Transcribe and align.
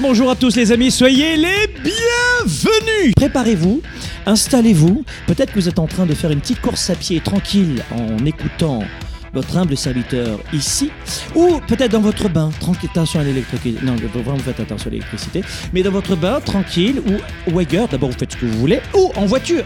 Bonjour 0.00 0.30
à 0.30 0.36
tous 0.36 0.54
les 0.54 0.70
amis, 0.70 0.92
soyez 0.92 1.36
les 1.36 1.66
bienvenus. 1.66 3.14
Préparez-vous, 3.16 3.82
installez-vous, 4.26 5.04
peut-être 5.26 5.52
que 5.52 5.58
vous 5.58 5.68
êtes 5.68 5.80
en 5.80 5.88
train 5.88 6.06
de 6.06 6.14
faire 6.14 6.30
une 6.30 6.40
petite 6.40 6.60
course 6.60 6.88
à 6.88 6.94
pied 6.94 7.18
tranquille 7.18 7.82
en 7.90 8.24
écoutant 8.24 8.84
votre 9.32 9.56
humble 9.56 9.76
serviteur 9.76 10.38
ici, 10.52 10.92
ou 11.34 11.58
peut-être 11.66 11.90
dans 11.90 12.00
votre 12.00 12.28
bain, 12.28 12.50
tranquille, 12.60 12.90
attention 12.92 13.18
à 13.18 13.24
l'électricité, 13.24 13.74
non, 13.82 13.96
vraiment 13.96 14.36
vous 14.36 14.44
faites 14.44 14.60
attention 14.60 14.86
à 14.86 14.90
l'électricité, 14.92 15.42
mais 15.72 15.82
dans 15.82 15.90
votre 15.90 16.14
bain, 16.14 16.38
tranquille, 16.40 17.02
ou, 17.04 17.52
ou 17.52 17.64
d'abord 17.64 18.10
vous 18.10 18.18
faites 18.18 18.32
ce 18.32 18.36
que 18.36 18.46
vous 18.46 18.60
voulez, 18.60 18.80
ou 18.94 19.10
en 19.16 19.26
voiture. 19.26 19.64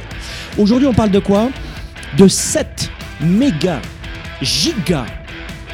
Aujourd'hui 0.57 0.89
on 0.89 0.95
parle 0.95 1.11
de 1.11 1.19
quoi? 1.19 1.51
De 2.17 2.27
7 2.27 2.91
méga, 3.21 3.83
giga, 4.41 5.05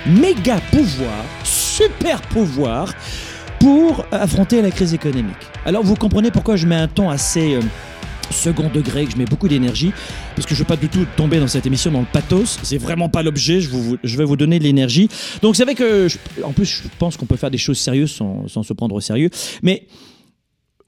méga 0.05 0.61
pouvoirs, 0.73 1.27
super 1.45 2.21
pouvoirs 2.23 2.93
pour 3.63 4.05
affronter 4.11 4.61
la 4.61 4.73
crise 4.73 4.93
économique. 4.93 5.37
Alors 5.65 5.85
vous 5.85 5.95
comprenez 5.95 6.33
pourquoi 6.33 6.57
je 6.57 6.67
mets 6.67 6.75
un 6.75 6.89
ton 6.89 7.09
assez... 7.11 7.55
euh, 7.55 7.61
second 8.33 8.71
degré, 8.75 9.05
que 9.05 9.13
je 9.13 9.17
mets 9.19 9.27
beaucoup 9.27 9.47
d'énergie, 9.47 9.93
parce 10.35 10.47
que 10.47 10.55
je 10.55 10.61
veux 10.61 10.65
pas 10.65 10.77
du 10.77 10.89
tout 10.89 11.07
tomber 11.19 11.39
dans 11.39 11.47
cette 11.47 11.67
émission 11.67 11.91
dans 11.93 12.01
le 12.01 12.07
pathos. 12.11 12.59
C'est 12.63 12.79
vraiment 12.79 13.09
pas 13.11 13.23
l'objet. 13.23 13.61
Je, 13.61 14.17
vais 14.17 14.25
vous 14.25 14.37
donner 14.37 14.59
de 14.59 14.65
l'énergie. 14.65 15.09
Donc 15.43 15.55
c'est 15.55 15.65
vrai 15.65 15.75
que, 15.75 16.09
je- 16.09 16.43
en 16.43 16.53
plus, 16.53 16.65
je 16.65 16.89
pense 16.99 17.17
qu'on 17.19 17.27
peut 17.27 17.37
faire 17.37 17.51
des 17.51 17.59
choses 17.59 17.79
sérieuses 17.79 18.11
sans, 18.11 18.47
se 18.49 18.73
prendre 18.73 18.95
au 18.95 19.01
sérieux. 19.01 19.29
Mais 19.63 19.87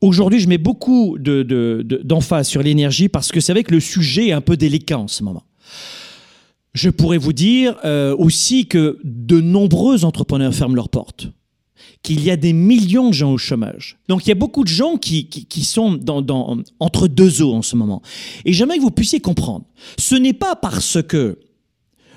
aujourd'hui, 0.00 0.40
je 0.40 0.48
mets 0.48 0.56
beaucoup 0.58 1.18
de- 1.18 1.42
de- 1.42 1.82
de- 1.84 2.00
d'emphase 2.02 2.48
sur 2.48 2.62
l'énergie 2.62 3.08
parce 3.10 3.30
que 3.30 3.40
c'est 3.40 3.52
vrai 3.52 3.62
que 3.62 3.72
le 3.74 3.80
sujet 3.80 4.28
est 4.28 4.32
un 4.32 4.40
peu 4.40 4.56
délicat 4.56 4.98
en 4.98 5.08
ce 5.08 5.22
moment. 5.22 5.42
Je 6.72 6.88
pourrais 6.88 7.18
vous 7.18 7.34
dire 7.34 7.76
euh, 7.84 8.16
aussi 8.16 8.66
que 8.66 8.98
de 9.04 9.40
nombreux 9.40 10.04
entrepreneurs 10.06 10.54
ferment 10.54 10.74
leurs 10.76 10.88
portes 10.88 11.28
qu'il 12.04 12.22
y 12.22 12.30
a 12.30 12.36
des 12.36 12.52
millions 12.52 13.08
de 13.08 13.14
gens 13.14 13.32
au 13.32 13.38
chômage. 13.38 13.98
Donc 14.08 14.26
il 14.26 14.28
y 14.28 14.32
a 14.32 14.36
beaucoup 14.36 14.62
de 14.62 14.68
gens 14.68 14.96
qui, 14.98 15.26
sont 15.64 15.98
entre 16.78 17.08
deux 17.08 17.42
eaux 17.42 17.54
en 17.54 17.62
ce 17.62 17.74
moment. 17.74 18.02
Et 18.44 18.52
j'aimerais 18.52 18.76
que 18.76 18.82
vous 18.82 18.90
puissiez 18.90 19.20
comprendre. 19.20 19.64
Ce 19.98 20.14
n'est 20.14 20.34
pas 20.34 20.54
parce 20.54 21.02
que 21.02 21.38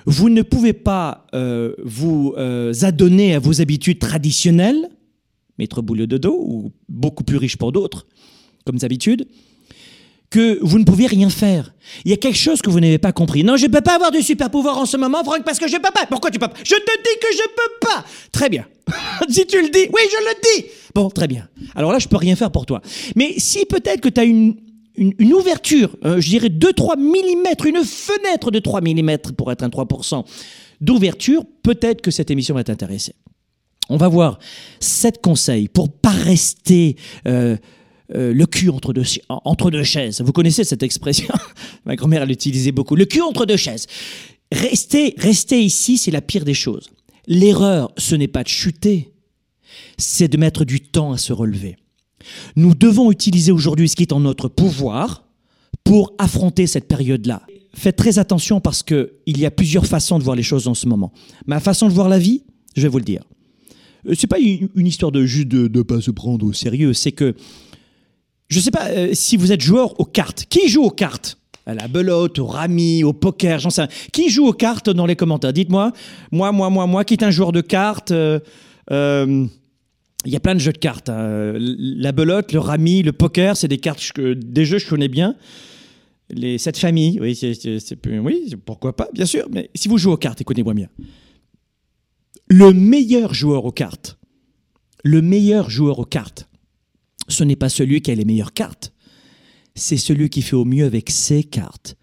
vous 0.06 0.30
ne 0.30 0.42
pouvez 0.42 0.74
pas 0.74 1.26
euh, 1.34 1.74
vous 1.84 2.34
euh, 2.38 2.74
adonner 2.82 3.34
à 3.34 3.40
vos 3.40 3.62
habitudes 3.62 4.00
traditionnelles, 4.00 4.90
mettre 5.58 5.82
boulot 5.82 6.06
de 6.06 6.18
dos, 6.18 6.38
ou 6.38 6.72
beaucoup 6.90 7.24
plus 7.24 7.38
riche 7.38 7.58
pour 7.58 7.72
d'autres, 7.72 8.08
comme 8.66 8.78
habitudes, 8.82 9.26
que 10.30 10.60
vous 10.62 10.78
ne 10.80 10.84
pouvez 10.84 11.08
rien 11.08 11.30
faire. 11.30 11.74
Il 12.04 12.12
y 12.12 12.14
a 12.14 12.18
quelque 12.18 12.38
chose 12.38 12.62
que 12.62 12.70
vous 12.70 12.80
n'avez 12.80 12.98
pas 12.98 13.12
compris. 13.12 13.44
Non, 13.44 13.56
je 13.56 13.66
ne 13.66 13.72
peux 13.72 13.82
pas 13.82 13.96
avoir 13.96 14.12
de 14.12 14.20
super 14.20 14.50
pouvoir 14.50 14.78
en 14.78 14.86
ce 14.86 14.98
moment, 14.98 15.24
Franck, 15.24 15.44
parce 15.44 15.58
que 15.58 15.68
je 15.68 15.76
ne 15.76 15.82
peux 15.82 15.92
pas. 15.92 16.06
Pourquoi 16.06 16.32
tu 16.32 16.40
peux 16.40 16.48
pas? 16.48 16.58
Je 16.64 16.76
te 16.76 16.98
dis 17.04 17.20
que 17.22 17.28
je 17.32 17.44
peux 17.44 17.88
pas. 17.88 18.06
Très 18.32 18.50
bien. 18.50 18.66
si 19.30 19.46
tu 19.46 19.62
le 19.62 19.70
dis, 19.70 19.88
oui, 19.94 20.02
je 20.12 20.18
le 20.18 20.62
dis. 20.62 20.66
Bon, 20.94 21.10
très 21.10 21.28
bien. 21.28 21.48
Alors 21.76 21.92
là, 21.92 22.00
je 22.00 22.08
peux 22.08 22.18
rien 22.18 22.36
faire 22.36 22.52
pour 22.52 22.66
toi. 22.66 22.82
Mais 23.16 23.36
si 23.38 23.66
peut-être 23.66 24.02
que 24.02 24.10
tu 24.10 24.20
as 24.20 24.26
une, 24.26 24.56
une, 24.96 25.14
une 25.18 25.34
ouverture, 25.34 25.96
euh, 26.04 26.20
je 26.20 26.30
dirais 26.30 26.50
2-3 26.50 26.98
mm, 26.98 27.68
une 27.68 27.84
fenêtre 27.86 28.52
de 28.52 28.60
3 28.60 28.82
mm 28.82 29.18
pour 29.38 29.52
être 29.52 29.64
un 29.64 29.70
3% 29.70 30.26
d'ouverture, 30.82 31.44
peut-être 31.64 32.02
que 32.02 32.12
cette 32.12 32.32
émission 32.32 32.56
va 32.56 32.64
t'intéresser. 32.64 33.14
On 33.90 33.98
va 33.98 34.10
voir 34.10 34.40
sept 34.80 35.22
conseils 35.22 35.70
pour 35.70 35.90
pas 35.90 36.10
rester 36.10 36.98
euh, 37.28 37.56
euh, 38.16 38.34
le 38.34 38.46
cul 38.46 38.70
entre 38.70 38.94
deux, 38.94 39.04
entre 39.30 39.70
deux 39.72 39.84
chaises. 39.84 40.22
Vous 40.22 40.32
connaissez 40.32 40.64
cette 40.64 40.84
expression 40.84 41.34
Ma 41.86 41.96
grand-mère 41.96 42.26
l'utilisait 42.26 42.72
beaucoup. 42.72 42.96
Le 42.96 43.06
cul 43.06 43.22
entre 43.22 43.46
deux 43.46 43.58
chaises. 43.58 43.86
Rester, 44.52 45.14
rester 45.18 45.62
ici, 45.62 45.98
c'est 45.98 46.12
la 46.12 46.22
pire 46.22 46.46
des 46.46 46.54
choses. 46.54 46.90
L'erreur, 47.28 47.92
ce 47.98 48.16
n'est 48.16 48.30
pas 48.30 48.44
de 48.44 48.48
chuter, 48.48 49.12
c'est 49.98 50.30
de 50.30 50.38
mettre 50.38 50.64
du 50.64 50.80
temps 50.80 51.12
à 51.12 51.18
se 51.18 51.34
relever. 51.34 51.76
Nous 52.56 52.74
devons 52.74 53.12
utiliser 53.12 53.52
aujourd'hui 53.52 53.90
ce 53.90 53.96
qui 53.96 54.04
est 54.04 54.14
en 54.14 54.22
notre 54.22 54.48
pouvoir 54.48 55.26
pour 55.84 56.14
affronter 56.18 56.68
cette 56.68 56.88
période-là. 56.88 57.44
Faites 57.74 57.96
très 57.96 58.20
attention 58.20 58.60
parce 58.60 58.84
qu'il 58.84 59.10
y 59.28 59.46
a 59.46 59.52
plusieurs 59.52 59.86
façons 59.86 60.18
de 60.18 60.24
voir 60.24 60.36
les 60.36 60.44
choses 60.44 60.68
en 60.68 60.74
ce 60.74 60.88
moment. 60.88 61.12
Ma 61.46 61.60
façon 61.60 61.88
de 61.88 61.94
voir 61.94 62.10
la 62.10 62.20
vie, 62.20 62.44
je 62.76 62.82
vais 62.82 62.88
vous 62.88 62.98
le 62.98 63.04
dire. 63.04 63.24
Euh, 64.08 64.14
C'est 64.18 64.28
pas 64.28 64.40
une 64.40 64.70
une 64.76 64.88
histoire 64.88 65.12
de 65.12 65.26
juste 65.26 65.48
de 65.48 65.68
ne 65.68 65.82
pas 65.84 66.02
se 66.02 66.12
prendre 66.12 66.46
au 66.46 66.54
sérieux, 66.54 66.94
c'est 66.94 67.12
que 67.12 67.36
je 68.48 68.60
sais 68.60 68.72
pas 68.72 68.88
euh, 68.90 69.10
si 69.14 69.38
vous 69.38 69.52
êtes 69.52 69.62
joueur 69.62 70.00
aux 70.00 70.06
cartes. 70.06 70.46
Qui 70.50 70.70
joue 70.70 70.84
aux 70.84 70.92
cartes? 70.92 71.38
À 71.66 71.74
la 71.74 71.90
belote, 71.90 72.40
au 72.40 72.46
rami, 72.46 73.04
au 73.04 73.12
poker, 73.12 73.60
j'en 73.60 73.70
sais 73.70 73.82
rien. 73.82 73.90
Qui 74.14 74.30
joue 74.30 74.48
aux 74.48 74.54
cartes 74.54 74.90
dans 74.90 75.06
les 75.06 75.18
commentaires? 75.18 75.52
Dites-moi. 75.52 75.92
Moi, 76.32 76.52
moi, 76.54 76.70
moi, 76.70 76.88
moi, 76.88 77.04
qui 77.04 77.14
est 77.14 77.24
un 77.24 77.32
joueur 77.32 77.52
de 77.52 77.60
cartes 77.62 78.12
euh, 78.12 78.40
euh, 78.92 79.46
il 80.26 80.32
y 80.32 80.36
a 80.36 80.40
plein 80.40 80.56
de 80.56 80.60
jeux 80.60 80.74
de 80.74 80.78
cartes. 80.78 81.10
hein. 81.10 81.54
La 81.58 82.12
belote, 82.12 82.52
le 82.52 82.60
rami, 82.60 83.04
le 83.04 83.14
poker, 83.14 83.56
c'est 83.56 83.68
des 83.68 83.78
cartes, 83.78 84.12
que- 84.14 84.34
des 84.34 84.66
jeux 84.66 84.78
que 84.78 84.84
je 84.84 84.90
connais 84.90 85.08
bien. 85.08 85.36
Les 86.30 86.58
sept 86.58 86.78
familles, 86.78 87.20
oui, 87.22 87.40
oui, 88.24 88.56
pourquoi 88.66 88.94
pas, 88.96 89.08
bien 89.14 89.26
sûr. 89.26 89.48
Mais 89.52 89.70
si 89.76 89.88
vous 89.88 89.98
jouez 89.98 90.12
aux 90.14 90.18
cartes, 90.18 90.42
écoutez-moi 90.42 90.74
bien. 90.74 90.88
Le 92.50 92.74
meilleur 92.74 93.34
joueur 93.34 93.64
aux 93.64 93.72
cartes, 93.72 94.18
le 95.04 95.22
meilleur 95.22 95.70
joueur 95.70 96.00
aux 96.00 96.06
cartes, 96.06 96.47
ce 97.28 97.44
n'est 97.44 97.56
pas 97.56 97.70
celui 97.70 98.02
qui 98.02 98.12
a 98.12 98.16
les 98.16 98.26
meilleures 98.26 98.54
cartes, 98.54 98.94
c'est 99.78 99.98
celui 99.98 100.30
qui 100.30 100.42
fait 100.42 100.56
au 100.56 100.66
mieux 100.66 100.86
avec 100.86 101.10
ses 101.10 101.44
cartes. 101.44 101.96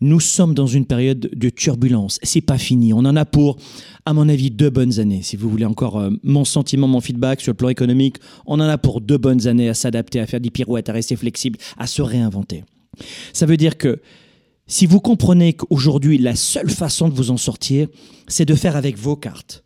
Nous 0.00 0.20
sommes 0.20 0.52
dans 0.52 0.66
une 0.66 0.84
période 0.84 1.30
de 1.32 1.48
turbulence. 1.48 2.18
C'est 2.22 2.40
pas 2.40 2.58
fini. 2.58 2.92
On 2.92 2.98
en 2.98 3.16
a 3.16 3.24
pour, 3.24 3.56
à 4.04 4.12
mon 4.12 4.28
avis, 4.28 4.50
deux 4.50 4.70
bonnes 4.70 4.98
années. 4.98 5.22
Si 5.22 5.36
vous 5.36 5.48
voulez 5.48 5.64
encore 5.64 5.98
euh, 5.98 6.10
mon 6.24 6.44
sentiment, 6.44 6.88
mon 6.88 7.00
feedback 7.00 7.40
sur 7.40 7.52
le 7.52 7.56
plan 7.56 7.68
économique, 7.68 8.16
on 8.46 8.54
en 8.54 8.68
a 8.68 8.78
pour 8.78 9.00
deux 9.00 9.18
bonnes 9.18 9.46
années 9.46 9.68
à 9.68 9.74
s'adapter, 9.74 10.18
à 10.18 10.26
faire 10.26 10.40
des 10.40 10.50
pirouettes, 10.50 10.88
à 10.88 10.92
rester 10.92 11.16
flexible, 11.16 11.58
à 11.78 11.86
se 11.86 12.02
réinventer. 12.02 12.64
Ça 13.32 13.46
veut 13.46 13.56
dire 13.56 13.78
que 13.78 14.00
si 14.66 14.86
vous 14.86 15.00
comprenez 15.00 15.52
qu'aujourd'hui, 15.52 16.18
la 16.18 16.34
seule 16.34 16.70
façon 16.70 17.08
de 17.08 17.14
vous 17.14 17.30
en 17.30 17.36
sortir, 17.36 17.88
c'est 18.28 18.44
de 18.44 18.54
faire 18.54 18.76
avec 18.76 18.98
vos 18.98 19.16
cartes. 19.16 19.64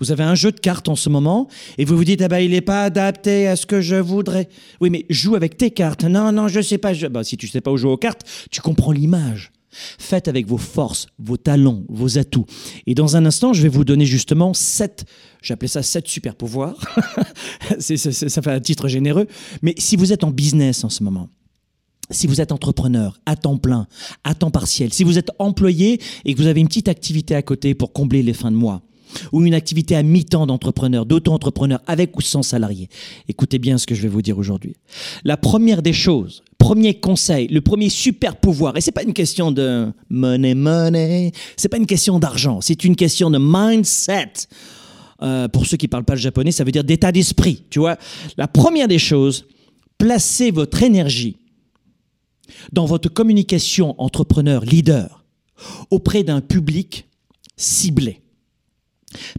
Vous 0.00 0.12
avez 0.12 0.24
un 0.24 0.34
jeu 0.34 0.52
de 0.52 0.60
cartes 0.60 0.88
en 0.88 0.96
ce 0.96 1.08
moment 1.08 1.48
et 1.76 1.84
vous 1.84 1.96
vous 1.96 2.04
dites 2.04 2.22
ah 2.22 2.28
ben 2.28 2.38
il 2.38 2.52
n'est 2.52 2.60
pas 2.60 2.84
adapté 2.84 3.48
à 3.48 3.56
ce 3.56 3.66
que 3.66 3.80
je 3.80 3.96
voudrais. 3.96 4.48
Oui 4.80 4.90
mais 4.90 5.06
joue 5.08 5.34
avec 5.34 5.56
tes 5.56 5.70
cartes. 5.70 6.04
Non 6.04 6.32
non 6.32 6.48
je 6.48 6.60
sais 6.60 6.78
pas. 6.78 6.92
Ben, 6.94 7.22
si 7.22 7.36
tu 7.36 7.48
sais 7.48 7.60
pas 7.60 7.70
où 7.70 7.76
jouer 7.76 7.92
aux 7.92 7.96
cartes, 7.96 8.22
tu 8.50 8.60
comprends 8.60 8.92
l'image. 8.92 9.52
Faites 9.70 10.28
avec 10.28 10.46
vos 10.46 10.58
forces, 10.58 11.06
vos 11.18 11.36
talents, 11.36 11.82
vos 11.88 12.18
atouts. 12.18 12.46
Et 12.86 12.94
dans 12.94 13.16
un 13.16 13.26
instant, 13.26 13.52
je 13.52 13.62
vais 13.62 13.68
vous 13.68 13.84
donner 13.84 14.06
justement 14.06 14.54
sept, 14.54 15.04
j'appelais 15.42 15.68
ça 15.68 15.82
sept 15.82 16.08
super 16.08 16.34
pouvoirs. 16.34 16.80
Ça 17.78 18.42
fait 18.42 18.50
un 18.50 18.60
titre 18.60 18.88
généreux. 18.88 19.26
Mais 19.62 19.74
si 19.76 19.96
vous 19.96 20.12
êtes 20.12 20.24
en 20.24 20.30
business 20.30 20.84
en 20.84 20.88
ce 20.88 21.02
moment, 21.02 21.28
si 22.10 22.26
vous 22.26 22.40
êtes 22.40 22.52
entrepreneur 22.52 23.20
à 23.26 23.36
temps 23.36 23.58
plein, 23.58 23.86
à 24.24 24.34
temps 24.34 24.50
partiel, 24.50 24.92
si 24.92 25.04
vous 25.04 25.18
êtes 25.18 25.30
employé 25.38 26.00
et 26.24 26.34
que 26.34 26.40
vous 26.40 26.46
avez 26.46 26.60
une 26.60 26.68
petite 26.68 26.88
activité 26.88 27.34
à 27.34 27.42
côté 27.42 27.74
pour 27.74 27.92
combler 27.92 28.22
les 28.22 28.32
fins 28.32 28.50
de 28.50 28.56
mois, 28.56 28.82
ou 29.32 29.44
une 29.44 29.54
activité 29.54 29.96
à 29.96 30.02
mi-temps 30.02 30.46
d'entrepreneur, 30.46 31.06
d'auto-entrepreneur, 31.06 31.80
avec 31.86 32.16
ou 32.16 32.20
sans 32.20 32.42
salarié, 32.42 32.88
écoutez 33.28 33.58
bien 33.58 33.78
ce 33.78 33.86
que 33.86 33.94
je 33.94 34.02
vais 34.02 34.08
vous 34.08 34.22
dire 34.22 34.38
aujourd'hui. 34.38 34.74
La 35.24 35.36
première 35.36 35.82
des 35.82 35.92
choses, 35.92 36.42
premier 36.58 36.94
conseil, 36.94 37.48
le 37.48 37.60
premier 37.60 37.88
super 37.88 38.36
pouvoir, 38.36 38.76
et 38.76 38.80
c'est 38.80 38.92
pas 38.92 39.02
une 39.02 39.12
question 39.12 39.50
de 39.50 39.92
money, 40.10 40.54
money, 40.54 41.32
c'est 41.56 41.68
pas 41.68 41.78
une 41.78 41.86
question 41.86 42.18
d'argent, 42.18 42.60
c'est 42.60 42.84
une 42.84 42.96
question 42.96 43.30
de 43.30 43.38
mindset. 43.40 44.32
Euh, 45.20 45.48
pour 45.48 45.66
ceux 45.66 45.76
qui 45.76 45.88
parlent 45.88 46.04
pas 46.04 46.14
le 46.14 46.20
japonais, 46.20 46.52
ça 46.52 46.62
veut 46.62 46.70
dire 46.70 46.84
d'état 46.84 47.10
d'esprit. 47.10 47.64
Tu 47.70 47.80
vois, 47.80 47.96
la 48.36 48.46
première 48.46 48.86
des 48.86 49.00
choses, 49.00 49.46
placez 49.98 50.52
votre 50.52 50.80
énergie 50.82 51.36
dans 52.72 52.86
votre 52.86 53.08
communication 53.08 53.94
entrepreneur 54.00 54.64
leader 54.64 55.24
auprès 55.90 56.22
d'un 56.22 56.40
public 56.40 57.06
ciblé. 57.56 58.20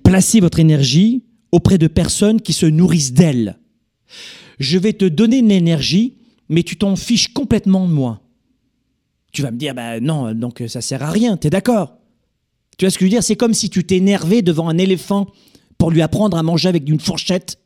Placez 0.03 0.39
votre 0.39 0.59
énergie 0.59 1.23
auprès 1.51 1.77
de 1.77 1.87
personnes 1.87 2.41
qui 2.41 2.53
se 2.53 2.65
nourrissent 2.65 3.13
d'elles. 3.13 3.57
Je 4.59 4.77
vais 4.77 4.93
te 4.93 5.05
donner 5.05 5.37
une 5.37 5.51
énergie 5.51 6.15
mais 6.49 6.63
tu 6.63 6.75
t'en 6.75 6.95
fiches 6.95 7.31
complètement 7.31 7.87
de 7.87 7.93
moi. 7.93 8.21
Tu 9.31 9.43
vas 9.43 9.51
me 9.51 9.57
dire, 9.57 9.75
bah 9.75 9.99
non, 9.99 10.33
donc 10.33 10.63
ça 10.67 10.81
sert 10.81 11.03
à 11.03 11.11
rien, 11.11 11.37
t'es 11.37 11.51
d'accord? 11.51 11.97
Tu 12.77 12.85
vois 12.85 12.89
ce 12.89 12.97
que 12.97 13.05
je 13.05 13.05
veux 13.05 13.11
dire? 13.11 13.23
C'est 13.23 13.35
comme 13.35 13.53
si 13.53 13.69
tu 13.69 13.83
t'énervais 13.83 14.41
devant 14.41 14.67
un 14.67 14.77
éléphant 14.77 15.27
pour 15.77 15.91
lui 15.91 16.01
apprendre 16.01 16.35
à 16.35 16.43
manger 16.43 16.67
avec 16.67 16.89
une 16.89 16.99
fourchette. 16.99 17.59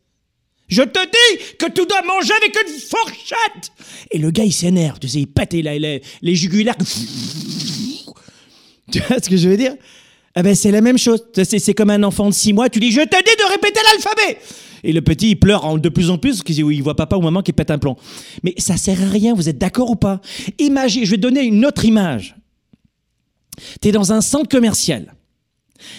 Je 0.67 0.81
te 0.81 0.99
dis 0.99 1.57
que 1.57 1.65
tu 1.67 1.85
dois 1.85 2.01
manger 2.01 2.33
avec 2.41 2.55
une 2.55 2.73
fourchette 2.73 3.71
Et 4.11 4.17
le 4.17 4.31
gars, 4.31 4.43
il 4.43 4.53
s'énerve, 4.53 4.99
tu 4.99 5.07
sais, 5.07 5.21
il 5.21 5.27
pète 5.27 5.53
les, 5.53 5.61
les, 5.79 6.01
les 6.21 6.35
jugulaires. 6.35 6.77
Tu 8.91 8.99
vois 8.99 9.17
ce 9.17 9.29
que 9.29 9.37
je 9.37 9.47
veux 9.47 9.57
dire? 9.57 9.75
Eh 10.35 10.41
ben, 10.41 10.55
c'est 10.55 10.71
la 10.71 10.81
même 10.81 10.97
chose. 10.97 11.23
C'est 11.43 11.73
comme 11.73 11.91
un 11.91 12.03
enfant 12.03 12.27
de 12.29 12.33
6 12.33 12.53
mois, 12.53 12.69
tu 12.69 12.79
dis 12.79 12.91
Je 12.91 13.01
te 13.01 13.15
dis 13.17 13.35
de 13.37 13.51
répéter 13.51 13.79
l'alphabet 13.91 14.39
Et 14.83 14.91
le 14.91 15.01
petit, 15.01 15.31
il 15.31 15.35
pleure 15.35 15.77
de 15.77 15.89
plus 15.89 16.09
en 16.09 16.17
plus 16.17 16.37
parce 16.37 16.43
qu'il 16.43 16.83
voit 16.83 16.95
papa 16.95 17.15
ou 17.15 17.21
maman 17.21 17.41
qui 17.41 17.53
pète 17.53 17.69
un 17.69 17.77
plomb. 17.77 17.95
Mais 18.41 18.55
ça 18.57 18.77
sert 18.77 19.01
à 19.01 19.09
rien, 19.09 19.35
vous 19.35 19.47
êtes 19.47 19.59
d'accord 19.59 19.91
ou 19.91 19.95
pas? 19.95 20.21
Imagine, 20.57 21.05
je 21.05 21.11
vais 21.11 21.17
donner 21.17 21.41
une 21.43 21.65
autre 21.65 21.85
image. 21.85 22.35
Tu 23.81 23.89
es 23.89 23.91
dans 23.91 24.11
un 24.11 24.21
centre 24.21 24.49
commercial 24.49 25.13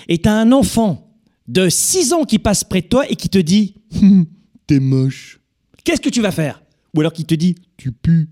et 0.08 0.18
tu 0.18 0.28
as 0.28 0.34
un 0.34 0.50
enfant 0.50 1.16
de 1.46 1.68
6 1.68 2.12
ans 2.12 2.24
qui 2.24 2.40
passe 2.40 2.64
près 2.64 2.80
de 2.80 2.88
toi 2.88 3.08
et 3.08 3.14
qui 3.14 3.28
te 3.28 3.38
dit 3.38 3.76
T'es 4.66 4.80
moche. 4.80 5.38
Qu'est-ce 5.84 6.00
que 6.00 6.08
tu 6.08 6.20
vas 6.20 6.32
faire? 6.32 6.60
Ou 6.96 7.00
alors 7.00 7.12
qui 7.12 7.24
te 7.24 7.34
dit 7.34 7.54
Tu 7.76 7.92
pues. 7.92 8.26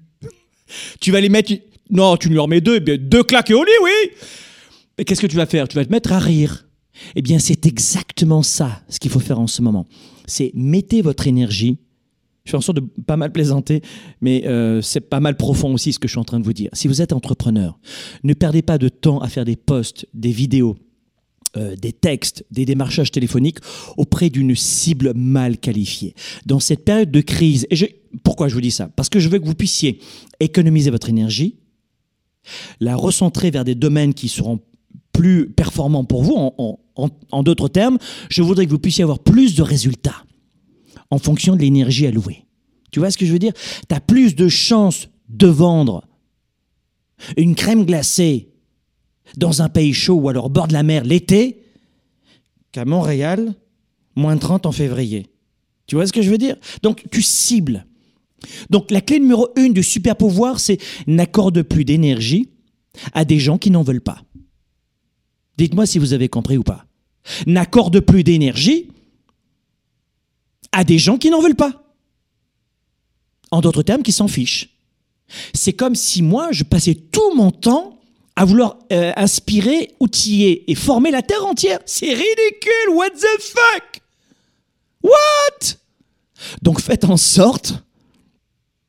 tu 1.00 1.12
vas 1.12 1.20
les 1.20 1.28
mettre. 1.28 1.52
Non, 1.90 2.16
tu 2.16 2.28
lui 2.28 2.38
en 2.38 2.48
mets 2.48 2.60
deux, 2.62 2.80
deux 2.80 3.22
claques 3.22 3.50
au 3.50 3.62
lit, 3.62 3.70
oui 3.82 4.10
qu'est-ce 4.96 5.20
que 5.20 5.26
tu 5.26 5.36
vas 5.36 5.46
faire? 5.46 5.68
Tu 5.68 5.76
vas 5.76 5.84
te 5.84 5.90
mettre 5.90 6.12
à 6.12 6.18
rire. 6.18 6.68
Eh 7.16 7.22
bien, 7.22 7.38
c'est 7.38 7.66
exactement 7.66 8.42
ça 8.42 8.82
ce 8.88 8.98
qu'il 8.98 9.10
faut 9.10 9.20
faire 9.20 9.40
en 9.40 9.46
ce 9.46 9.62
moment. 9.62 9.86
C'est 10.26 10.52
mettez 10.54 11.02
votre 11.02 11.26
énergie. 11.26 11.78
Je 12.44 12.50
fais 12.50 12.56
en 12.56 12.60
sorte 12.60 12.78
de 12.78 13.02
pas 13.06 13.16
mal 13.16 13.30
plaisanter, 13.30 13.82
mais 14.20 14.46
euh, 14.46 14.82
c'est 14.82 15.00
pas 15.00 15.20
mal 15.20 15.36
profond 15.36 15.72
aussi 15.72 15.92
ce 15.92 15.98
que 15.98 16.08
je 16.08 16.12
suis 16.12 16.20
en 16.20 16.24
train 16.24 16.40
de 16.40 16.44
vous 16.44 16.52
dire. 16.52 16.70
Si 16.72 16.88
vous 16.88 17.00
êtes 17.00 17.12
entrepreneur, 17.12 17.78
ne 18.24 18.34
perdez 18.34 18.62
pas 18.62 18.78
de 18.78 18.88
temps 18.88 19.20
à 19.20 19.28
faire 19.28 19.44
des 19.44 19.54
posts, 19.54 20.06
des 20.12 20.32
vidéos, 20.32 20.76
euh, 21.56 21.76
des 21.76 21.92
textes, 21.92 22.44
des 22.50 22.64
démarchages 22.64 23.12
téléphoniques 23.12 23.58
auprès 23.96 24.28
d'une 24.28 24.56
cible 24.56 25.12
mal 25.14 25.58
qualifiée. 25.58 26.14
Dans 26.44 26.58
cette 26.58 26.84
période 26.84 27.12
de 27.12 27.20
crise, 27.20 27.66
et 27.70 28.02
pourquoi 28.24 28.48
je 28.48 28.54
vous 28.54 28.60
dis 28.60 28.70
ça? 28.72 28.88
Parce 28.88 29.08
que 29.08 29.20
je 29.20 29.28
veux 29.28 29.38
que 29.38 29.46
vous 29.46 29.54
puissiez 29.54 30.00
économiser 30.40 30.90
votre 30.90 31.10
énergie, 31.10 31.58
la 32.80 32.96
recentrer 32.96 33.52
vers 33.52 33.64
des 33.64 33.76
domaines 33.76 34.14
qui 34.14 34.28
seront 34.28 34.60
plus 35.12 35.50
performant 35.50 36.04
pour 36.04 36.22
vous. 36.22 36.52
En, 36.94 37.42
d'autres 37.42 37.68
termes, 37.68 37.98
je 38.28 38.42
voudrais 38.42 38.66
que 38.66 38.70
vous 38.70 38.78
puissiez 38.78 39.02
avoir 39.02 39.18
plus 39.18 39.54
de 39.54 39.62
résultats 39.62 40.24
en 41.10 41.18
fonction 41.18 41.56
de 41.56 41.60
l'énergie 41.60 42.06
allouée. 42.06 42.44
Tu 42.90 42.98
vois 42.98 43.10
ce 43.10 43.18
que 43.18 43.26
je 43.26 43.32
veux 43.32 43.38
dire? 43.38 43.54
Tu 43.88 43.94
as 43.94 44.00
plus 44.00 44.34
de 44.34 44.48
chances 44.48 45.08
de 45.28 45.46
vendre 45.46 46.06
une 47.36 47.54
crème 47.54 47.84
glacée 47.84 48.50
dans 49.36 49.62
un 49.62 49.68
pays 49.68 49.94
chaud 49.94 50.14
ou 50.14 50.28
alors 50.28 50.46
au 50.46 50.48
bord 50.50 50.68
de 50.68 50.72
la 50.72 50.82
mer 50.82 51.04
l'été 51.04 51.62
qu'à 52.72 52.84
Montréal, 52.84 53.54
moins 54.16 54.36
30 54.36 54.66
en 54.66 54.72
février. 54.72 55.26
Tu 55.86 55.94
vois 55.94 56.06
ce 56.06 56.12
que 56.12 56.22
je 56.22 56.30
veux 56.30 56.38
dire? 56.38 56.56
Donc 56.82 57.04
tu 57.10 57.22
cibles. 57.22 57.86
Donc 58.70 58.90
la 58.90 59.00
clé 59.00 59.20
numéro 59.20 59.48
une 59.56 59.72
du 59.72 59.82
super 59.82 60.16
pouvoir, 60.16 60.60
c'est 60.60 60.78
n'accorde 61.06 61.62
plus 61.62 61.84
d'énergie 61.84 62.50
à 63.14 63.24
des 63.24 63.38
gens 63.38 63.58
qui 63.58 63.70
n'en 63.70 63.82
veulent 63.82 64.00
pas. 64.00 64.22
Dites-moi 65.62 65.86
si 65.86 66.00
vous 66.00 66.12
avez 66.12 66.28
compris 66.28 66.56
ou 66.56 66.64
pas. 66.64 66.86
N'accorde 67.46 68.00
plus 68.00 68.24
d'énergie 68.24 68.88
à 70.72 70.82
des 70.82 70.98
gens 70.98 71.18
qui 71.18 71.30
n'en 71.30 71.40
veulent 71.40 71.54
pas. 71.54 71.84
En 73.52 73.60
d'autres 73.60 73.84
termes, 73.84 74.02
qui 74.02 74.10
s'en 74.10 74.26
fichent. 74.26 74.70
C'est 75.54 75.72
comme 75.72 75.94
si 75.94 76.20
moi, 76.20 76.48
je 76.50 76.64
passais 76.64 76.96
tout 76.96 77.36
mon 77.36 77.52
temps 77.52 78.00
à 78.34 78.44
vouloir 78.44 78.76
euh, 78.92 79.12
inspirer, 79.14 79.94
outiller 80.00 80.68
et 80.68 80.74
former 80.74 81.12
la 81.12 81.22
Terre 81.22 81.46
entière. 81.46 81.78
C'est 81.86 82.12
ridicule, 82.12 82.96
what 82.96 83.10
the 83.10 83.40
fuck? 83.40 84.02
What? 85.04 85.76
Donc 86.60 86.80
faites 86.80 87.04
en 87.04 87.16
sorte, 87.16 87.74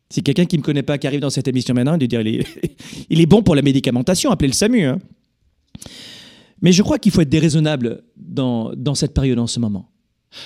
si 0.10 0.24
quelqu'un 0.24 0.46
qui 0.46 0.56
ne 0.56 0.62
me 0.62 0.66
connaît 0.66 0.82
pas 0.82 0.98
qui 0.98 1.06
arrive 1.06 1.20
dans 1.20 1.30
cette 1.30 1.48
émission 1.48 1.76
maintenant, 1.76 2.00
il, 2.00 2.08
dire, 2.08 2.22
il, 2.22 2.40
est, 2.40 2.78
il 3.12 3.22
est 3.22 3.28
bon 3.28 3.44
pour 3.44 3.54
la 3.54 3.62
médicamentation, 3.62 4.32
appelez 4.32 4.48
le 4.48 4.56
SAMU. 4.56 4.86
Hein. 4.86 4.98
Mais 6.64 6.72
je 6.72 6.82
crois 6.82 6.98
qu'il 6.98 7.12
faut 7.12 7.22
être 7.22 7.30
déraisonnable 7.30 8.04
dans, 8.16 8.74
dans 8.76 8.96
cette 8.96 9.14
période 9.14 9.38
en 9.38 9.48
ce 9.48 9.60
moment. 9.60 9.92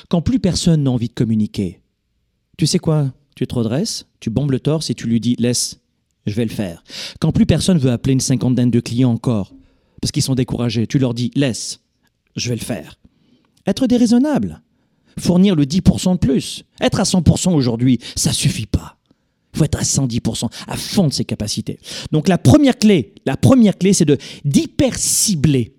Quand 0.09 0.21
plus 0.21 0.39
personne 0.39 0.83
n'a 0.83 0.91
envie 0.91 1.07
de 1.07 1.13
communiquer, 1.13 1.79
tu 2.57 2.65
sais 2.65 2.79
quoi? 2.79 3.13
Tu 3.35 3.45
te 3.45 3.53
redresses, 3.53 4.07
tu 4.19 4.31
bombes 4.31 4.51
le 4.51 4.59
torse 4.59 4.89
et 4.89 4.95
tu 4.95 5.07
lui 5.07 5.19
dis 5.19 5.35
laisse, 5.37 5.79
je 6.25 6.33
vais 6.33 6.43
le 6.43 6.51
faire. 6.51 6.83
Quand 7.19 7.31
plus 7.31 7.45
personne 7.45 7.77
veut 7.77 7.91
appeler 7.91 8.13
une 8.13 8.19
cinquantaine 8.19 8.71
de 8.71 8.79
clients 8.79 9.11
encore, 9.11 9.53
parce 10.01 10.11
qu'ils 10.11 10.23
sont 10.23 10.35
découragés, 10.35 10.87
tu 10.87 10.97
leur 10.97 11.13
dis 11.13 11.31
laisse, 11.35 11.81
je 12.35 12.49
vais 12.49 12.55
le 12.55 12.61
faire. 12.61 12.99
Être 13.67 13.85
déraisonnable, 13.85 14.63
fournir 15.19 15.55
le 15.55 15.65
10% 15.65 16.13
de 16.13 16.17
plus. 16.17 16.63
Être 16.81 16.99
à 16.99 17.03
100% 17.03 17.53
aujourd'hui, 17.53 17.99
ça 18.15 18.33
suffit 18.33 18.65
pas. 18.65 18.97
Il 19.53 19.59
faut 19.59 19.65
être 19.65 19.79
à 19.79 19.83
110%, 19.83 20.49
à 20.67 20.77
fond 20.77 21.07
de 21.07 21.13
ses 21.13 21.25
capacités. 21.25 21.79
Donc 22.11 22.27
la 22.27 22.39
première 22.39 22.77
clé, 22.77 23.13
la 23.25 23.37
première 23.37 23.77
clé, 23.77 23.93
c'est 23.93 24.05
de 24.05 24.17
d'hyper 24.45 24.95
cibler 24.97 25.76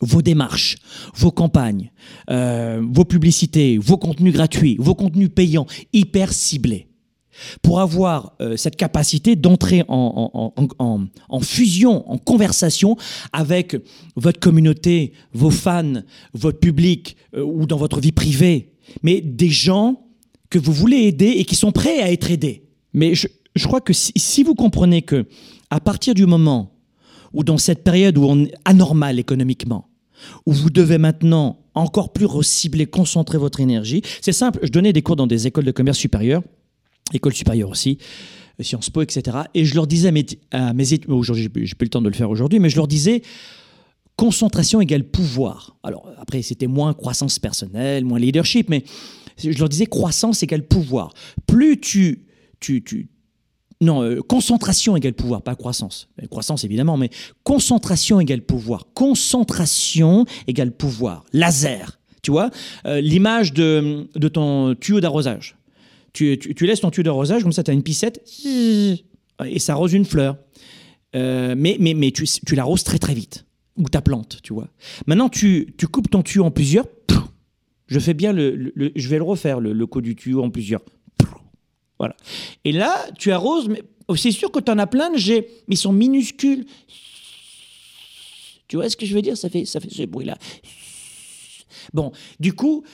vos 0.00 0.22
démarches, 0.22 0.76
vos 1.14 1.30
campagnes, 1.30 1.90
euh, 2.30 2.82
vos 2.90 3.04
publicités, 3.04 3.78
vos 3.78 3.96
contenus 3.96 4.32
gratuits, 4.32 4.76
vos 4.78 4.94
contenus 4.94 5.30
payants, 5.34 5.66
hyper 5.92 6.32
ciblés, 6.32 6.88
pour 7.62 7.80
avoir 7.80 8.34
euh, 8.40 8.56
cette 8.56 8.76
capacité 8.76 9.36
d'entrer 9.36 9.84
en, 9.88 10.52
fusion, 11.42 12.10
en 12.10 12.18
conversation 12.18 12.96
avec 13.32 13.76
votre 14.16 14.40
communauté, 14.40 15.12
vos 15.32 15.50
fans, 15.50 16.02
votre 16.32 16.60
public 16.60 17.16
euh, 17.34 17.42
ou 17.42 17.66
dans 17.66 17.76
votre 17.76 18.00
vie 18.00 18.12
privée, 18.12 18.74
mais 19.02 19.20
des 19.20 19.50
gens 19.50 20.00
que 20.50 20.58
vous 20.58 20.72
voulez 20.72 20.98
aider 20.98 21.34
et 21.36 21.44
qui 21.44 21.56
sont 21.56 21.72
prêts 21.72 22.00
à 22.00 22.12
être 22.12 22.30
aidés. 22.30 22.64
Mais 22.92 23.14
je, 23.14 23.26
je 23.56 23.66
crois 23.66 23.80
que 23.80 23.92
si, 23.92 24.12
si 24.16 24.42
vous 24.42 24.54
comprenez 24.54 25.02
que 25.02 25.26
à 25.70 25.80
partir 25.80 26.14
du 26.14 26.26
moment 26.26 26.73
ou 27.34 27.44
dans 27.44 27.58
cette 27.58 27.84
période 27.84 28.16
où 28.16 28.24
on 28.24 28.44
est 28.44 28.54
anormal 28.64 29.18
économiquement, 29.18 29.88
où 30.46 30.52
vous 30.52 30.70
devez 30.70 30.98
maintenant 30.98 31.58
encore 31.74 32.12
plus 32.12 32.26
recibler, 32.26 32.86
concentrer 32.86 33.36
votre 33.36 33.60
énergie. 33.60 34.02
C'est 34.20 34.32
simple, 34.32 34.60
je 34.62 34.70
donnais 34.70 34.92
des 34.92 35.02
cours 35.02 35.16
dans 35.16 35.26
des 35.26 35.46
écoles 35.46 35.64
de 35.64 35.72
commerce 35.72 35.98
supérieures, 35.98 36.42
écoles 37.12 37.34
supérieures 37.34 37.68
aussi, 37.68 37.98
Sciences 38.60 38.90
Po, 38.90 39.02
etc. 39.02 39.38
Et 39.54 39.64
je 39.64 39.74
leur 39.74 39.86
disais 39.86 40.08
à 40.08 40.12
mes, 40.12 40.24
à 40.52 40.72
mes 40.72 40.84
aujourd'hui, 41.08 41.42
j'ai 41.64 41.74
plus 41.74 41.86
le 41.86 41.88
temps 41.88 42.02
de 42.02 42.08
le 42.08 42.14
faire 42.14 42.30
aujourd'hui, 42.30 42.60
mais 42.60 42.70
je 42.70 42.76
leur 42.76 42.86
disais, 42.86 43.22
concentration 44.16 44.80
égale 44.80 45.04
pouvoir. 45.04 45.76
Alors 45.82 46.08
après, 46.18 46.42
c'était 46.42 46.68
moins 46.68 46.94
croissance 46.94 47.38
personnelle, 47.38 48.04
moins 48.04 48.18
leadership, 48.18 48.70
mais 48.70 48.84
je 49.38 49.58
leur 49.58 49.68
disais 49.68 49.86
croissance 49.86 50.42
égale 50.42 50.62
pouvoir. 50.62 51.12
Plus 51.46 51.80
tu, 51.80 52.26
tu, 52.60 52.84
tu, 52.84 53.08
non, 53.80 54.02
euh, 54.02 54.20
concentration 54.22 54.96
égale 54.96 55.14
pouvoir, 55.14 55.42
pas 55.42 55.54
croissance. 55.54 56.08
Euh, 56.22 56.26
croissance 56.26 56.64
évidemment, 56.64 56.96
mais 56.96 57.10
concentration 57.42 58.20
égale 58.20 58.42
pouvoir. 58.42 58.86
Concentration 58.94 60.26
égale 60.46 60.72
pouvoir. 60.72 61.24
Laser. 61.32 61.98
Tu 62.22 62.30
vois, 62.30 62.50
euh, 62.86 63.00
l'image 63.00 63.52
de, 63.52 64.08
ton 64.32 64.74
tuyau 64.74 65.00
d'arrosage. 65.00 65.56
Tu, 66.14 66.38
laisses 66.60 66.80
ton 66.80 66.90
tuyau 66.90 67.02
d'arrosage, 67.02 67.42
comme 67.42 67.52
ça, 67.52 67.62
tu 67.62 67.70
as 67.70 67.74
une 67.74 67.82
piscette, 67.82 68.22
et 68.46 69.58
ça 69.58 69.72
arrose 69.72 69.92
une 69.92 70.06
fleur. 70.06 70.38
mais 71.12 71.76
mais, 71.78 71.92
mais 71.92 72.12
tu, 72.12 72.24
tu 72.24 72.54
l'arroses 72.54 72.84
très 72.84 72.98
très 72.98 73.14
vite. 73.14 73.44
Ou 73.76 73.88
ta 73.88 74.00
plante, 74.00 74.38
tu 74.42 74.54
vois. 74.54 74.68
Maintenant, 75.06 75.28
tu, 75.28 75.74
coupes 75.90 76.08
ton 76.08 76.22
tuyau 76.22 76.44
en 76.44 76.50
plusieurs. 76.50 76.86
Je 77.88 77.98
fais 77.98 78.14
bien 78.14 78.32
le, 78.32 78.72
je 78.96 79.08
vais 79.08 79.18
le 79.18 79.24
refaire, 79.24 79.60
le, 79.60 79.74
le 79.74 79.86
coup 79.86 80.00
du 80.00 80.16
tuyau 80.16 80.42
en 80.42 80.48
plusieurs. 80.48 80.80
Et 82.64 82.72
là, 82.72 83.06
tu 83.18 83.32
arroses, 83.32 83.68
mais 83.68 83.82
c'est 84.16 84.30
sûr 84.30 84.50
que 84.50 84.60
tu 84.60 84.70
en 84.70 84.78
as 84.78 84.86
plein 84.86 85.10
de 85.10 85.18
jets, 85.18 85.48
mais 85.68 85.74
ils 85.74 85.78
sont 85.78 85.92
minuscules. 85.92 86.66
Tu 88.68 88.76
vois 88.76 88.88
ce 88.88 88.96
que 88.96 89.06
je 89.06 89.14
veux 89.14 89.22
dire? 89.22 89.36
Ça 89.36 89.48
fait, 89.48 89.64
ça 89.64 89.80
fait 89.80 89.90
ce 89.90 90.02
bruit-là. 90.02 90.36
Bon, 91.92 92.12
du 92.40 92.52
coup, 92.52 92.84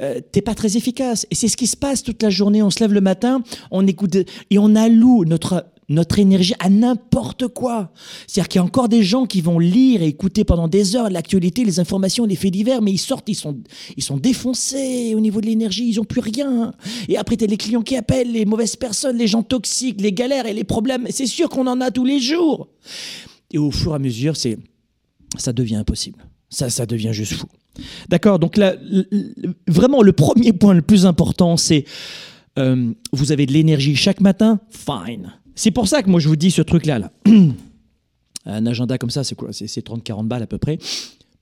euh, 0.00 0.20
t'es 0.32 0.42
pas 0.42 0.54
très 0.54 0.76
efficace. 0.76 1.26
Et 1.30 1.34
c'est 1.34 1.48
ce 1.48 1.56
qui 1.56 1.66
se 1.66 1.76
passe 1.76 2.02
toute 2.02 2.22
la 2.22 2.30
journée. 2.30 2.62
On 2.62 2.70
se 2.70 2.80
lève 2.80 2.92
le 2.92 3.00
matin, 3.00 3.42
on 3.70 3.86
écoute 3.86 4.16
et 4.16 4.58
on 4.58 4.74
alloue 4.74 5.24
notre 5.24 5.66
notre 5.90 6.20
énergie 6.20 6.54
à 6.60 6.70
n'importe 6.70 7.48
quoi. 7.48 7.92
C'est-à-dire 8.26 8.48
qu'il 8.48 8.58
y 8.60 8.62
a 8.62 8.64
encore 8.64 8.88
des 8.88 9.02
gens 9.02 9.26
qui 9.26 9.40
vont 9.40 9.58
lire 9.58 10.02
et 10.02 10.06
écouter 10.06 10.44
pendant 10.44 10.68
des 10.68 10.94
heures 10.94 11.10
l'actualité, 11.10 11.64
les 11.64 11.80
informations, 11.80 12.24
les 12.24 12.36
faits 12.36 12.52
divers, 12.52 12.80
mais 12.80 12.92
ils 12.92 12.98
sortent, 12.98 13.28
ils 13.28 13.34
sont, 13.34 13.58
ils 13.96 14.02
sont 14.02 14.16
défoncés 14.16 15.14
au 15.16 15.20
niveau 15.20 15.40
de 15.40 15.46
l'énergie, 15.46 15.90
ils 15.90 15.96
n'ont 15.96 16.04
plus 16.04 16.20
rien. 16.20 16.72
Et 17.08 17.18
après, 17.18 17.36
tu 17.36 17.44
as 17.44 17.48
les 17.48 17.56
clients 17.56 17.82
qui 17.82 17.96
appellent, 17.96 18.30
les 18.30 18.46
mauvaises 18.46 18.76
personnes, 18.76 19.18
les 19.18 19.26
gens 19.26 19.42
toxiques, 19.42 20.00
les 20.00 20.12
galères 20.12 20.46
et 20.46 20.54
les 20.54 20.64
problèmes. 20.64 21.06
C'est 21.10 21.26
sûr 21.26 21.48
qu'on 21.48 21.66
en 21.66 21.80
a 21.80 21.90
tous 21.90 22.04
les 22.04 22.20
jours. 22.20 22.68
Et 23.50 23.58
au 23.58 23.72
fur 23.72 23.90
et 23.92 23.96
à 23.96 23.98
mesure, 23.98 24.36
c'est, 24.36 24.58
ça 25.38 25.52
devient 25.52 25.76
impossible. 25.76 26.24
Ça, 26.48 26.70
ça 26.70 26.86
devient 26.86 27.12
juste 27.12 27.32
fou. 27.32 27.46
D'accord 28.08 28.38
Donc 28.38 28.56
là, 28.56 28.76
vraiment, 29.66 30.02
le 30.02 30.12
premier 30.12 30.52
point 30.52 30.74
le 30.74 30.82
plus 30.82 31.04
important, 31.04 31.56
c'est 31.56 31.84
Euh, 32.58 32.92
vous 33.12 33.32
avez 33.32 33.46
de 33.46 33.52
l'énergie 33.52 33.96
chaque 33.96 34.20
matin, 34.20 34.60
fine. 34.70 35.32
C'est 35.54 35.70
pour 35.70 35.88
ça 35.88 36.02
que 36.02 36.10
moi 36.10 36.20
je 36.20 36.28
vous 36.28 36.36
dis 36.36 36.50
ce 36.50 36.62
truc-là. 36.62 36.98
Là. 36.98 37.12
Un 38.46 38.66
agenda 38.66 38.96
comme 38.98 39.10
ça, 39.10 39.22
c'est 39.24 39.34
quoi? 39.34 39.52
C'est 39.52 39.66
30-40 39.66 40.26
balles 40.26 40.42
à 40.42 40.46
peu 40.46 40.58
près. 40.58 40.78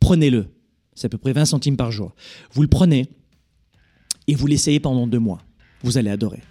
Prenez-le. 0.01 0.47
C'est 0.95 1.07
à 1.07 1.09
peu 1.09 1.19
près 1.19 1.33
20 1.33 1.45
centimes 1.45 1.77
par 1.77 1.93
jour. 1.93 2.13
Vous 2.53 2.63
le 2.63 2.69
prenez 2.69 3.09
et 4.27 4.35
vous 4.35 4.47
l'essayez 4.47 4.81
pendant 4.81 5.07
deux 5.07 5.21
mois. 5.21 5.41
Vous 5.83 5.97
allez 5.97 6.11
adorer 6.11 6.43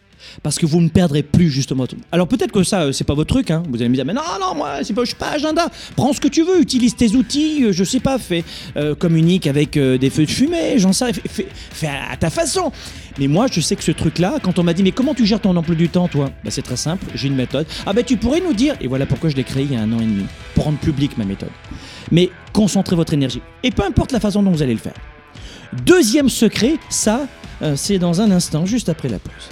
parce 0.43 0.57
que 0.57 0.65
vous 0.65 0.81
ne 0.81 0.89
perdrez 0.89 1.23
plus 1.23 1.49
justement. 1.49 1.85
Alors 2.11 2.27
peut-être 2.27 2.51
que 2.51 2.63
ça, 2.63 2.81
euh, 2.83 2.91
c'est 2.91 3.03
pas 3.03 3.13
votre 3.13 3.33
truc. 3.33 3.51
Hein. 3.51 3.63
Vous 3.69 3.77
allez 3.77 3.89
me 3.89 3.95
dire, 3.95 4.05
mais 4.05 4.13
non, 4.13 4.21
non, 4.39 4.55
moi, 4.55 4.77
pas, 4.77 5.01
je 5.03 5.05
suis 5.05 5.15
pas 5.15 5.31
agenda. 5.31 5.67
Prends 5.95 6.13
ce 6.13 6.21
que 6.21 6.27
tu 6.27 6.43
veux, 6.43 6.61
utilise 6.61 6.95
tes 6.95 7.15
outils. 7.15 7.65
Euh, 7.65 7.71
je 7.71 7.83
sais 7.83 7.99
pas, 7.99 8.17
fais 8.17 8.43
euh, 8.75 8.95
communique 8.95 9.47
avec 9.47 9.77
des 9.77 10.09
feux 10.09 10.25
de 10.25 10.31
fumée. 10.31 10.77
J'en 10.77 10.93
sais, 10.93 11.13
fais, 11.13 11.47
fais, 11.71 11.87
à 11.87 12.17
ta 12.17 12.29
façon. 12.29 12.71
Mais 13.19 13.27
moi, 13.27 13.47
je 13.51 13.61
sais 13.61 13.75
que 13.75 13.83
ce 13.83 13.91
truc-là, 13.91 14.35
quand 14.41 14.59
on 14.59 14.63
m'a 14.63 14.73
dit, 14.73 14.83
mais 14.83 14.91
comment 14.91 15.13
tu 15.13 15.25
gères 15.25 15.41
ton 15.41 15.55
emploi 15.55 15.75
du 15.75 15.89
temps, 15.89 16.07
toi? 16.07 16.29
Bah, 16.43 16.51
C'est 16.51 16.61
très 16.61 16.77
simple. 16.77 17.05
J'ai 17.15 17.27
une 17.27 17.35
méthode. 17.35 17.65
Ah 17.85 17.93
ben, 17.93 18.03
tu 18.03 18.17
pourrais 18.17 18.41
nous 18.41 18.53
dire. 18.53 18.75
Et 18.81 18.87
voilà 18.87 19.05
pourquoi 19.05 19.29
je 19.29 19.35
l'ai 19.35 19.43
créé 19.43 19.63
il 19.63 19.73
y 19.73 19.75
a 19.75 19.81
un 19.81 19.91
an 19.91 19.99
et 19.99 20.05
demi 20.05 20.25
pour 20.55 20.65
rendre 20.65 20.79
public 20.79 21.17
ma 21.17 21.25
méthode. 21.25 21.49
Mais 22.11 22.29
concentrez 22.53 22.95
votre 22.95 23.13
énergie 23.13 23.41
et 23.63 23.71
peu 23.71 23.83
importe 23.83 24.11
la 24.11 24.19
façon 24.19 24.41
dont 24.43 24.51
vous 24.51 24.61
allez 24.61 24.73
le 24.73 24.79
faire. 24.79 24.93
Deuxième 25.85 26.29
secret, 26.29 26.75
ça, 26.89 27.27
c'est 27.75 27.99
dans 27.99 28.21
un 28.21 28.31
instant, 28.31 28.65
juste 28.65 28.87
après 28.87 29.09
la 29.09 29.19
pause. 29.19 29.49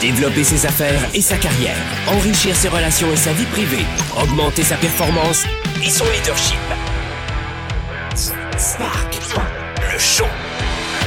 Développer 0.00 0.44
ses 0.44 0.66
affaires 0.66 1.00
et 1.14 1.22
sa 1.22 1.38
carrière, 1.38 1.76
enrichir 2.06 2.54
ses 2.54 2.68
relations 2.68 3.10
et 3.12 3.16
sa 3.16 3.32
vie 3.32 3.46
privée, 3.46 3.86
augmenter 4.22 4.62
sa 4.62 4.76
performance 4.76 5.44
et 5.82 5.88
son 5.88 6.04
leadership. 6.04 6.58
Spark, 8.58 9.18
le 9.92 9.98
show. 9.98 10.26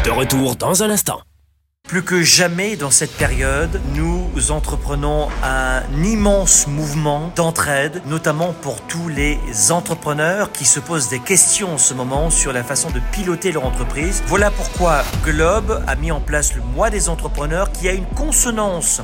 De 0.03 0.09
retour 0.09 0.55
dans 0.55 0.81
un 0.81 0.89
instant. 0.89 1.21
Plus 1.88 2.03
que 2.03 2.21
jamais 2.23 2.75
dans 2.75 2.91
cette 2.91 3.15
période, 3.15 3.79
nous 3.95 4.09
entreprenons 4.51 5.27
un 5.43 5.81
immense 6.03 6.67
mouvement 6.67 7.31
d'entraide, 7.36 8.01
notamment 8.05 8.53
pour 8.53 8.81
tous 8.81 9.08
les 9.10 9.38
entrepreneurs 9.72 10.51
qui 10.51 10.65
se 10.65 10.79
posent 10.79 11.10
des 11.10 11.19
questions 11.19 11.74
en 11.74 11.77
ce 11.77 11.93
moment 11.93 12.29
sur 12.29 12.53
la 12.53 12.63
façon 12.63 12.89
de 12.89 13.00
piloter 13.12 13.51
leur 13.51 13.65
entreprise. 13.65 14.24
Voilà 14.27 14.50
pourquoi 14.51 15.03
Globe 15.24 15.84
a 15.88 15.96
mis 15.96 16.12
en 16.12 16.22
place 16.22 16.55
le 16.55 16.62
mois 16.62 16.89
des 16.89 17.10
entrepreneurs 17.10 17.72
qui 17.72 17.88
a 17.88 17.93
une 17.93 18.05
consonance 18.05 19.01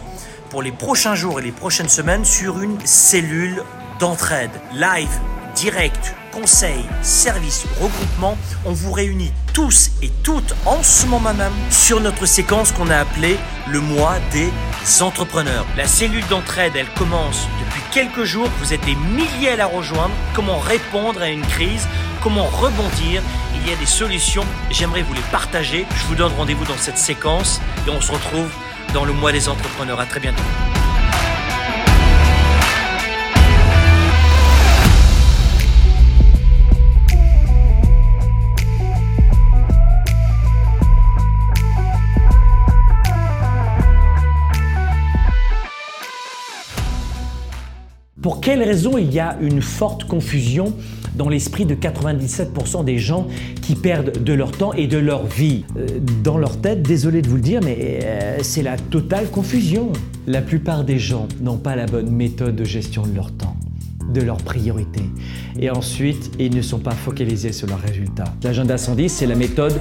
pour 0.50 0.62
les 0.62 0.72
prochains 0.72 1.16
jours 1.16 1.40
et 1.40 1.44
les 1.44 1.52
prochaines 1.52 1.90
semaines 1.90 2.26
sur 2.26 2.62
une 2.62 2.78
cellule 2.86 3.62
d'entraide 4.00 4.52
live, 4.74 5.20
direct, 5.56 6.16
conseils, 6.36 6.86
services, 7.02 7.66
regroupements, 7.80 8.38
on 8.66 8.74
vous 8.74 8.92
réunit 8.92 9.32
tous 9.54 9.92
et 10.04 10.12
toutes 10.22 10.54
en 10.66 10.84
ce 10.84 11.06
moment 11.06 11.34
même 11.34 11.54
sur 11.70 12.02
notre 12.02 12.26
séquence 12.26 12.74
qu'on 12.74 12.90
a 12.90 12.98
appelée 12.98 13.38
le 13.70 13.80
mois 13.80 14.16
des 14.34 14.52
entrepreneurs. 15.02 15.66
La 15.78 15.88
cellule 15.88 16.28
d'entraide, 16.28 16.74
elle 16.76 16.90
commence 16.98 17.48
depuis 17.64 17.82
quelques 17.92 18.26
jours. 18.26 18.50
Vous 18.60 18.74
êtes 18.74 18.84
des 18.84 18.96
milliers 18.96 19.52
à 19.52 19.56
la 19.56 19.66
rejoindre. 19.66 20.14
Comment 20.34 20.60
répondre 20.60 21.22
à 21.22 21.30
une 21.30 21.46
crise? 21.46 21.88
Comment 22.22 22.48
rebondir? 22.48 23.22
Il 23.56 23.70
y 23.70 23.74
a 23.74 23.78
des 23.78 23.86
solutions. 23.86 24.46
J'aimerais 24.72 25.04
vous 25.04 25.14
les 25.14 25.22
partager. 25.32 25.86
Je 25.96 26.06
vous 26.08 26.16
donne 26.16 26.34
rendez-vous 26.34 26.66
dans 26.66 26.78
cette 26.78 26.98
séquence 26.98 27.62
et 27.88 27.92
on 27.92 28.02
se 28.02 28.12
retrouve 28.12 28.50
dans 28.94 29.06
le 29.06 29.14
mois 29.14 29.32
des 29.32 29.48
entrepreneurs. 29.48 30.02
À 30.02 30.06
très 30.06 30.20
bientôt. 30.20 30.44
Pour 48.26 48.42
quelles 48.42 48.64
raisons 48.64 48.98
il 48.98 49.14
y 49.14 49.20
a 49.20 49.38
une 49.40 49.62
forte 49.62 50.06
confusion 50.06 50.74
dans 51.14 51.30
l'esprit 51.30 51.64
de 51.64 51.76
97% 51.76 52.84
des 52.84 52.98
gens 52.98 53.28
qui 53.62 53.76
perdent 53.76 54.24
de 54.24 54.34
leur 54.34 54.52
temps 54.52 54.74
et 54.74 54.88
de 54.88 54.98
leur 54.98 55.28
vie? 55.28 55.64
Euh, 55.78 55.86
Dans 56.24 56.40
leur 56.40 56.60
tête, 56.60 56.82
désolé 56.82 57.22
de 57.22 57.30
vous 57.30 57.36
le 57.36 57.44
dire, 57.44 57.62
mais 57.64 58.00
euh, 58.04 58.40
c'est 58.42 58.64
la 58.64 58.78
totale 58.78 59.30
confusion. 59.30 59.94
La 60.26 60.42
plupart 60.42 60.86
des 60.86 60.98
gens 60.98 61.28
n'ont 61.40 61.60
pas 61.60 61.76
la 61.76 61.86
bonne 61.86 62.10
méthode 62.10 62.56
de 62.56 62.64
gestion 62.64 63.04
de 63.06 63.16
leur 63.16 63.32
temps 63.32 63.56
de 64.12 64.22
leurs 64.22 64.38
priorités. 64.38 65.10
Et 65.60 65.70
ensuite, 65.70 66.32
ils 66.40 66.56
ne 66.56 66.62
sont 66.62 66.80
pas 66.80 66.92
focalisés 66.92 67.52
sur 67.52 67.68
leurs 67.68 67.82
résultats. 67.82 68.34
L'agenda 68.44 68.78
110, 68.78 69.10
c'est 69.10 69.26
la 69.26 69.36
méthode 69.36 69.80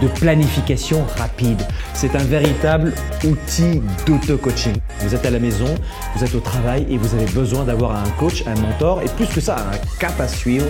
de 0.00 0.08
planification 0.08 1.04
rapide. 1.16 1.60
C'est 1.94 2.14
un 2.14 2.24
véritable 2.24 2.92
outil 3.24 3.80
d'auto-coaching. 4.06 4.74
Vous 5.00 5.14
êtes 5.14 5.24
à 5.24 5.30
la 5.30 5.38
maison, 5.38 5.74
vous 6.14 6.24
êtes 6.24 6.34
au 6.34 6.40
travail 6.40 6.86
et 6.90 6.98
vous 6.98 7.14
avez 7.14 7.26
besoin 7.26 7.64
d'avoir 7.64 7.96
un 7.96 8.08
coach, 8.18 8.44
un 8.46 8.54
mentor 8.60 9.02
et 9.02 9.06
plus 9.06 9.26
que 9.26 9.40
ça, 9.40 9.56
un 9.56 9.98
cap 9.98 10.18
à 10.20 10.28
suivre. 10.28 10.66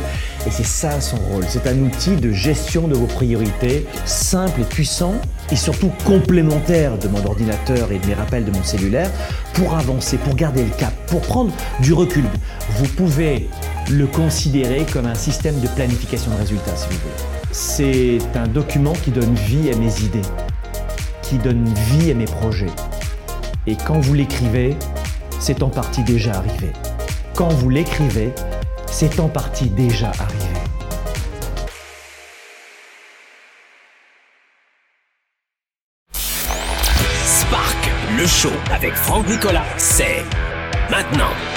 Et 0.47 0.51
c'est 0.51 0.67
ça 0.67 1.01
son 1.01 1.17
rôle. 1.17 1.45
C'est 1.49 1.67
un 1.67 1.79
outil 1.79 2.17
de 2.17 2.31
gestion 2.33 2.89
de 2.89 2.95
vos 2.95 3.07
priorités, 3.07 3.87
simple 4.05 4.61
et 4.61 4.65
puissant 4.65 5.15
et 5.51 5.57
surtout 5.57 5.91
complémentaire 6.05 6.99
de 6.99 7.09
mon 7.09 7.25
ordinateur 7.25 7.91
et 7.93 7.99
de 7.99 8.07
mes 8.07 8.15
rappels 8.15 8.45
de 8.45 8.51
mon 8.51 8.63
cellulaire 8.63 9.11
pour 9.55 9.77
avancer, 9.77 10.19
pour 10.19 10.35
garder 10.35 10.65
le 10.65 10.71
cap, 10.79 10.93
pour 11.07 11.21
prendre 11.21 11.53
du 11.81 11.93
recul. 11.93 12.25
Vous 12.71 12.89
pouvez 12.89 13.49
le 13.91 14.07
considérer 14.07 14.85
comme 14.93 15.07
un 15.07 15.15
système 15.15 15.61
de 15.61 15.69
planification 15.69 16.31
de 16.33 16.37
résultats 16.39 16.77
si 16.77 16.89
vous 16.89 16.99
voulez. 16.99 17.36
C'est 17.51 18.19
un 18.35 18.47
document 18.47 18.93
qui 18.93 19.11
donne 19.11 19.35
vie 19.35 19.71
à 19.71 19.77
mes 19.77 20.01
idées, 20.01 20.29
qui 21.23 21.39
donne 21.39 21.65
vie 21.65 22.11
à 22.11 22.15
mes 22.15 22.25
projets. 22.27 22.75
Et 23.67 23.77
quand 23.77 24.01
vous 24.01 24.15
l'écrivez, 24.15 24.77
c'est 25.41 25.63
en 25.63 25.69
partie 25.69 26.03
déjà 26.05 26.35
arrivé. 26.35 26.73
Quand 27.35 27.49
vous 27.49 27.71
l'écrivez, 27.71 28.33
c'est 28.87 29.21
en 29.21 29.29
partie 29.29 29.71
déjà 29.71 30.09
arrivé. 30.09 30.57
le 38.17 38.27
show 38.27 38.53
avec 38.73 38.95
Franck 38.95 39.29
Nicolas, 39.29 39.67
c'est 39.77 40.25
maintenant. 40.91 41.56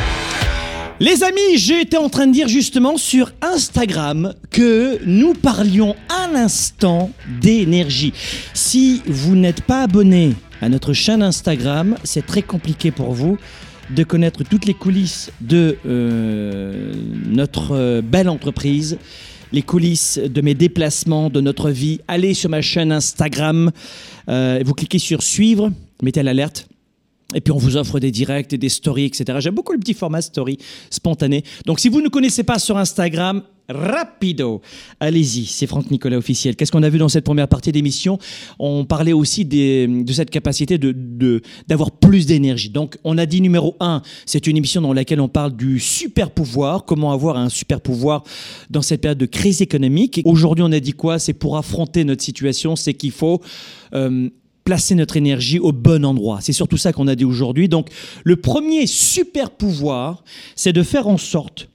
Les 1.01 1.23
amis, 1.23 1.55
j'étais 1.55 1.95
en 1.95 2.09
train 2.09 2.27
de 2.27 2.33
dire 2.33 2.49
justement 2.49 2.97
sur 2.97 3.31
Instagram 3.41 4.33
que 4.51 4.99
nous 5.05 5.33
parlions 5.33 5.95
un 6.09 6.35
instant 6.35 7.11
d'énergie. 7.41 8.11
Si 8.53 9.01
vous 9.07 9.37
n'êtes 9.37 9.61
pas 9.61 9.83
abonné 9.83 10.33
à 10.61 10.67
notre 10.67 10.91
chaîne 10.91 11.23
Instagram, 11.23 11.95
c'est 12.03 12.25
très 12.25 12.41
compliqué 12.41 12.91
pour 12.91 13.13
vous 13.13 13.37
de 13.91 14.03
connaître 14.03 14.43
toutes 14.43 14.65
les 14.65 14.73
coulisses 14.73 15.31
de 15.39 15.77
euh, 15.85 16.93
notre 17.25 17.71
euh, 17.71 18.01
belle 18.01 18.27
entreprise, 18.27 18.97
les 19.53 19.61
coulisses 19.61 20.19
de 20.19 20.41
mes 20.41 20.53
déplacements, 20.53 21.29
de 21.29 21.39
notre 21.39 21.69
vie. 21.69 22.01
Allez 22.09 22.33
sur 22.33 22.49
ma 22.49 22.61
chaîne 22.61 22.91
Instagram, 22.91 23.71
euh, 24.27 24.61
vous 24.65 24.73
cliquez 24.73 24.99
sur 24.99 25.23
suivre, 25.23 25.71
mettez 26.01 26.23
l'alerte. 26.23 26.68
Et 27.35 27.41
puis 27.41 27.51
on 27.51 27.57
vous 27.57 27.77
offre 27.77 27.99
des 27.99 28.11
directs 28.11 28.53
et 28.53 28.57
des 28.57 28.69
stories, 28.69 29.05
etc. 29.05 29.37
J'aime 29.39 29.55
beaucoup 29.55 29.73
le 29.73 29.79
petit 29.79 29.93
format 29.93 30.21
story 30.21 30.57
spontané. 30.89 31.43
Donc 31.65 31.79
si 31.79 31.89
vous 31.89 32.01
ne 32.01 32.09
connaissez 32.09 32.43
pas 32.43 32.57
sur 32.57 32.77
Instagram, 32.77 33.43
rapido, 33.69 34.61
allez-y, 34.99 35.45
c'est 35.45 35.67
Franck 35.67 35.91
Nicolas 35.91 36.17
officiel. 36.17 36.55
Qu'est-ce 36.55 36.71
qu'on 36.71 36.81
a 36.81 36.89
vu 36.89 36.97
dans 36.97 37.07
cette 37.07 37.23
première 37.23 37.47
partie 37.47 37.71
d'émission? 37.71 38.17
On 38.57 38.83
parlait 38.83 39.13
aussi 39.13 39.45
de 39.45 40.11
cette 40.11 40.31
capacité 40.31 40.79
de, 40.79 41.41
d'avoir 41.67 41.91
plus 41.91 42.25
d'énergie. 42.25 42.69
Donc 42.69 42.97
on 43.03 43.19
a 43.19 43.27
dit 43.27 43.41
numéro 43.41 43.75
un, 43.79 44.01
c'est 44.25 44.47
une 44.47 44.57
émission 44.57 44.81
dans 44.81 44.93
laquelle 44.93 45.21
on 45.21 45.27
parle 45.27 45.55
du 45.55 45.79
super 45.79 46.31
pouvoir, 46.31 46.83
comment 46.85 47.11
avoir 47.11 47.37
un 47.37 47.49
super 47.49 47.79
pouvoir 47.79 48.23
dans 48.71 48.81
cette 48.81 49.01
période 49.01 49.19
de 49.19 49.27
crise 49.27 49.61
économique. 49.61 50.19
Aujourd'hui 50.25 50.63
on 50.63 50.71
a 50.71 50.79
dit 50.79 50.93
quoi? 50.93 51.19
C'est 51.19 51.33
pour 51.33 51.55
affronter 51.55 52.03
notre 52.05 52.23
situation, 52.23 52.75
c'est 52.75 52.95
qu'il 52.95 53.11
faut... 53.11 53.39
Euh, 53.93 54.29
placer 54.69 54.93
notre 54.93 55.17
énergie 55.17 55.57
au 55.57 55.71
bon 55.71 56.05
endroit. 56.05 56.41
C'est 56.41 56.53
surtout 56.53 56.77
ça 56.77 56.93
qu'on 56.93 57.07
a 57.07 57.15
dit 57.15 57.25
aujourd'hui. 57.25 57.69
Donc 57.69 57.89
le 58.23 58.35
premier 58.35 58.85
super 58.85 59.49
pouvoir, 59.49 60.23
c'est 60.55 60.73
de 60.73 60.83
faire 60.83 61.07
en 61.07 61.17
sorte 61.17 61.69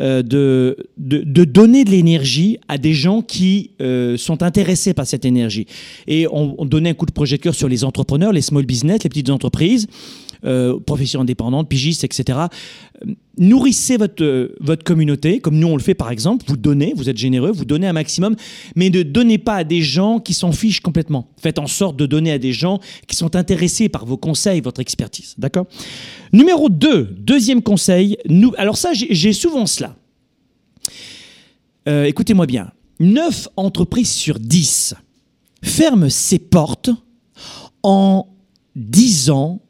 euh, 0.00 0.22
de, 0.22 0.76
de, 0.98 1.44
donner 1.44 1.84
de 1.84 1.90
l'énergie 1.90 2.58
à 2.66 2.76
des 2.76 2.92
gens 2.92 3.22
qui 3.22 3.70
euh, 3.80 4.16
sont 4.16 4.42
intéressés 4.42 4.94
par 4.94 5.06
cette 5.06 5.24
énergie. 5.24 5.66
Et 6.08 6.26
on, 6.26 6.56
on, 6.58 6.64
donnait 6.64 6.90
un 6.90 6.94
coup 6.94 7.06
de 7.06 7.12
projecteur 7.12 7.54
sur 7.54 7.68
les 7.68 7.84
entrepreneurs, 7.84 8.32
les 8.32 8.42
small 8.42 8.66
business, 8.66 9.04
les 9.04 9.10
petites 9.10 9.30
entreprises. 9.30 9.86
Euh, 10.44 10.80
professions 10.80 11.20
indépendantes, 11.20 11.70
etc. 11.70 12.38
Nourrissez 13.36 13.98
votre, 13.98 14.54
votre 14.60 14.84
communauté, 14.84 15.40
comme 15.40 15.58
nous 15.58 15.68
on 15.68 15.76
le 15.76 15.82
fait 15.82 15.94
par 15.94 16.10
exemple. 16.10 16.46
Vous 16.48 16.56
donnez, 16.56 16.94
vous 16.96 17.10
êtes 17.10 17.18
généreux, 17.18 17.50
vous 17.50 17.66
donnez 17.66 17.86
un 17.86 17.92
maximum, 17.92 18.36
mais 18.74 18.88
ne 18.88 19.02
donnez 19.02 19.36
pas 19.36 19.56
à 19.56 19.64
des 19.64 19.82
gens 19.82 20.18
qui 20.18 20.32
s'en 20.32 20.52
fichent 20.52 20.80
complètement. 20.80 21.28
Faites 21.38 21.58
en 21.58 21.66
sorte 21.66 21.96
de 21.96 22.06
donner 22.06 22.32
à 22.32 22.38
des 22.38 22.54
gens 22.54 22.80
qui 23.06 23.16
sont 23.16 23.36
intéressés 23.36 23.90
par 23.90 24.06
vos 24.06 24.16
conseils, 24.16 24.62
votre 24.62 24.80
expertise. 24.80 25.34
D'accord? 25.36 25.66
Numéro 26.32 26.70
2, 26.70 27.16
deuxième 27.18 27.60
conseil. 27.60 28.16
Nous, 28.26 28.52
alors 28.56 28.78
ça, 28.78 28.92
j'ai 28.94 29.32
souvent 29.34 29.66
cela. 29.66 29.94
Euh, 31.86 32.04
écoutez-moi 32.04 32.46
bien. 32.46 32.72
9 32.98 33.48
entreprises 33.56 34.10
sur 34.10 34.38
10 34.38 34.94
ferment 35.62 36.08
ses 36.08 36.38
portes 36.38 36.90
en 37.82 38.26
10 38.76 39.30
ans 39.30 39.60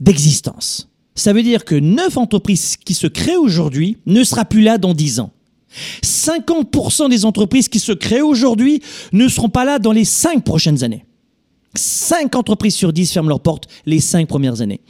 d'existence. 0.00 0.88
Ça 1.14 1.32
veut 1.32 1.42
dire 1.42 1.64
que 1.64 1.74
9 1.74 2.16
entreprises 2.16 2.76
qui 2.76 2.94
se 2.94 3.06
créent 3.06 3.36
aujourd'hui 3.36 3.96
ne 4.06 4.22
sera 4.22 4.44
plus 4.44 4.62
là 4.62 4.78
dans 4.78 4.94
10 4.94 5.20
ans. 5.20 5.32
50% 6.02 7.10
des 7.10 7.24
entreprises 7.24 7.68
qui 7.68 7.78
se 7.78 7.92
créent 7.92 8.22
aujourd'hui 8.22 8.80
ne 9.12 9.28
seront 9.28 9.48
pas 9.48 9.64
là 9.64 9.78
dans 9.78 9.92
les 9.92 10.04
5 10.04 10.44
prochaines 10.44 10.84
années. 10.84 11.04
5 11.74 12.34
entreprises 12.34 12.74
sur 12.74 12.92
10 12.92 13.12
ferment 13.12 13.28
leurs 13.28 13.42
portes 13.42 13.68
les 13.84 14.00
5 14.00 14.26
premières 14.28 14.60
années. 14.60 14.80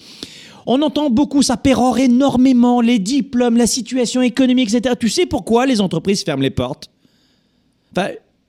On 0.67 0.83
entend 0.83 1.09
beaucoup, 1.09 1.43
ça 1.43 1.57
pérore 1.57 1.99
énormément, 1.99 2.83
les 2.83 2.99
diplômes, 2.99 3.57
la 3.57 3.67
situation 3.67 4.21
économique, 4.21 4.73
etc. 4.73 4.95
Tu 5.00 5.09
sais 5.09 5.25
pourquoi 5.25 5.65
les 5.65 5.81
entreprises 5.81 6.23
ferment 6.23 6.43
les 6.43 6.50
portes? 6.50 6.91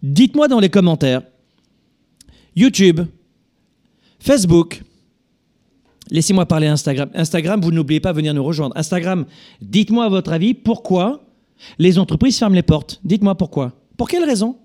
Dites-moi 0.04 0.50
dans 0.50 0.60
les 0.60 0.70
commentaires. 0.70 1.22
YouTube, 2.56 3.02
Facebook, 4.20 4.84
laissez-moi 6.12 6.46
parler 6.46 6.68
Instagram. 6.68 7.10
Instagram, 7.14 7.62
vous 7.62 7.72
n'oubliez 7.72 8.00
pas 8.00 8.12
de 8.12 8.18
venir 8.18 8.34
nous 8.34 8.44
rejoindre. 8.44 8.76
Instagram, 8.78 9.26
dites-moi 9.62 10.06
à 10.06 10.10
votre 10.10 10.32
avis 10.34 10.54
pourquoi 10.54 11.22
les 11.78 12.00
entreprises 12.00 12.38
ferment 12.38 12.56
les 12.56 12.64
portes. 12.64 13.00
Dites-moi 13.04 13.36
pourquoi. 13.36 13.74
Pour 13.98 14.08
quelle 14.08 14.24
raison? 14.24 14.56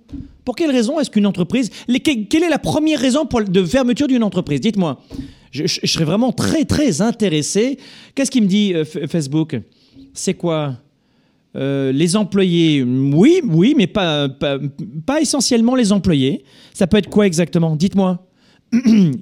Pour 0.44 0.54
quelle 0.54 0.70
raison 0.70 1.00
est-ce 1.00 1.10
qu'une 1.10 1.26
entreprise... 1.26 1.70
Quelle 2.04 2.44
est 2.44 2.48
la 2.48 2.58
première 2.58 3.00
raison 3.00 3.26
de 3.48 3.64
fermeture 3.64 4.06
d'une 4.06 4.22
entreprise? 4.22 4.60
Dites-moi. 4.60 5.00
Je, 5.50 5.66
serais 5.66 6.04
vraiment 6.04 6.32
très, 6.32 6.64
très 6.64 7.00
intéressé. 7.00 7.78
Qu'est-ce 8.14 8.30
qu'il 8.30 8.42
me 8.42 8.48
dit 8.48 8.74
euh, 8.74 8.84
Facebook? 8.84 9.56
C'est 10.12 10.34
quoi? 10.34 10.76
Euh, 11.56 11.92
les 11.92 12.16
employés, 12.16 12.82
oui, 12.82 13.40
oui, 13.44 13.74
mais 13.76 13.86
pas, 13.86 14.28
essentiellement 15.20 15.76
les 15.76 15.92
employés. 15.92 16.44
Ça 16.72 16.86
peut 16.86 16.96
être 16.96 17.08
quoi 17.08 17.26
exactement? 17.26 17.76
Dites-moi. 17.76 18.26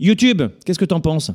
YouTube, 0.00 0.43
qu'est-ce 0.64 0.79
que 0.79 0.87
tu 0.87 0.95
en 0.95 1.00
penses? 1.00 1.31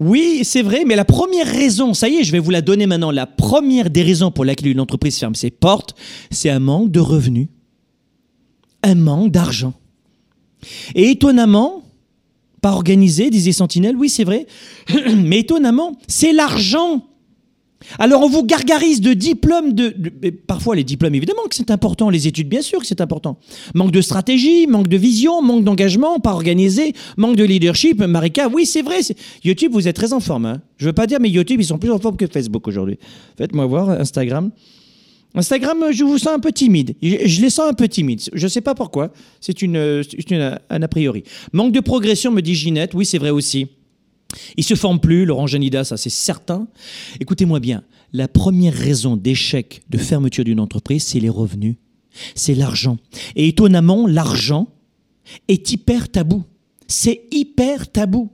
Oui, 0.00 0.40
c'est 0.44 0.62
vrai, 0.62 0.84
mais 0.86 0.96
la 0.96 1.04
première 1.04 1.46
raison, 1.46 1.94
ça 1.94 2.08
y 2.08 2.16
est, 2.16 2.24
je 2.24 2.32
vais 2.32 2.38
vous 2.38 2.50
la 2.50 2.62
donner 2.62 2.86
maintenant, 2.86 3.10
la 3.10 3.26
première 3.26 3.90
des 3.90 4.02
raisons 4.02 4.30
pour 4.30 4.44
laquelle 4.44 4.68
une 4.68 4.80
entreprise 4.80 5.18
ferme 5.18 5.34
ses 5.34 5.50
portes, 5.50 5.94
c'est 6.30 6.50
un 6.50 6.58
manque 6.58 6.90
de 6.90 7.00
revenus, 7.00 7.48
un 8.82 8.94
manque 8.94 9.30
d'argent. 9.30 9.74
Et 10.94 11.10
étonnamment, 11.10 11.84
pas 12.60 12.72
organisé, 12.72 13.30
disait 13.30 13.52
Sentinelle, 13.52 13.96
oui 13.96 14.08
c'est 14.08 14.24
vrai, 14.24 14.46
mais 15.16 15.40
étonnamment, 15.40 15.96
c'est 16.08 16.32
l'argent 16.32 17.06
alors 17.98 18.22
on 18.22 18.28
vous 18.28 18.44
gargarise 18.44 19.00
de 19.00 19.12
diplômes, 19.12 19.72
de, 19.72 19.94
parfois 20.46 20.76
les 20.76 20.84
diplômes 20.84 21.14
évidemment 21.14 21.42
que 21.48 21.54
c'est 21.54 21.70
important, 21.70 22.10
les 22.10 22.26
études 22.26 22.48
bien 22.48 22.62
sûr 22.62 22.80
que 22.80 22.86
c'est 22.86 23.00
important. 23.00 23.38
Manque 23.74 23.92
de 23.92 24.00
stratégie, 24.00 24.66
manque 24.66 24.88
de 24.88 24.96
vision, 24.96 25.42
manque 25.42 25.64
d'engagement, 25.64 26.20
pas 26.20 26.32
organisé, 26.32 26.94
manque 27.16 27.36
de 27.36 27.44
leadership. 27.44 28.02
Marika, 28.02 28.48
oui 28.48 28.66
c'est 28.66 28.82
vrai, 28.82 29.00
YouTube 29.44 29.72
vous 29.72 29.88
êtes 29.88 29.96
très 29.96 30.12
en 30.12 30.20
forme. 30.20 30.46
Hein. 30.46 30.62
Je 30.76 30.86
veux 30.86 30.92
pas 30.92 31.06
dire 31.06 31.18
mais 31.20 31.30
YouTube 31.30 31.60
ils 31.60 31.66
sont 31.66 31.78
plus 31.78 31.90
en 31.90 31.98
forme 31.98 32.16
que 32.16 32.26
Facebook 32.26 32.66
aujourd'hui. 32.68 32.98
Faites-moi 33.36 33.66
voir 33.66 33.90
Instagram. 33.90 34.50
Instagram, 35.34 35.86
je 35.92 36.04
vous 36.04 36.18
sens 36.18 36.34
un 36.34 36.40
peu 36.40 36.52
timide. 36.52 36.94
Je, 37.02 37.40
les 37.40 37.50
sens 37.50 37.70
un 37.70 37.72
peu 37.72 37.88
timides. 37.88 38.20
Je 38.32 38.44
ne 38.44 38.48
sais 38.48 38.60
pas 38.60 38.74
pourquoi. 38.74 39.12
C'est 39.40 39.62
une, 39.62 40.02
une, 40.30 40.58
un 40.68 40.82
a 40.82 40.88
priori. 40.88 41.24
Manque 41.52 41.72
de 41.72 41.80
progression, 41.80 42.30
me 42.30 42.42
dit 42.42 42.54
Ginette. 42.54 42.92
Oui, 42.94 43.06
c'est 43.06 43.18
vrai 43.18 43.30
aussi. 43.30 43.68
Il 44.56 44.64
se 44.64 44.74
forme 44.74 45.00
plus, 45.00 45.24
Laurent 45.24 45.46
Janida, 45.46 45.84
ça 45.84 45.96
c'est 45.96 46.10
certain. 46.10 46.66
Écoutez-moi 47.20 47.60
bien, 47.60 47.82
la 48.12 48.28
première 48.28 48.74
raison 48.74 49.16
d'échec 49.16 49.82
de 49.90 49.98
fermeture 49.98 50.44
d'une 50.44 50.60
entreprise, 50.60 51.04
c'est 51.04 51.20
les 51.20 51.28
revenus, 51.28 51.76
c'est 52.34 52.54
l'argent. 52.54 52.98
Et 53.36 53.48
étonnamment, 53.48 54.06
l'argent 54.06 54.68
est 55.48 55.70
hyper 55.72 56.10
tabou. 56.10 56.44
C'est 56.88 57.22
hyper 57.30 57.90
tabou. 57.90 58.30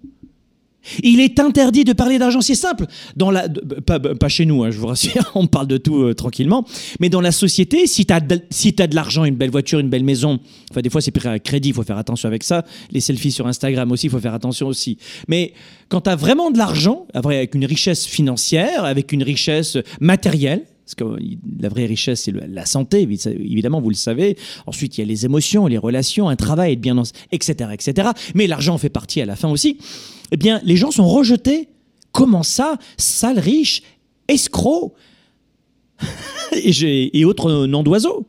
Il 1.03 1.21
est 1.21 1.39
interdit 1.41 1.85
de 1.85 1.93
parler 1.93 2.19
d'argent, 2.19 2.41
c'est 2.41 2.55
simple. 2.55 2.87
Dans 3.17 3.31
la, 3.31 3.49
pas, 3.49 4.29
chez 4.29 4.47
nous, 4.47 4.65
hein, 4.65 4.71
je 4.71 4.79
vous 4.79 4.87
rassure, 4.87 5.31
on 5.35 5.47
parle 5.47 5.67
de 5.67 5.77
tout 5.77 6.03
euh, 6.03 6.15
tranquillement. 6.15 6.65
Mais 7.01 7.09
dans 7.09 7.21
la 7.21 7.33
société, 7.33 7.87
si 7.87 8.07
tu 8.07 8.13
as 8.13 8.21
de, 8.21 8.41
si 8.51 8.73
de 8.73 8.95
l'argent, 8.95 9.25
une 9.25 9.37
belle 9.37 9.51
voiture, 9.51 9.81
une 9.81 9.91
belle 9.91 10.05
maison, 10.05 10.39
enfin 10.71 10.81
des 10.81 10.91
fois 10.91 11.01
c'est 11.01 11.11
pris 11.11 11.29
à 11.29 11.39
crédit, 11.39 11.71
il 11.71 11.75
faut 11.75 11.83
faire 11.83 11.99
attention 11.99 12.29
avec 12.29 12.43
ça. 12.43 12.65
Les 12.91 13.01
selfies 13.01 13.33
sur 13.33 13.47
Instagram 13.47 13.91
aussi, 13.93 14.07
il 14.07 14.11
faut 14.11 14.21
faire 14.21 14.35
attention 14.35 14.67
aussi. 14.67 14.99
Mais 15.27 15.53
quand 15.89 16.03
tu 16.03 16.11
as 16.11 16.17
vraiment 16.17 16.51
de 16.51 16.59
l'argent, 16.59 17.07
avec 17.13 17.55
une 17.55 17.65
richesse 17.65 18.07
financière, 18.07 18.85
avec 18.85 19.13
une 19.13 19.23
richesse 19.23 19.79
matérielle, 20.01 20.65
parce 20.89 20.95
que 20.95 21.23
la 21.61 21.69
vraie 21.69 21.85
richesse, 21.85 22.23
c'est 22.23 22.33
la 22.33 22.65
santé, 22.65 23.03
évidemment, 23.03 23.83
vous 23.83 23.91
le 23.91 23.95
savez. 23.95 24.39
Ensuite, 24.67 24.97
il 24.97 25.03
y 25.03 25.05
a 25.05 25.07
les 25.07 25.27
émotions, 25.27 25.67
les 25.67 25.77
relations, 25.77 26.31
un 26.31 26.37
travail, 26.37 26.73
être 26.73 26.81
bien 26.81 26.95
dans... 26.95 27.03
etc., 27.31 27.69
etc. 27.75 28.09
Mais 28.35 28.47
l'argent 28.47 28.79
fait 28.79 28.89
partie 28.89 29.21
à 29.21 29.27
la 29.27 29.37
fin 29.37 29.51
aussi. 29.51 29.77
Eh 30.33 30.39
bien, 30.39 30.63
les 30.65 30.77
gens 30.77 30.91
sont 30.91 31.07
rejetés. 31.07 31.69
Comment 32.11 32.43
ça 32.43 32.79
Sale 32.97 33.39
riche, 33.39 33.83
escroc 34.29 34.95
et, 36.53 37.25
autres 37.27 37.67
noms 37.67 37.83
d'oiseaux? 37.83 38.27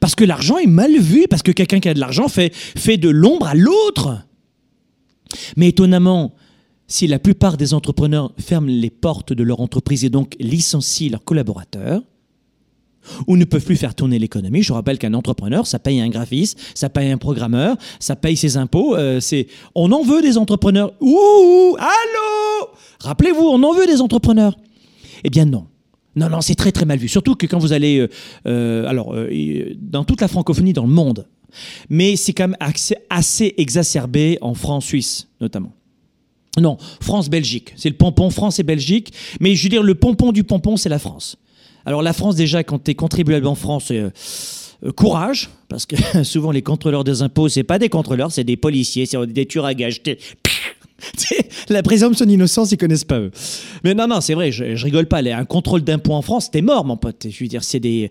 Parce 0.00 0.14
que 0.14 0.24
l'argent 0.24 0.56
est 0.56 0.66
mal 0.66 0.96
vu, 0.98 1.26
parce 1.28 1.42
que 1.42 1.52
quelqu'un 1.52 1.80
qui 1.80 1.88
a 1.90 1.94
de 1.94 2.00
l'argent 2.00 2.28
fait, 2.28 2.54
fait 2.54 2.96
de 2.96 3.10
l'ombre 3.10 3.46
à 3.46 3.54
l'autre. 3.54 4.22
Mais 5.58 5.68
étonnamment, 5.68 6.34
si 6.92 7.06
la 7.06 7.18
plupart 7.18 7.56
des 7.56 7.72
entrepreneurs 7.72 8.32
ferment 8.38 8.68
les 8.68 8.90
portes 8.90 9.32
de 9.32 9.42
leur 9.42 9.60
entreprise 9.60 10.04
et 10.04 10.10
donc 10.10 10.36
licencient 10.38 11.10
leurs 11.10 11.24
collaborateurs, 11.24 12.02
ou 13.26 13.38
ne 13.38 13.46
peuvent 13.46 13.64
plus 13.64 13.76
faire 13.76 13.94
tourner 13.94 14.18
l'économie. 14.18 14.62
Je 14.62 14.74
rappelle 14.74 14.98
qu'un 14.98 15.14
entrepreneur, 15.14 15.66
ça 15.66 15.78
paye 15.78 16.02
un 16.02 16.10
graphiste, 16.10 16.60
ça 16.74 16.90
paye 16.90 17.10
un 17.10 17.16
programmeur, 17.16 17.76
ça 17.98 18.14
paye 18.14 18.36
ses 18.36 18.58
impôts. 18.58 18.94
Euh, 18.94 19.20
c'est, 19.20 19.46
on 19.74 19.90
en 19.90 20.02
veut 20.02 20.20
des 20.20 20.36
entrepreneurs. 20.36 20.92
Ouh, 21.00 21.76
allô? 21.78 22.68
Rappelez-vous, 23.00 23.42
on 23.42 23.62
en 23.62 23.72
veut 23.72 23.86
des 23.86 24.02
entrepreneurs. 24.02 24.56
Eh 25.24 25.30
bien 25.30 25.46
non. 25.46 25.66
Non, 26.14 26.28
non, 26.28 26.42
c'est 26.42 26.54
très 26.54 26.72
très 26.72 26.84
mal 26.84 26.98
vu. 26.98 27.08
Surtout 27.08 27.36
que 27.36 27.46
quand 27.46 27.58
vous 27.58 27.72
allez, 27.72 28.00
euh, 28.00 28.08
euh, 28.46 28.86
alors, 28.86 29.16
dans 29.78 30.04
toute 30.04 30.20
la 30.20 30.28
francophonie, 30.28 30.74
dans 30.74 30.84
le 30.84 30.92
monde, 30.92 31.26
mais 31.88 32.16
c'est 32.16 32.34
quand 32.34 32.48
même 32.48 32.56
assez 33.08 33.54
exacerbé 33.56 34.36
en 34.42 34.52
France, 34.52 34.84
Suisse 34.84 35.28
notamment. 35.40 35.72
Non, 36.60 36.76
France-Belgique. 37.00 37.72
C'est 37.76 37.88
le 37.88 37.96
pompon 37.96 38.30
France 38.30 38.58
et 38.58 38.62
Belgique. 38.62 39.12
Mais 39.40 39.54
je 39.54 39.62
veux 39.62 39.68
dire, 39.68 39.82
le 39.82 39.94
pompon 39.94 40.32
du 40.32 40.44
pompon, 40.44 40.76
c'est 40.76 40.88
la 40.88 40.98
France. 40.98 41.36
Alors 41.86 42.02
la 42.02 42.12
France, 42.12 42.36
déjà, 42.36 42.62
quand 42.62 42.84
tu 42.84 42.90
es 42.90 42.94
contribuable 42.94 43.46
en 43.46 43.54
France, 43.54 43.90
euh, 43.90 44.10
euh, 44.84 44.92
courage, 44.92 45.50
parce 45.68 45.86
que 45.86 45.96
souvent 46.24 46.50
les 46.50 46.62
contrôleurs 46.62 47.04
des 47.04 47.22
impôts, 47.22 47.48
c'est 47.48 47.64
pas 47.64 47.78
des 47.78 47.88
contrôleurs, 47.88 48.30
c'est 48.32 48.44
des 48.44 48.56
policiers, 48.56 49.06
c'est 49.06 49.26
des 49.26 49.46
tueurs 49.46 49.64
à 49.64 49.74
gages. 49.74 50.02
La 51.68 51.82
présomption 51.82 52.26
d'innocence, 52.26 52.70
ils 52.70 52.76
connaissent 52.76 53.04
pas 53.04 53.18
eux. 53.18 53.30
Mais 53.82 53.94
non, 53.94 54.06
non, 54.06 54.20
c'est 54.20 54.34
vrai, 54.34 54.52
je, 54.52 54.84
rigole 54.84 55.06
pas. 55.06 55.18
Un 55.18 55.44
contrôle 55.44 55.82
d'impôt 55.82 56.12
en 56.12 56.22
France, 56.22 56.50
t'es 56.50 56.62
mort, 56.62 56.84
mon 56.84 56.96
pote. 56.96 57.26
Je 57.28 57.42
veux 57.42 57.48
dire, 57.48 57.64
c'est 57.64 57.80
des. 57.80 58.08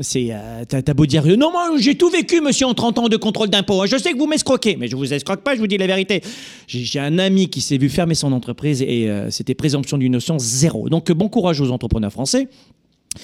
C'est, 0.00 0.28
euh, 0.30 0.64
t'as, 0.66 0.94
beau 0.94 1.04
dire, 1.04 1.26
non, 1.36 1.50
moi 1.50 1.72
j'ai 1.78 1.96
tout 1.96 2.10
vécu, 2.10 2.40
monsieur, 2.40 2.66
en 2.66 2.74
30 2.74 2.98
ans 3.00 3.08
de 3.08 3.16
contrôle 3.16 3.50
d'impôt. 3.50 3.84
Je 3.86 3.96
sais 3.96 4.12
que 4.12 4.18
vous 4.18 4.26
m'escroquez, 4.26 4.76
mais 4.76 4.88
je 4.88 4.96
vous 4.96 5.12
escroque 5.12 5.42
pas, 5.42 5.54
je 5.54 5.60
vous 5.60 5.66
dis 5.66 5.78
la 5.78 5.86
vérité. 5.86 6.22
J'ai, 6.68 7.00
un 7.00 7.18
ami 7.18 7.48
qui 7.48 7.60
s'est 7.60 7.76
vu 7.76 7.88
fermer 7.88 8.14
son 8.14 8.32
entreprise 8.32 8.82
et 8.82 9.08
euh, 9.08 9.30
c'était 9.30 9.54
présomption 9.54 9.98
d'innocence 9.98 10.42
zéro. 10.42 10.88
Donc 10.88 11.10
bon 11.12 11.28
courage 11.28 11.60
aux 11.60 11.70
entrepreneurs 11.70 12.12
français. 12.12 12.48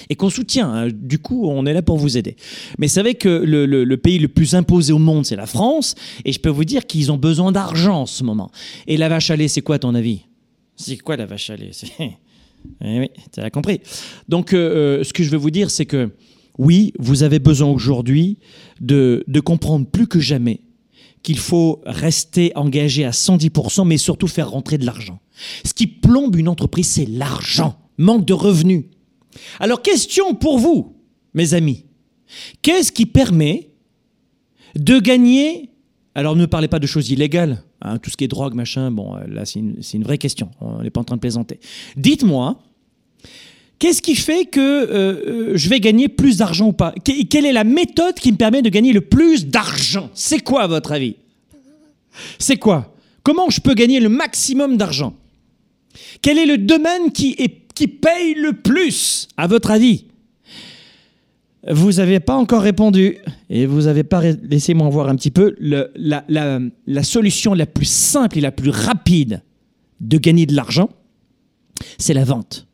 Et 0.09 0.15
qu'on 0.15 0.29
soutient. 0.29 0.69
Hein. 0.69 0.89
Du 0.91 1.17
coup, 1.17 1.47
on 1.47 1.65
est 1.65 1.73
là 1.73 1.81
pour 1.81 1.97
vous 1.97 2.17
aider. 2.17 2.35
Mais 2.77 2.89
savez 2.89 3.15
que 3.15 3.29
le, 3.29 3.95
pays 3.95 4.19
le 4.19 4.27
plus 4.27 4.53
imposé 4.53 4.91
au 4.91 4.99
monde, 4.99 5.25
c'est 5.25 5.37
la 5.37 5.45
France. 5.45 5.95
Et 6.25 6.33
je 6.33 6.41
peux 6.41 6.49
vous 6.49 6.65
dire 6.65 6.85
qu'ils 6.85 7.09
ont 7.09 7.17
besoin 7.17 7.53
d'argent 7.53 8.01
en 8.01 8.05
ce 8.05 8.25
moment. 8.25 8.51
Et 8.87 8.97
la 8.97 9.07
vache 9.07 9.31
à 9.31 9.37
lait, 9.37 9.47
c'est 9.47 9.61
quoi 9.61 9.79
ton 9.79 9.95
avis? 9.95 10.25
C'est 10.75 10.97
quoi 10.97 11.15
la 11.15 11.25
vache 11.25 11.49
à 11.49 11.55
lait? 11.55 11.71
Eh 12.83 12.99
oui, 12.99 13.09
tu 13.31 13.39
as 13.39 13.49
compris. 13.49 13.79
Donc, 14.27 14.51
euh, 14.51 15.01
ce 15.03 15.13
que 15.13 15.23
je 15.23 15.29
veux 15.29 15.37
vous 15.37 15.51
dire, 15.51 15.71
c'est 15.71 15.85
que 15.85 16.09
oui, 16.57 16.93
vous 16.99 17.23
avez 17.23 17.39
besoin 17.39 17.69
aujourd'hui 17.69 18.39
de, 18.81 19.23
comprendre 19.43 19.85
plus 19.85 20.07
que 20.07 20.19
jamais 20.19 20.61
qu'il 21.23 21.37
faut 21.37 21.81
rester 21.85 22.51
engagé 22.55 23.03
à 23.03 23.11
110%, 23.11 23.85
mais 23.85 23.97
surtout 23.97 24.27
faire 24.27 24.49
rentrer 24.49 24.77
de 24.77 24.85
l'argent. 24.85 25.19
Ce 25.65 25.73
qui 25.73 25.87
plombe 25.87 26.35
une 26.35 26.47
entreprise, 26.47 26.87
c'est 26.87 27.05
l'argent, 27.05 27.77
manque 27.97 28.25
de 28.25 28.33
revenus. 28.33 28.85
Alors, 29.59 29.81
question 29.81 30.35
pour 30.35 30.57
vous, 30.57 30.95
mes 31.33 31.53
amis. 31.53 31.85
Qu'est-ce 32.61 32.91
qui 32.91 33.05
permet 33.05 33.71
de 34.75 34.99
gagner 34.99 35.71
alors 36.17 36.35
ne 36.35 36.47
parlez 36.47 36.67
pas 36.67 36.79
de 36.79 36.87
choses 36.87 37.11
illégales, 37.11 37.63
hein, 37.79 37.99
tout 37.99 38.09
ce 38.09 38.17
qui 38.17 38.23
est 38.23 38.27
drogue, 38.27 38.55
machin, 38.55 38.89
bon, 38.89 39.17
là 39.27 39.45
c'est 39.45 39.59
une, 39.59 40.03
vraie 40.03 40.17
question, 40.17 40.49
on 40.59 40.81
n'est 40.81 40.89
pas 40.89 40.99
en 40.99 41.03
train 41.03 41.15
de 41.15 41.21
plaisanter. 41.21 41.59
Dites-moi, 41.95 42.59
Qu'est-ce 43.79 44.01
qui 44.01 44.15
fait 44.15 44.45
que 44.45 44.59
euh, 44.59 44.89
euh, 44.91 45.51
je 45.55 45.69
vais 45.69 45.79
gagner 45.79 46.07
plus 46.07 46.37
d'argent 46.37 46.67
ou 46.67 46.73
pas? 46.73 46.93
Quelle 47.03 47.45
est 47.45 47.51
la 47.51 47.63
méthode 47.63 48.15
qui 48.15 48.31
me 48.31 48.37
permet 48.37 48.61
de 48.61 48.69
gagner 48.69 48.91
le 48.91 49.01
plus 49.01 49.45
d'argent? 49.45 50.09
C'est 50.13 50.39
quoi 50.39 50.63
à 50.63 50.67
votre 50.67 50.91
avis? 50.91 51.15
C'est 52.39 52.57
quoi? 52.57 52.95
Comment 53.21 53.49
je 53.49 53.61
peux 53.61 53.75
gagner 53.75 53.99
le 53.99 54.09
maximum 54.09 54.77
d'argent? 54.77 55.13
Quel 56.21 56.39
est 56.39 56.45
le 56.45 56.57
domaine 56.57 57.11
qui, 57.11 57.35
paye 57.35 58.33
le 58.33 58.53
plus 58.53 59.27
à 59.37 59.45
votre 59.45 59.69
avis? 59.69 60.05
Vous 61.69 61.93
n'avez 61.93 62.19
pas 62.19 62.35
encore 62.35 62.61
répondu 62.61 63.17
et 63.49 63.65
vous 63.65 63.81
n'avez 63.81 64.03
pas 64.03 64.21
laissé-moi 64.21 64.89
voir 64.89 65.09
un 65.09 65.15
petit 65.15 65.31
peu 65.31 65.55
la 65.59 67.03
solution 67.03 67.53
la 67.53 67.65
plus 67.65 67.85
simple 67.85 68.37
et 68.37 68.41
la 68.41 68.51
plus 68.51 68.69
rapide 68.69 69.41
de 69.99 70.17
gagner 70.17 70.45
de 70.45 70.55
l'argent, 70.55 70.89
c'est 71.97 72.13
la 72.13 72.23
vente. 72.23 72.66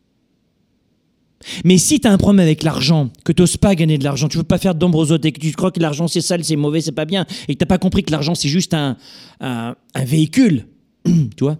Mais 1.65 1.77
si 1.77 1.99
tu 1.99 2.07
as 2.07 2.11
un 2.11 2.17
problème 2.17 2.39
avec 2.45 2.63
l'argent, 2.63 3.09
que 3.25 3.31
tu 3.31 3.41
n'oses 3.41 3.57
pas 3.57 3.75
gagner 3.75 3.97
de 3.97 4.03
l'argent, 4.03 4.27
tu 4.27 4.37
veux 4.37 4.43
pas 4.43 4.57
faire 4.57 4.75
d'ombre 4.75 4.97
aux 4.99 5.11
autres 5.11 5.25
et 5.27 5.31
que 5.31 5.39
tu 5.39 5.51
crois 5.51 5.71
que 5.71 5.79
l'argent 5.79 6.07
c'est 6.07 6.21
sale, 6.21 6.43
c'est 6.43 6.55
mauvais, 6.55 6.81
c'est 6.81 6.91
pas 6.91 7.05
bien, 7.05 7.25
et 7.47 7.55
que 7.55 7.59
tu 7.59 7.65
pas 7.65 7.77
compris 7.77 8.03
que 8.03 8.11
l'argent 8.11 8.35
c'est 8.35 8.49
juste 8.49 8.73
un, 8.73 8.97
un- 9.41 9.75
un 9.93 10.03
véhicule, 10.05 10.67
tu 11.05 11.11
vois, 11.41 11.57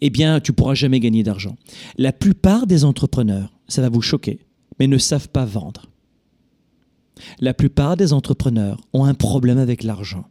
eh 0.00 0.10
bien 0.10 0.40
tu 0.40 0.52
pourras 0.52 0.74
jamais 0.74 1.00
gagner 1.00 1.22
d'argent. 1.22 1.56
La 1.98 2.12
plupart 2.12 2.66
des 2.66 2.84
entrepreneurs, 2.84 3.52
ça 3.68 3.82
va 3.82 3.88
vous 3.88 4.02
choquer, 4.02 4.38
mais 4.78 4.86
ne 4.86 4.98
savent 4.98 5.28
pas 5.28 5.44
vendre. 5.44 5.86
La 7.40 7.54
plupart 7.54 7.96
des 7.96 8.12
entrepreneurs 8.12 8.80
ont 8.92 9.04
un 9.04 9.14
problème 9.14 9.58
avec 9.58 9.82
l'argent. 9.82 10.26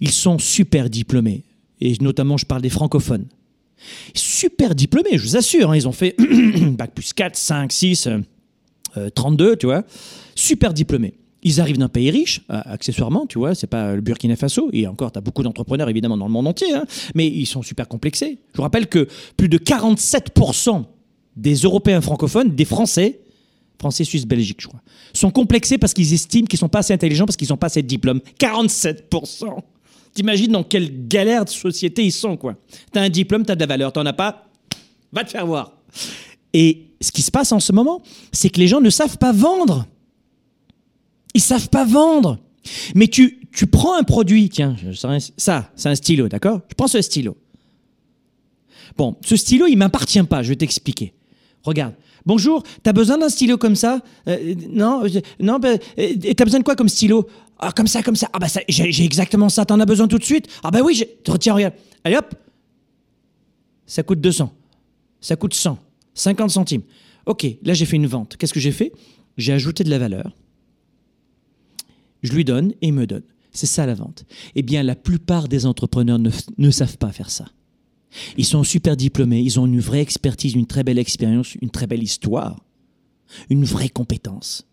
Ils 0.00 0.10
sont 0.10 0.38
super 0.38 0.90
diplômés, 0.90 1.44
et 1.80 1.94
notamment 2.00 2.36
je 2.36 2.44
parle 2.46 2.62
des 2.62 2.70
francophones. 2.70 3.26
Super 4.14 4.74
diplômés, 4.74 5.18
je 5.18 5.22
vous 5.22 5.36
assure, 5.36 5.70
hein, 5.70 5.76
ils 5.76 5.88
ont 5.88 5.92
fait 5.92 6.16
bac 6.60 6.92
plus 6.94 7.12
4, 7.12 7.36
5, 7.36 7.72
6, 7.72 8.06
euh, 8.06 8.18
euh, 8.96 9.10
32, 9.10 9.56
tu 9.56 9.66
vois. 9.66 9.84
Super 10.34 10.72
diplômés. 10.72 11.14
Ils 11.42 11.60
arrivent 11.60 11.78
d'un 11.78 11.88
pays 11.88 12.10
riche, 12.10 12.42
euh, 12.50 12.60
accessoirement, 12.64 13.26
tu 13.26 13.38
vois, 13.38 13.54
c'est 13.54 13.68
pas 13.68 13.94
le 13.94 14.00
Burkina 14.00 14.36
Faso, 14.36 14.70
et 14.72 14.86
encore, 14.86 15.12
tu 15.12 15.18
as 15.18 15.22
beaucoup 15.22 15.42
d'entrepreneurs 15.42 15.88
évidemment 15.88 16.16
dans 16.16 16.26
le 16.26 16.32
monde 16.32 16.48
entier, 16.48 16.72
hein, 16.74 16.84
mais 17.14 17.26
ils 17.26 17.46
sont 17.46 17.62
super 17.62 17.86
complexés. 17.86 18.38
Je 18.52 18.56
vous 18.56 18.62
rappelle 18.62 18.88
que 18.88 19.06
plus 19.36 19.48
de 19.48 19.58
47% 19.58 20.84
des 21.36 21.54
Européens 21.54 22.00
francophones, 22.00 22.54
des 22.54 22.64
Français, 22.64 23.20
Français, 23.78 24.02
Suisse, 24.02 24.26
Belgique, 24.26 24.60
je 24.60 24.66
crois, 24.66 24.80
sont 25.12 25.30
complexés 25.30 25.78
parce 25.78 25.94
qu'ils 25.94 26.12
estiment 26.12 26.46
qu'ils 26.46 26.58
sont 26.58 26.68
pas 26.68 26.80
assez 26.80 26.92
intelligents, 26.92 27.26
parce 27.26 27.36
qu'ils 27.36 27.48
n'ont 27.50 27.56
pas 27.56 27.68
assez 27.68 27.82
de 27.82 27.86
diplômes. 27.86 28.20
47% 28.40 29.58
T'imagines 30.14 30.52
dans 30.52 30.64
quelle 30.64 31.06
galère 31.08 31.44
de 31.44 31.50
société 31.50 32.04
ils 32.04 32.12
sont, 32.12 32.36
quoi. 32.36 32.56
T'as 32.92 33.02
un 33.02 33.08
diplôme, 33.08 33.44
t'as 33.44 33.54
de 33.54 33.60
la 33.60 33.66
valeur, 33.66 33.92
t'en 33.92 34.04
as 34.06 34.12
pas, 34.12 34.48
va 35.12 35.24
te 35.24 35.30
faire 35.30 35.46
voir. 35.46 35.72
Et 36.52 36.86
ce 37.00 37.12
qui 37.12 37.22
se 37.22 37.30
passe 37.30 37.52
en 37.52 37.60
ce 37.60 37.72
moment, 37.72 38.02
c'est 38.32 38.50
que 38.50 38.58
les 38.58 38.66
gens 38.68 38.80
ne 38.80 38.90
savent 38.90 39.18
pas 39.18 39.32
vendre. 39.32 39.86
Ils 41.34 41.40
savent 41.40 41.68
pas 41.68 41.84
vendre. 41.84 42.38
Mais 42.94 43.06
tu, 43.06 43.40
tu 43.52 43.66
prends 43.66 43.96
un 43.96 44.02
produit, 44.02 44.48
tiens, 44.48 44.76
ça, 45.36 45.70
c'est 45.76 45.88
un 45.88 45.94
stylo, 45.94 46.28
d'accord? 46.28 46.60
Je 46.68 46.74
prends 46.74 46.88
ce 46.88 47.00
stylo. 47.00 47.36
Bon, 48.96 49.16
ce 49.24 49.36
stylo, 49.36 49.66
il 49.66 49.76
m'appartient 49.76 50.22
pas, 50.24 50.42
je 50.42 50.48
vais 50.48 50.56
t'expliquer. 50.56 51.12
Regarde. 51.62 51.94
Bonjour, 52.26 52.62
t'as 52.82 52.92
besoin 52.92 53.16
d'un 53.16 53.28
stylo 53.28 53.56
comme 53.56 53.76
ça? 53.76 54.00
Euh, 54.26 54.54
Non, 54.70 55.02
non, 55.40 55.58
bah, 55.58 55.78
t'as 56.36 56.44
besoin 56.44 56.60
de 56.60 56.64
quoi 56.64 56.76
comme 56.76 56.88
stylo? 56.88 57.28
Ah, 57.58 57.72
comme 57.72 57.86
ça, 57.86 58.02
comme 58.02 58.16
ça. 58.16 58.28
Ah, 58.32 58.38
bah, 58.38 58.46
j'ai 58.68 59.04
exactement 59.04 59.48
ça. 59.48 59.64
T'en 59.64 59.80
as 59.80 59.86
besoin 59.86 60.06
tout 60.08 60.18
de 60.18 60.24
suite 60.24 60.46
Ah, 60.62 60.70
bah 60.70 60.80
oui, 60.84 61.02
tiens, 61.40 61.54
regarde. 61.54 61.74
Allez 62.04 62.16
hop 62.16 62.34
Ça 63.86 64.02
coûte 64.02 64.20
200. 64.20 64.52
Ça 65.20 65.36
coûte 65.36 65.54
100. 65.54 65.78
50 66.14 66.50
centimes. 66.50 66.82
Ok, 67.26 67.46
là, 67.62 67.74
j'ai 67.74 67.84
fait 67.84 67.96
une 67.96 68.06
vente. 68.06 68.36
Qu'est-ce 68.36 68.52
que 68.54 68.60
j'ai 68.60 68.72
fait? 68.72 68.92
J'ai 69.36 69.52
ajouté 69.52 69.84
de 69.84 69.90
la 69.90 69.98
valeur. 69.98 70.32
Je 72.22 72.32
lui 72.32 72.44
donne 72.44 72.72
et 72.80 72.88
il 72.88 72.92
me 72.92 73.06
donne. 73.06 73.22
C'est 73.52 73.66
ça 73.66 73.86
la 73.86 73.94
vente. 73.94 74.24
Eh 74.54 74.62
bien, 74.62 74.82
la 74.82 74.94
plupart 74.94 75.48
des 75.48 75.66
entrepreneurs 75.66 76.18
ne, 76.18 76.30
ne 76.58 76.70
savent 76.70 76.98
pas 76.98 77.12
faire 77.12 77.30
ça. 77.30 77.46
Ils 78.36 78.44
sont 78.44 78.64
super 78.64 78.96
diplômés, 78.96 79.40
ils 79.40 79.60
ont 79.60 79.66
une 79.66 79.80
vraie 79.80 80.00
expertise, 80.00 80.54
une 80.54 80.66
très 80.66 80.84
belle 80.84 80.98
expérience, 80.98 81.54
une 81.60 81.70
très 81.70 81.86
belle 81.86 82.02
histoire, 82.02 82.64
une 83.50 83.64
vraie 83.64 83.88
compétence. 83.88 84.66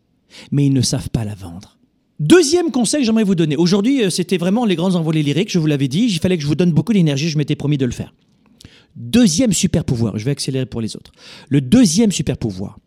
Mais 0.51 0.65
ils 0.65 0.73
ne 0.73 0.81
savent 0.81 1.09
pas 1.09 1.25
la 1.25 1.35
vendre. 1.35 1.74
Deuxième 2.19 2.71
conseil 2.71 3.01
que 3.01 3.05
j'aimerais 3.05 3.23
vous 3.23 3.35
donner. 3.35 3.57
Aujourd'hui, 3.57 4.03
euh, 4.03 4.09
c'était 4.09 4.37
vraiment 4.37 4.65
les 4.65 4.75
grands 4.75 4.95
envolées 4.95 5.21
lyriques, 5.21 5.51
je 5.51 5.59
vous 5.59 5.65
l'avais 5.65 5.89
dit. 5.89 6.05
Il 6.05 6.19
fallait 6.19 6.37
que 6.37 6.43
je 6.43 6.47
vous 6.47 6.55
donne 6.55 6.71
beaucoup 6.71 6.93
d'énergie, 6.93 7.29
je 7.29 7.37
m'étais 7.37 7.55
promis 7.55 7.77
de 7.77 7.85
le 7.85 7.91
faire. 7.91 8.13
Deuxième 8.95 9.51
super 9.51 9.83
pouvoir, 9.83 10.17
je 10.17 10.23
vais 10.23 10.31
accélérer 10.31 10.65
pour 10.65 10.79
les 10.79 10.95
autres. 10.95 11.11
Le 11.49 11.59
deuxième 11.59 12.13
super 12.13 12.37
pouvoir, 12.37 12.79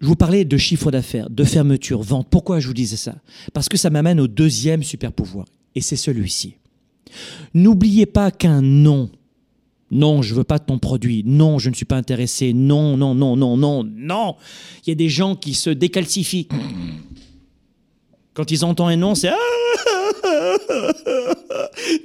je 0.00 0.06
vous 0.06 0.16
parlais 0.16 0.44
de 0.44 0.56
chiffre 0.56 0.90
d'affaires, 0.90 1.30
de 1.30 1.44
fermeture, 1.44 2.02
vente. 2.02 2.26
Pourquoi 2.28 2.58
je 2.58 2.66
vous 2.66 2.74
disais 2.74 2.96
ça? 2.96 3.14
Parce 3.52 3.68
que 3.68 3.76
ça 3.76 3.90
m'amène 3.90 4.18
au 4.18 4.26
deuxième 4.26 4.82
super 4.82 5.12
pouvoir. 5.12 5.46
Et 5.76 5.80
c'est 5.80 5.96
celui-ci. 5.96 6.56
N'oubliez 7.54 8.06
pas 8.06 8.32
qu'un 8.32 8.60
non, 8.60 9.10
non, 9.90 10.20
je 10.22 10.34
veux 10.34 10.44
pas 10.44 10.58
ton 10.58 10.78
produit, 10.78 11.22
non, 11.24 11.58
je 11.58 11.70
ne 11.70 11.74
suis 11.74 11.86
pas 11.86 11.96
intéressé, 11.96 12.52
non, 12.52 12.96
non, 12.96 13.14
non, 13.14 13.36
non, 13.36 13.56
non, 13.56 13.84
non. 13.84 14.36
Il 14.84 14.90
y 14.90 14.92
a 14.92 14.96
des 14.96 15.08
gens 15.08 15.34
qui 15.34 15.54
se 15.54 15.70
décalcifient. 15.70 16.48
Quand 18.38 18.50
ils 18.52 18.64
entendent 18.64 18.90
un 18.90 18.96
non, 18.96 19.16
c'est 19.16 19.30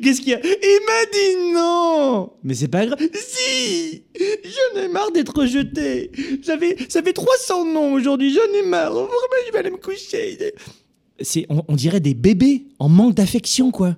Qu'est-ce 0.02 0.20
qu'il 0.20 0.30
y 0.30 0.34
a? 0.34 0.40
Il 0.44 0.80
m'a 0.88 1.06
dit 1.14 1.54
non 1.54 2.32
Mais 2.44 2.56
c'est 2.56 2.70
pas 2.70 2.88
grave. 2.88 2.98
Si 3.14 4.02
J'en 4.18 4.82
ai 4.82 4.88
marre 4.88 5.12
d'être 5.12 5.38
rejeté. 5.38 6.12
Ça 6.42 6.58
fait 6.58 7.14
300 7.14 7.66
noms 7.66 7.94
aujourd'hui, 7.94 8.34
j'en 8.34 8.52
ai 8.60 8.66
marre. 8.66 8.94
Vraiment, 8.94 9.10
je 9.46 9.52
vais 9.54 9.60
aller 9.60 9.70
me 9.70 9.78
coucher. 9.78 10.56
On, 11.68 11.76
dirait 11.76 12.00
des 12.00 12.16
bébés 12.16 12.66
en 12.80 12.90
manque 12.90 13.14
d'affection, 13.14 13.70
quoi. 13.70 13.96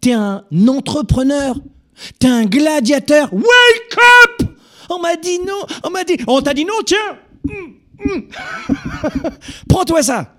T'es 0.00 0.12
un 0.12 0.42
entrepreneur. 0.66 1.58
T'es 2.18 2.28
un 2.28 2.46
gladiateur. 2.46 3.30
Wake 3.30 3.98
up 4.40 4.48
On 4.88 5.00
m'a 5.00 5.16
dit 5.16 5.38
non. 5.40 5.66
On 5.82 5.90
m'a 5.90 6.04
dit. 6.04 6.16
On 6.28 6.40
t'a 6.40 6.54
dit 6.54 6.64
non, 6.64 6.80
tiens. 6.86 7.18
Hum, 7.46 7.74
hum. 8.06 8.28
Prends-toi 9.68 10.02
ça. 10.02 10.34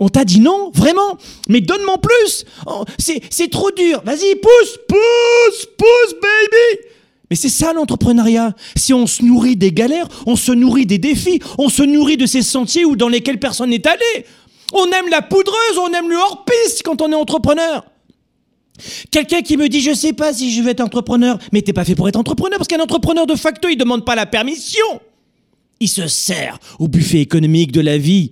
On 0.00 0.08
t'a 0.08 0.24
dit 0.24 0.40
non, 0.40 0.70
vraiment 0.74 1.18
Mais 1.48 1.60
donne-moi 1.60 1.98
plus 1.98 2.44
Oh, 2.66 2.84
C'est 2.98 3.50
trop 3.50 3.70
dur. 3.70 4.02
Vas-y, 4.04 4.34
pousse, 4.36 4.78
pousse, 4.88 5.66
pousse, 5.76 6.14
baby 6.14 6.82
Mais 7.28 7.36
c'est 7.36 7.50
ça 7.50 7.74
l'entrepreneuriat. 7.74 8.54
Si 8.76 8.94
on 8.94 9.06
se 9.06 9.22
nourrit 9.22 9.56
des 9.56 9.72
galères, 9.72 10.08
on 10.26 10.36
se 10.36 10.52
nourrit 10.52 10.86
des 10.86 10.98
défis, 10.98 11.40
on 11.58 11.68
se 11.68 11.82
nourrit 11.82 12.16
de 12.16 12.26
ces 12.26 12.42
sentiers 12.42 12.86
où 12.86 12.96
dans 12.96 13.08
lesquels 13.08 13.38
personne 13.38 13.70
n'est 13.70 13.86
allé. 13.86 14.24
On 14.72 14.86
aime 14.86 15.10
la 15.10 15.20
poudreuse, 15.20 15.78
on 15.78 15.92
aime 15.92 16.08
le 16.08 16.16
hors-piste 16.16 16.82
quand 16.82 17.02
on 17.02 17.12
est 17.12 17.14
entrepreneur. 17.14 17.84
Quelqu'un 19.10 19.42
qui 19.42 19.58
me 19.58 19.68
dit 19.68 19.82
je 19.82 19.92
sais 19.92 20.14
pas 20.14 20.32
si 20.32 20.50
je 20.52 20.62
vais 20.62 20.70
être 20.70 20.80
entrepreneur, 20.80 21.38
mais 21.52 21.60
t'es 21.60 21.74
pas 21.74 21.84
fait 21.84 21.94
pour 21.94 22.08
être 22.08 22.16
entrepreneur 22.16 22.58
parce 22.58 22.68
qu'un 22.68 22.80
entrepreneur 22.80 23.26
de 23.26 23.34
facto 23.34 23.68
il 23.68 23.76
demande 23.76 24.06
pas 24.06 24.14
la 24.14 24.24
permission. 24.24 24.86
Il 25.80 25.88
se 25.88 26.08
sert 26.08 26.58
au 26.78 26.88
buffet 26.88 27.20
économique 27.20 27.72
de 27.72 27.80
la 27.80 27.98
vie, 27.98 28.30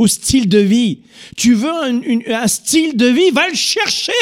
au 0.00 0.06
style 0.06 0.48
de 0.48 0.58
vie. 0.58 1.00
Tu 1.36 1.52
veux 1.52 1.68
un, 1.70 2.46
style 2.46 2.96
de 2.96 3.04
vie, 3.04 3.30
va 3.32 3.46
le 3.50 3.54
chercher. 3.54 4.12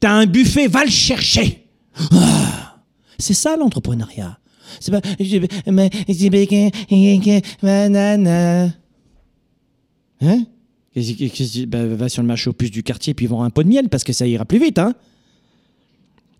T'as 0.00 0.12
un 0.12 0.26
buffet, 0.26 0.68
va 0.68 0.84
le 0.84 0.90
chercher. 0.90 1.64
Ah, 2.12 2.76
c'est 3.18 3.32
ça 3.32 3.56
l'entrepreneuriat. 3.56 4.38
C'est 4.80 4.90
pas. 4.90 5.00
Hein? 10.20 10.44
Bah, 11.66 11.86
Va 11.86 12.08
sur 12.10 12.22
le 12.22 12.28
marché 12.28 12.50
aux 12.50 12.52
puces 12.52 12.70
du 12.70 12.82
quartier 12.82 13.14
puis 13.14 13.26
vends 13.26 13.44
un 13.44 13.50
pot 13.50 13.62
de 13.62 13.68
miel 13.68 13.88
parce 13.88 14.04
que 14.04 14.12
ça 14.12 14.26
ira 14.26 14.44
plus 14.44 14.58
vite. 14.58 14.78
Hein 14.78 14.94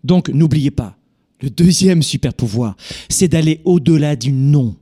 Donc 0.03 0.29
n'oubliez 0.29 0.71
pas, 0.71 0.95
le 1.41 1.49
deuxième 1.49 2.03
super 2.03 2.35
pouvoir, 2.35 2.77
c'est 3.09 3.29
d'aller 3.29 3.61
au-delà 3.65 4.15
du 4.15 4.31
non. 4.31 4.75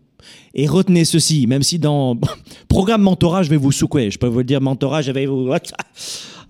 Et 0.53 0.67
retenez 0.67 1.05
ceci, 1.05 1.47
même 1.47 1.63
si 1.63 1.79
dans 1.79 2.17
programme 2.67 3.01
mentorat, 3.01 3.43
je 3.43 3.49
vais 3.49 3.57
vous 3.57 3.71
secouer. 3.71 4.12
Je 4.12 4.19
peux 4.19 4.27
vous 4.27 4.39
le 4.39 4.43
dire, 4.43 4.62
mentorat, 4.62 5.01
je 5.01 5.12
vais 5.12 5.25
vous. 5.25 5.51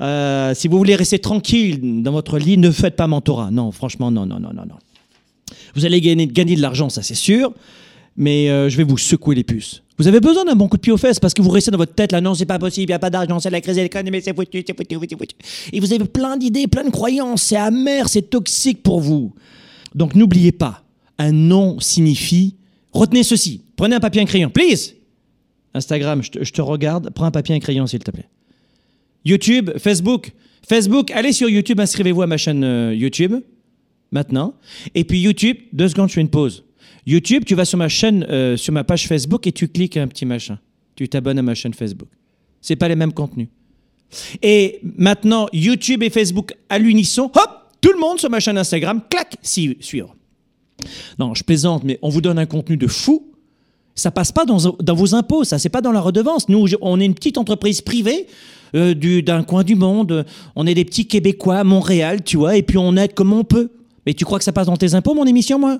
Euh, 0.02 0.56
si 0.56 0.68
vous 0.68 0.80
voulez 0.80 0.96
rester 0.96 1.20
tranquille 1.20 2.02
dans 2.02 2.12
votre 2.12 2.40
lit, 2.40 2.58
ne 2.58 2.72
faites 2.72 2.96
pas 2.96 3.06
mentorat. 3.06 3.52
Non, 3.52 3.72
franchement, 3.72 4.10
non, 4.10 4.26
non, 4.26 4.40
non, 4.40 4.52
non, 4.52 4.64
non. 4.68 4.76
Vous 5.76 5.86
allez 5.86 6.02
gagner, 6.02 6.28
gagner 6.28 6.56
de 6.56 6.62
l'argent, 6.62 6.90
ça 6.90 7.02
c'est 7.02 7.16
sûr, 7.16 7.54
mais 8.18 8.50
euh, 8.50 8.70
je 8.70 8.78
vais 8.78 8.84
vous 8.84 8.98
secouer 8.98 9.36
les 9.36 9.44
puces. 9.44 9.84
Vous 9.98 10.08
avez 10.08 10.20
besoin 10.20 10.46
d'un 10.46 10.56
bon 10.56 10.68
coup 10.68 10.78
de 10.78 10.82
pied 10.82 10.92
aux 10.92 10.98
fesses 10.98 11.20
parce 11.20 11.34
que 11.34 11.42
vous 11.42 11.50
restez 11.50 11.72
dans 11.72 11.78
votre 11.78 11.94
tête 11.94 12.12
là, 12.12 12.22
non, 12.22 12.34
c'est 12.34 12.46
pas 12.46 12.60
possible, 12.60 12.86
il 12.86 12.88
n'y 12.88 12.96
a 12.96 13.00
pas 13.00 13.10
d'argent, 13.10 13.40
c'est 13.40 13.50
la 13.50 13.62
crise 13.62 13.76
de 13.76 13.82
l'économie, 13.82 14.22
c'est 14.24 14.36
foutu, 14.36 14.64
c'est 14.66 14.76
foutu, 14.76 14.98
c'est 15.08 15.18
foutu. 15.18 15.36
Et 15.72 15.80
vous 15.80 15.94
avez 15.94 16.04
plein 16.06 16.38
d'idées, 16.38 16.68
plein 16.68 16.84
de 16.84 16.90
croyances, 16.90 17.44
c'est 17.44 17.56
amer, 17.56 18.10
c'est 18.10 18.24
toxique 18.24 18.82
pour 18.82 19.00
vous. 19.00 19.34
Donc 19.94 20.16
n'oubliez 20.16 20.52
pas, 20.52 20.84
un 21.20 21.32
non 21.32 21.80
signifie. 21.80 22.56
Retenez 22.92 23.24
ceci, 23.24 23.62
prenez 23.76 23.96
un 23.96 24.00
papier 24.00 24.22
un 24.22 24.26
crayon, 24.26 24.50
please. 24.50 24.94
Instagram, 25.74 26.22
je 26.22 26.52
te, 26.52 26.62
regarde, 26.62 27.10
prends 27.12 27.26
un 27.26 27.32
papier 27.32 27.56
un 27.56 27.60
crayon 27.60 27.88
s'il 27.88 28.00
te 28.00 28.12
plaît. 28.12 28.30
YouTube, 29.26 29.72
Facebook. 29.78 30.32
Facebook, 30.68 31.12
allez 31.12 31.34
sur 31.34 31.50
YouTube, 31.50 31.80
inscrivez-vous 31.80 32.22
à 32.22 32.28
ma 32.28 32.38
chaîne 32.38 32.64
euh, 32.64 32.96
YouTube, 32.96 33.34
maintenant. 34.12 34.56
Et 34.96 35.04
puis 35.04 35.20
YouTube, 35.20 35.58
deux 35.74 35.90
secondes, 35.90 36.10
je 36.10 36.14
fais 36.14 36.22
une 36.22 36.30
pause. 36.30 36.64
YouTube, 37.06 37.44
tu 37.46 37.56
vas 37.56 37.66
sur 37.66 37.78
ma 37.78 37.90
chaîne, 37.90 38.26
euh, 38.30 38.56
sur 38.56 38.74
ma 38.74 38.84
page 38.84 39.08
Facebook 39.08 39.46
et 39.48 39.52
tu 39.52 39.68
cliques 39.68 39.98
un 39.98 40.08
petit 40.08 40.26
machin. 40.26 40.60
Tu 40.96 41.10
t'abonnes 41.10 41.40
à 41.40 41.42
ma 41.42 41.56
chaîne 41.56 41.74
Facebook. 41.74 42.10
C'est 42.62 42.76
pas 42.76 42.88
les 42.88 42.96
mêmes 42.96 43.12
contenus. 43.12 43.50
Et 44.42 44.80
maintenant, 44.84 45.48
YouTube 45.52 46.04
et 46.04 46.10
Facebook 46.10 46.54
à 46.70 46.80
l'unisson, 46.80 47.32
hop, 47.34 47.72
tout 47.82 47.92
le 47.92 48.00
monde 48.00 48.20
sur 48.20 48.30
ma 48.30 48.40
chaîne 48.40 48.58
Instagram, 48.58 49.02
clac, 49.10 49.36
suivre. 49.42 50.16
Non, 51.20 51.34
je 51.34 51.44
plaisante, 51.44 51.84
mais 51.84 52.00
on 52.02 52.10
vous 52.10 52.22
donne 52.22 52.40
un 52.40 52.46
contenu 52.46 52.78
de 52.78 52.88
fou 52.88 53.33
Ça 53.96 54.10
passe 54.12 54.32
pas 54.32 54.46
dans, 54.46 54.58
vos 54.96 55.16
impôts, 55.16 55.44
ça, 55.44 55.60
c'est 55.60 55.70
pas 55.70 55.82
dans 55.82 55.92
la 55.92 56.02
redevance. 56.02 56.50
Nous, 56.50 56.66
on 56.82 57.00
est 57.00 57.06
une 57.06 57.14
petite 57.14 57.38
entreprise 57.38 57.82
privée 57.82 58.28
euh, 58.76 58.94
du- 58.96 59.22
d'un 59.22 59.44
coin 59.44 59.64
du 59.64 59.76
monde. 59.76 60.26
On 60.56 60.66
est 60.66 60.74
des 60.74 60.86
petits 60.86 61.06
Québécois 61.06 61.64
Montréal, 61.64 62.24
tu 62.24 62.38
vois, 62.38 62.58
et 62.58 62.64
puis 62.64 62.78
on 62.78 62.96
aide 62.98 63.14
comme 63.14 63.34
on 63.34 63.44
peut. 63.44 63.70
Mais 64.06 64.14
tu 64.14 64.26
crois 64.26 64.40
que 64.40 64.44
ça 64.46 64.52
passe 64.52 64.68
dans 64.68 64.78
tes 64.78 64.96
impôts, 64.96 65.14
mon 65.14 65.26
émission, 65.26 65.60
moi? 65.60 65.80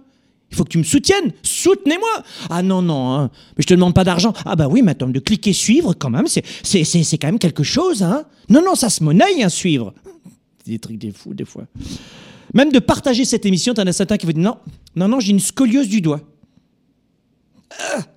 Il 0.52 0.56
faut 0.56 0.64
que 0.64 0.70
tu 0.70 0.78
me 0.78 0.84
soutiennes. 0.84 1.32
Soutenez-moi. 1.42 2.24
Ah 2.52 2.62
non, 2.62 2.84
non, 2.84 3.14
hein. 3.14 3.32
mais 3.58 3.64
je 3.64 3.68
te 3.68 3.74
demande 3.74 3.96
pas 3.96 4.04
d'argent. 4.04 4.34
Ah 4.46 4.56
bah 4.56 4.68
oui, 4.70 4.84
mais 4.84 4.92
attends, 4.92 5.08
de 5.08 5.20
cliquer 5.20 5.52
suivre, 5.52 5.96
quand 5.98 6.12
même, 6.12 6.28
c'est, 6.28 6.46
c'est, 6.62 6.84
c'est, 6.84 7.18
quand 7.18 7.28
même 7.30 7.40
quelque 7.40 7.64
chose, 7.64 8.04
hein. 8.04 8.26
Non, 8.50 8.62
non, 8.64 8.76
ça 8.76 8.90
se 8.90 9.04
monnaie, 9.04 9.42
un 9.42 9.50
suivre. 9.50 9.96
Des 10.68 10.78
trucs 10.78 11.00
des 11.00 11.12
fous, 11.12 11.34
des 11.34 11.46
fois. 11.46 11.64
Même 12.54 12.72
de 12.72 12.78
partager 12.78 13.26
cette 13.26 13.48
émission, 13.48 13.74
t'en 13.74 13.88
as 13.88 13.94
certains 13.94 14.18
qui 14.18 14.28
vont 14.28 14.34
dire 14.34 14.44
non, 14.44 14.58
non, 14.96 15.08
non, 15.08 15.20
j'ai 15.20 15.32
une 15.32 15.40
scoliose 15.40 15.88
du 15.88 16.02
doigt. 16.02 16.22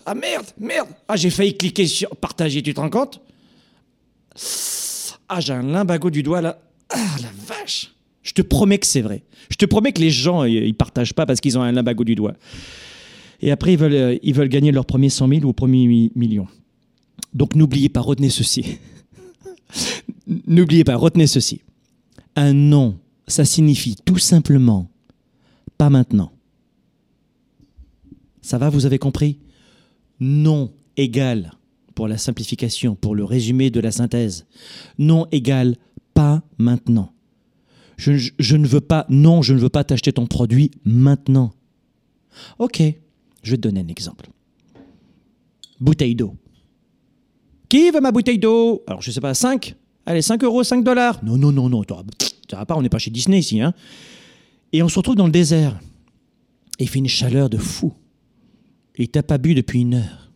Ah, 0.05 0.15
merde, 0.15 0.47
merde. 0.59 0.89
Ah, 1.09 1.17
j'ai 1.17 1.31
failli 1.31 1.57
cliquer 1.57 1.87
sur 1.87 2.11
partager, 2.17 2.63
tu 2.63 2.73
te 2.75 2.81
rends 2.81 2.91
compte? 2.91 3.21
Ah, 5.29 5.41
j'ai 5.41 5.53
un 5.53 5.63
limbago 5.63 6.11
du 6.11 6.23
doigt 6.23 6.41
là. 6.41 6.59
Ah, 6.91 7.17
la 7.23 7.29
vache. 7.47 7.93
Je 8.23 8.33
te 8.33 8.43
promets 8.43 8.79
que 8.79 8.87
c'est 8.87 9.01
vrai. 9.01 9.23
Je 9.51 9.57
te 9.57 9.65
promets 9.67 9.93
que 9.93 10.01
les 10.01 10.11
gens, 10.11 10.45
ils 10.45 10.75
partagent 10.75 11.15
pas 11.15 11.27
parce 11.27 11.41
qu'ils 11.41 11.57
ont 11.59 11.63
un 11.63 11.73
limbago 11.73 12.05
du 12.05 12.15
doigt. 12.15 12.35
Et 13.41 13.51
après, 13.51 13.73
ils 13.75 13.79
veulent, 13.79 13.93
euh, 13.95 14.17
ils 14.23 14.35
veulent 14.35 14.49
gagner 14.49 14.73
leur 14.73 14.87
premier 14.87 15.11
100 15.11 15.29
000 15.29 15.45
ou 15.45 15.53
premier 15.53 15.87
mi- 15.87 16.13
million. 16.15 16.47
Donc 17.35 17.55
n'oubliez 17.55 17.89
pas, 17.89 18.01
retenez 18.01 18.31
ceci. 18.31 18.79
n'oubliez 20.27 20.85
pas, 20.85 20.97
retenez 20.97 21.27
ceci. 21.27 21.61
Un 22.35 22.53
non, 22.53 22.99
ça 23.27 23.45
signifie 23.45 23.97
tout 24.05 24.19
simplement 24.19 24.89
pas 25.79 25.91
maintenant. 25.91 26.33
Ça 28.43 28.59
va, 28.59 28.71
vous 28.71 28.87
avez 28.87 28.99
compris? 28.99 29.39
Non 30.21 30.73
égale, 30.97 31.53
pour 31.95 32.09
la 32.09 32.19
simplification, 32.19 32.95
pour 32.95 33.15
le 33.15 33.25
résumé 33.25 33.71
de 33.71 33.81
la 33.81 33.91
synthèse, 33.93 34.47
non 34.99 35.27
égale 35.33 35.77
pas 36.15 36.43
maintenant. 36.59 37.13
Je, 37.97 38.13
je- 38.39 38.57
ne 38.57 38.67
veux 38.67 38.81
pas, 38.81 39.07
non, 39.09 39.43
je 39.43 39.55
ne 39.55 39.59
veux 39.59 39.69
pas 39.71 39.85
t'acheter 39.85 40.13
ton 40.13 40.27
produit 40.27 40.71
maintenant. 40.85 41.53
Ok, 42.59 42.83
je 43.43 43.51
vais 43.51 43.57
te 43.57 43.63
donner 43.63 43.81
un 43.81 43.89
exemple. 43.89 44.29
Bouteille 45.81 46.15
d'eau. 46.15 46.35
Qui 47.69 47.91
veut 47.91 48.01
ma 48.01 48.13
bouteille 48.13 48.39
d'eau? 48.39 48.83
Alors, 48.87 49.03
je 49.03 49.11
sais 49.11 49.21
pas, 49.21 49.35
5 49.35 49.75
Allez, 50.09 50.23
5 50.23 50.45
euros, 50.45 50.63
5 50.63 50.85
dollars 50.85 51.19
Non, 51.25 51.37
non, 51.37 51.51
non, 51.51 51.69
non, 51.69 51.83
ça 52.49 52.57
va 52.59 52.65
pas, 52.67 52.77
on 52.77 52.83
n'est 52.83 52.89
pas 52.89 52.99
chez 52.99 53.11
Disney 53.11 53.41
ici. 53.41 53.61
Hein 53.61 53.75
Et 54.73 54.83
on 54.83 54.89
se 54.89 54.97
retrouve 54.99 55.17
dans 55.17 55.27
le 55.27 55.33
désert. 55.33 55.81
Il 56.79 56.89
fait 56.89 57.01
une 57.01 57.09
chaleur 57.09 57.51
de 57.51 57.57
fou. 57.59 57.93
Et 58.97 59.07
t'as 59.09 59.23
pas 59.23 59.39
bu 59.39 59.55
depuis 59.55 59.81
une 59.81 59.95
heure. 59.95 60.31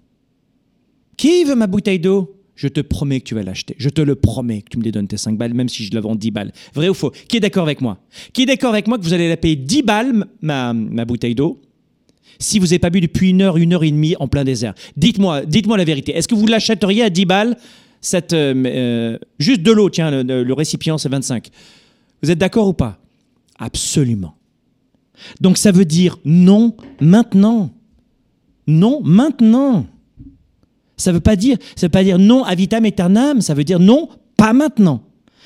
Qui 1.16 1.44
veut 1.44 1.54
ma 1.54 1.66
bouteille 1.66 1.98
d'eau? 2.00 2.36
Je 2.56 2.68
te 2.68 2.80
promets 2.80 3.20
que 3.20 3.24
tu 3.24 3.34
vas 3.34 3.42
l'acheter. 3.42 3.74
Je 3.78 3.88
te 3.88 4.02
le 4.02 4.14
promets 4.16 4.60
que 4.60 4.68
tu 4.70 4.78
me 4.78 4.82
les 4.82 4.92
donnes 4.92 5.08
tes 5.08 5.16
5 5.16 5.38
balles, 5.38 5.54
même 5.54 5.70
si 5.70 5.84
je 5.86 5.94
la 5.94 6.02
vends 6.02 6.14
10 6.14 6.30
balles. 6.30 6.52
Vrai 6.74 6.90
ou 6.90 6.94
faux? 6.94 7.10
Qui 7.28 7.38
est 7.38 7.40
d'accord 7.40 7.62
avec 7.62 7.80
moi? 7.80 7.98
Qui 8.34 8.42
est 8.42 8.46
d'accord 8.46 8.72
avec 8.72 8.86
moi 8.86 8.98
que 8.98 9.02
vous 9.02 9.14
allez 9.14 9.30
la 9.30 9.38
payer 9.38 9.56
10 9.56 9.82
balles, 9.82 10.26
ma, 10.42 10.74
ma 10.74 11.04
bouteille 11.04 11.34
d'eau 11.34 11.60
si 12.38 12.58
vous 12.58 12.66
n'avez 12.66 12.78
pas 12.78 12.88
bu 12.88 13.02
depuis 13.02 13.30
une 13.30 13.42
heure, 13.42 13.58
une 13.58 13.74
heure 13.74 13.84
et 13.84 13.90
demie 13.90 14.16
en 14.18 14.26
plein 14.26 14.44
désert? 14.44 14.74
Dites-moi, 14.96 15.44
dites-moi 15.44 15.76
la 15.76 15.84
vérité. 15.84 16.16
Est-ce 16.16 16.26
que 16.26 16.34
vous 16.34 16.46
l'achèteriez 16.46 17.02
à 17.02 17.10
10 17.10 17.24
balles 17.26 17.56
cette, 18.00 18.32
euh, 18.32 18.54
euh, 18.64 19.18
Juste 19.38 19.62
de 19.62 19.72
l'eau, 19.72 19.90
tiens, 19.90 20.22
le, 20.22 20.42
le 20.42 20.52
récipient, 20.54 20.96
c'est 20.96 21.10
25. 21.10 21.48
Vous 22.22 22.30
êtes 22.30 22.38
d'accord 22.38 22.68
ou 22.68 22.72
pas? 22.72 22.98
Absolument. 23.58 24.34
Donc 25.40 25.58
ça 25.58 25.70
veut 25.70 25.84
dire 25.84 26.18
non 26.24 26.74
maintenant. 27.00 27.70
Non 28.70 29.00
maintenant. 29.02 29.86
Ça 30.96 31.12
veut 31.12 31.20
pas 31.20 31.36
dire, 31.36 31.56
ça 31.76 31.86
veut 31.86 31.90
pas 31.90 32.04
dire 32.04 32.18
non 32.18 32.44
à 32.44 32.54
vitam 32.54 32.84
ça 33.40 33.54
veut 33.54 33.64
dire 33.64 33.80
non 33.80 34.08
pas 34.36 34.52
maintenant. 34.52 35.02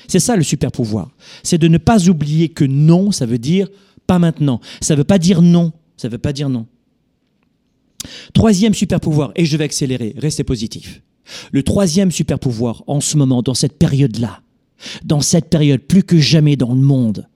C'est 0.07 0.19
ça 0.19 0.35
le 0.35 0.43
super 0.43 0.71
pouvoir. 0.71 1.09
C'est 1.43 1.57
de 1.57 1.67
ne 1.67 1.77
pas 1.77 2.09
oublier 2.09 2.49
que 2.49 2.65
non, 2.65 3.11
ça 3.11 3.25
veut 3.25 3.37
dire 3.37 3.67
pas 4.05 4.19
maintenant. 4.19 4.59
Ça 4.81 4.95
veut 4.95 5.03
pas 5.03 5.17
dire 5.17 5.41
non, 5.41 5.71
ça 5.97 6.09
veut 6.09 6.17
pas 6.17 6.33
dire 6.33 6.49
non. 6.49 6.67
Troisième 8.33 8.73
super 8.73 8.99
pouvoir, 8.99 9.31
et 9.35 9.45
je 9.45 9.57
vais 9.57 9.63
accélérer, 9.63 10.13
restez 10.17 10.43
positif. 10.43 11.01
Le 11.51 11.63
troisième 11.63 12.11
super 12.11 12.37
pouvoir 12.37 12.83
en 12.85 13.01
ce 13.01 13.17
moment, 13.17 13.41
dans 13.41 13.55
cette 13.55 13.79
période-là, 13.79 14.41
dans 15.03 15.21
cette 15.21 15.49
période 15.49 15.81
plus 15.81 16.03
que 16.03 16.19
jamais 16.19 16.55
dans 16.55 16.73
le 16.73 16.81
monde, 16.81 17.27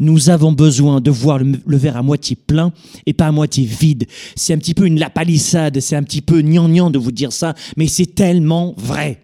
nous 0.00 0.30
avons 0.30 0.52
besoin 0.52 1.00
de 1.00 1.10
voir 1.10 1.38
le, 1.38 1.76
verre 1.76 1.96
à 1.96 2.02
moitié 2.02 2.36
plein 2.36 2.72
et 3.06 3.12
pas 3.12 3.26
à 3.26 3.32
moitié 3.32 3.64
vide. 3.64 4.06
C'est 4.36 4.52
un 4.52 4.58
petit 4.58 4.74
peu 4.74 4.86
une 4.86 4.98
lapalissade, 4.98 5.80
c'est 5.80 5.96
un 5.96 6.02
petit 6.02 6.22
peu 6.22 6.40
gnangnan 6.42 6.90
de 6.90 6.98
vous 6.98 7.12
dire 7.12 7.32
ça, 7.32 7.54
mais 7.76 7.86
c'est 7.86 8.14
tellement 8.14 8.74
vrai. 8.76 9.22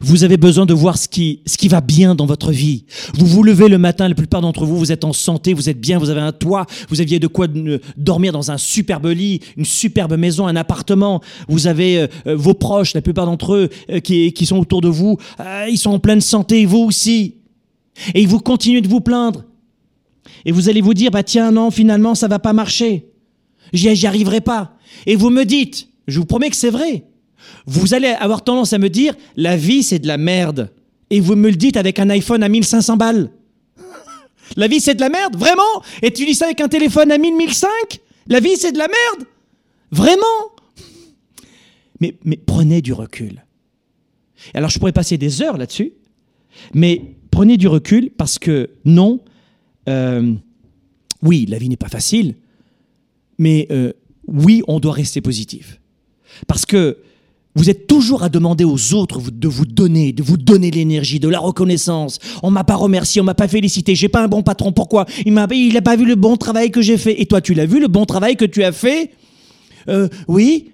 Vous 0.00 0.24
avez 0.24 0.36
besoin 0.36 0.66
de 0.66 0.74
voir 0.74 0.96
ce 0.96 1.08
qui, 1.08 1.40
ce 1.46 1.56
qui 1.56 1.68
va 1.68 1.80
bien 1.80 2.14
dans 2.14 2.26
votre 2.26 2.52
vie. 2.52 2.84
Vous 3.14 3.26
vous 3.26 3.42
levez 3.42 3.68
le 3.68 3.78
matin, 3.78 4.08
la 4.08 4.14
plupart 4.14 4.40
d'entre 4.40 4.64
vous, 4.64 4.76
vous 4.76 4.92
êtes 4.92 5.04
en 5.04 5.12
santé, 5.12 5.54
vous 5.54 5.68
êtes 5.68 5.80
bien, 5.80 5.98
vous 5.98 6.10
avez 6.10 6.20
un 6.20 6.32
toit, 6.32 6.66
vous 6.88 7.00
aviez 7.00 7.18
de 7.18 7.26
quoi 7.26 7.46
dormir 7.96 8.32
dans 8.32 8.50
un 8.50 8.58
superbe 8.58 9.06
lit, 9.06 9.40
une 9.56 9.64
superbe 9.64 10.16
maison, 10.16 10.46
un 10.46 10.56
appartement. 10.56 11.20
Vous 11.48 11.66
avez 11.66 11.98
euh, 11.98 12.06
euh, 12.26 12.36
vos 12.36 12.54
proches, 12.54 12.94
la 12.94 13.02
plupart 13.02 13.26
d'entre 13.26 13.54
eux 13.54 13.68
euh, 13.90 14.00
qui, 14.00 14.32
qui 14.32 14.46
sont 14.46 14.58
autour 14.58 14.80
de 14.80 14.88
vous, 14.88 15.18
ils 15.68 15.78
sont 15.78 15.90
en 15.90 15.98
pleine 15.98 16.20
santé, 16.20 16.64
vous 16.66 16.78
aussi. 16.78 17.41
Et 18.14 18.26
vous 18.26 18.40
continuez 18.40 18.80
de 18.80 18.88
vous 18.88 19.00
plaindre. 19.00 19.44
Et 20.44 20.52
vous 20.52 20.68
allez 20.68 20.80
vous 20.80 20.94
dire, 20.94 21.10
bah 21.10 21.22
tiens, 21.22 21.50
non, 21.50 21.70
finalement, 21.70 22.14
ça 22.14 22.28
va 22.28 22.38
pas 22.38 22.52
marcher. 22.52 23.08
J'y 23.72 24.06
arriverai 24.06 24.40
pas. 24.40 24.76
Et 25.06 25.16
vous 25.16 25.30
me 25.30 25.44
dites, 25.44 25.88
je 26.06 26.18
vous 26.18 26.26
promets 26.26 26.50
que 26.50 26.56
c'est 26.56 26.70
vrai. 26.70 27.04
Vous 27.66 27.94
allez 27.94 28.08
avoir 28.08 28.42
tendance 28.42 28.72
à 28.72 28.78
me 28.78 28.88
dire, 28.88 29.14
la 29.36 29.56
vie, 29.56 29.82
c'est 29.82 29.98
de 29.98 30.06
la 30.06 30.18
merde. 30.18 30.70
Et 31.10 31.20
vous 31.20 31.36
me 31.36 31.50
le 31.50 31.56
dites 31.56 31.76
avec 31.76 31.98
un 31.98 32.10
iPhone 32.10 32.42
à 32.42 32.48
1500 32.48 32.96
balles. 32.96 33.30
La 34.56 34.68
vie, 34.68 34.80
c'est 34.80 34.94
de 34.94 35.00
la 35.00 35.08
merde 35.08 35.36
Vraiment? 35.36 35.82
Et 36.02 36.12
tu 36.12 36.26
dis 36.26 36.34
ça 36.34 36.46
avec 36.46 36.60
un 36.60 36.68
téléphone 36.68 37.10
à 37.10 37.18
1000, 37.18 37.36
1005 37.36 37.68
La 38.28 38.40
vie, 38.40 38.56
c'est 38.56 38.72
de 38.72 38.78
la 38.78 38.88
merde? 38.88 39.28
Vraiment? 39.90 40.52
Mais, 42.00 42.16
mais 42.24 42.36
prenez 42.36 42.82
du 42.82 42.92
recul. 42.92 43.44
Alors, 44.54 44.70
je 44.70 44.78
pourrais 44.78 44.92
passer 44.92 45.18
des 45.18 45.40
heures 45.40 45.56
là-dessus, 45.56 45.92
mais 46.74 47.16
prenez 47.32 47.56
du 47.56 47.66
recul 47.66 48.10
parce 48.16 48.38
que 48.38 48.70
non, 48.84 49.20
euh, 49.88 50.32
oui, 51.22 51.46
la 51.48 51.58
vie 51.58 51.68
n'est 51.68 51.76
pas 51.76 51.88
facile, 51.88 52.36
mais 53.38 53.66
euh, 53.72 53.92
oui, 54.28 54.62
on 54.68 54.78
doit 54.78 54.92
rester 54.92 55.20
positif. 55.20 55.80
Parce 56.46 56.64
que 56.64 56.98
vous 57.54 57.68
êtes 57.68 57.86
toujours 57.86 58.22
à 58.22 58.28
demander 58.28 58.64
aux 58.64 58.94
autres 58.94 59.20
de 59.30 59.48
vous 59.48 59.66
donner, 59.66 60.12
de 60.12 60.22
vous 60.22 60.36
donner 60.36 60.70
l'énergie, 60.70 61.20
de 61.20 61.28
la 61.28 61.38
reconnaissance. 61.38 62.18
On 62.42 62.50
m'a 62.50 62.64
pas 62.64 62.76
remercié, 62.76 63.20
on 63.20 63.24
m'a 63.24 63.34
pas 63.34 63.48
félicité, 63.48 63.94
j'ai 63.94 64.08
pas 64.08 64.22
un 64.22 64.28
bon 64.28 64.42
patron. 64.42 64.72
Pourquoi? 64.72 65.06
Il 65.26 65.32
m'a, 65.32 65.46
il 65.50 65.76
a 65.76 65.82
pas 65.82 65.96
vu 65.96 66.06
le 66.06 66.14
bon 66.14 66.36
travail 66.36 66.70
que 66.70 66.80
j'ai 66.80 66.96
fait. 66.96 67.20
Et 67.20 67.26
toi, 67.26 67.40
tu 67.40 67.54
l'as 67.54 67.66
vu 67.66 67.80
le 67.80 67.88
bon 67.88 68.06
travail 68.06 68.36
que 68.36 68.44
tu 68.44 68.62
as 68.62 68.72
fait? 68.72 69.10
Euh, 69.88 70.08
Oui. 70.28 70.71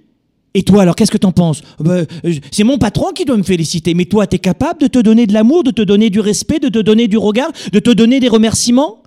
Et 0.54 0.62
toi, 0.62 0.82
alors, 0.82 0.96
qu'est-ce 0.96 1.10
que 1.10 1.18
t'en 1.18 1.32
penses? 1.32 1.62
Ben, 1.78 2.06
euh, 2.24 2.34
C'est 2.50 2.64
mon 2.64 2.78
patron 2.78 3.12
qui 3.12 3.24
doit 3.24 3.36
me 3.36 3.42
féliciter. 3.42 3.94
Mais 3.94 4.06
toi, 4.06 4.26
t'es 4.26 4.38
capable 4.38 4.80
de 4.80 4.86
te 4.86 4.98
donner 4.98 5.26
de 5.26 5.32
l'amour, 5.32 5.62
de 5.62 5.70
te 5.70 5.82
donner 5.82 6.10
du 6.10 6.20
respect, 6.20 6.58
de 6.58 6.68
te 6.68 6.78
donner 6.78 7.06
du 7.06 7.18
regard, 7.18 7.50
de 7.72 7.78
te 7.78 7.90
donner 7.90 8.18
des 8.20 8.28
remerciements? 8.28 9.02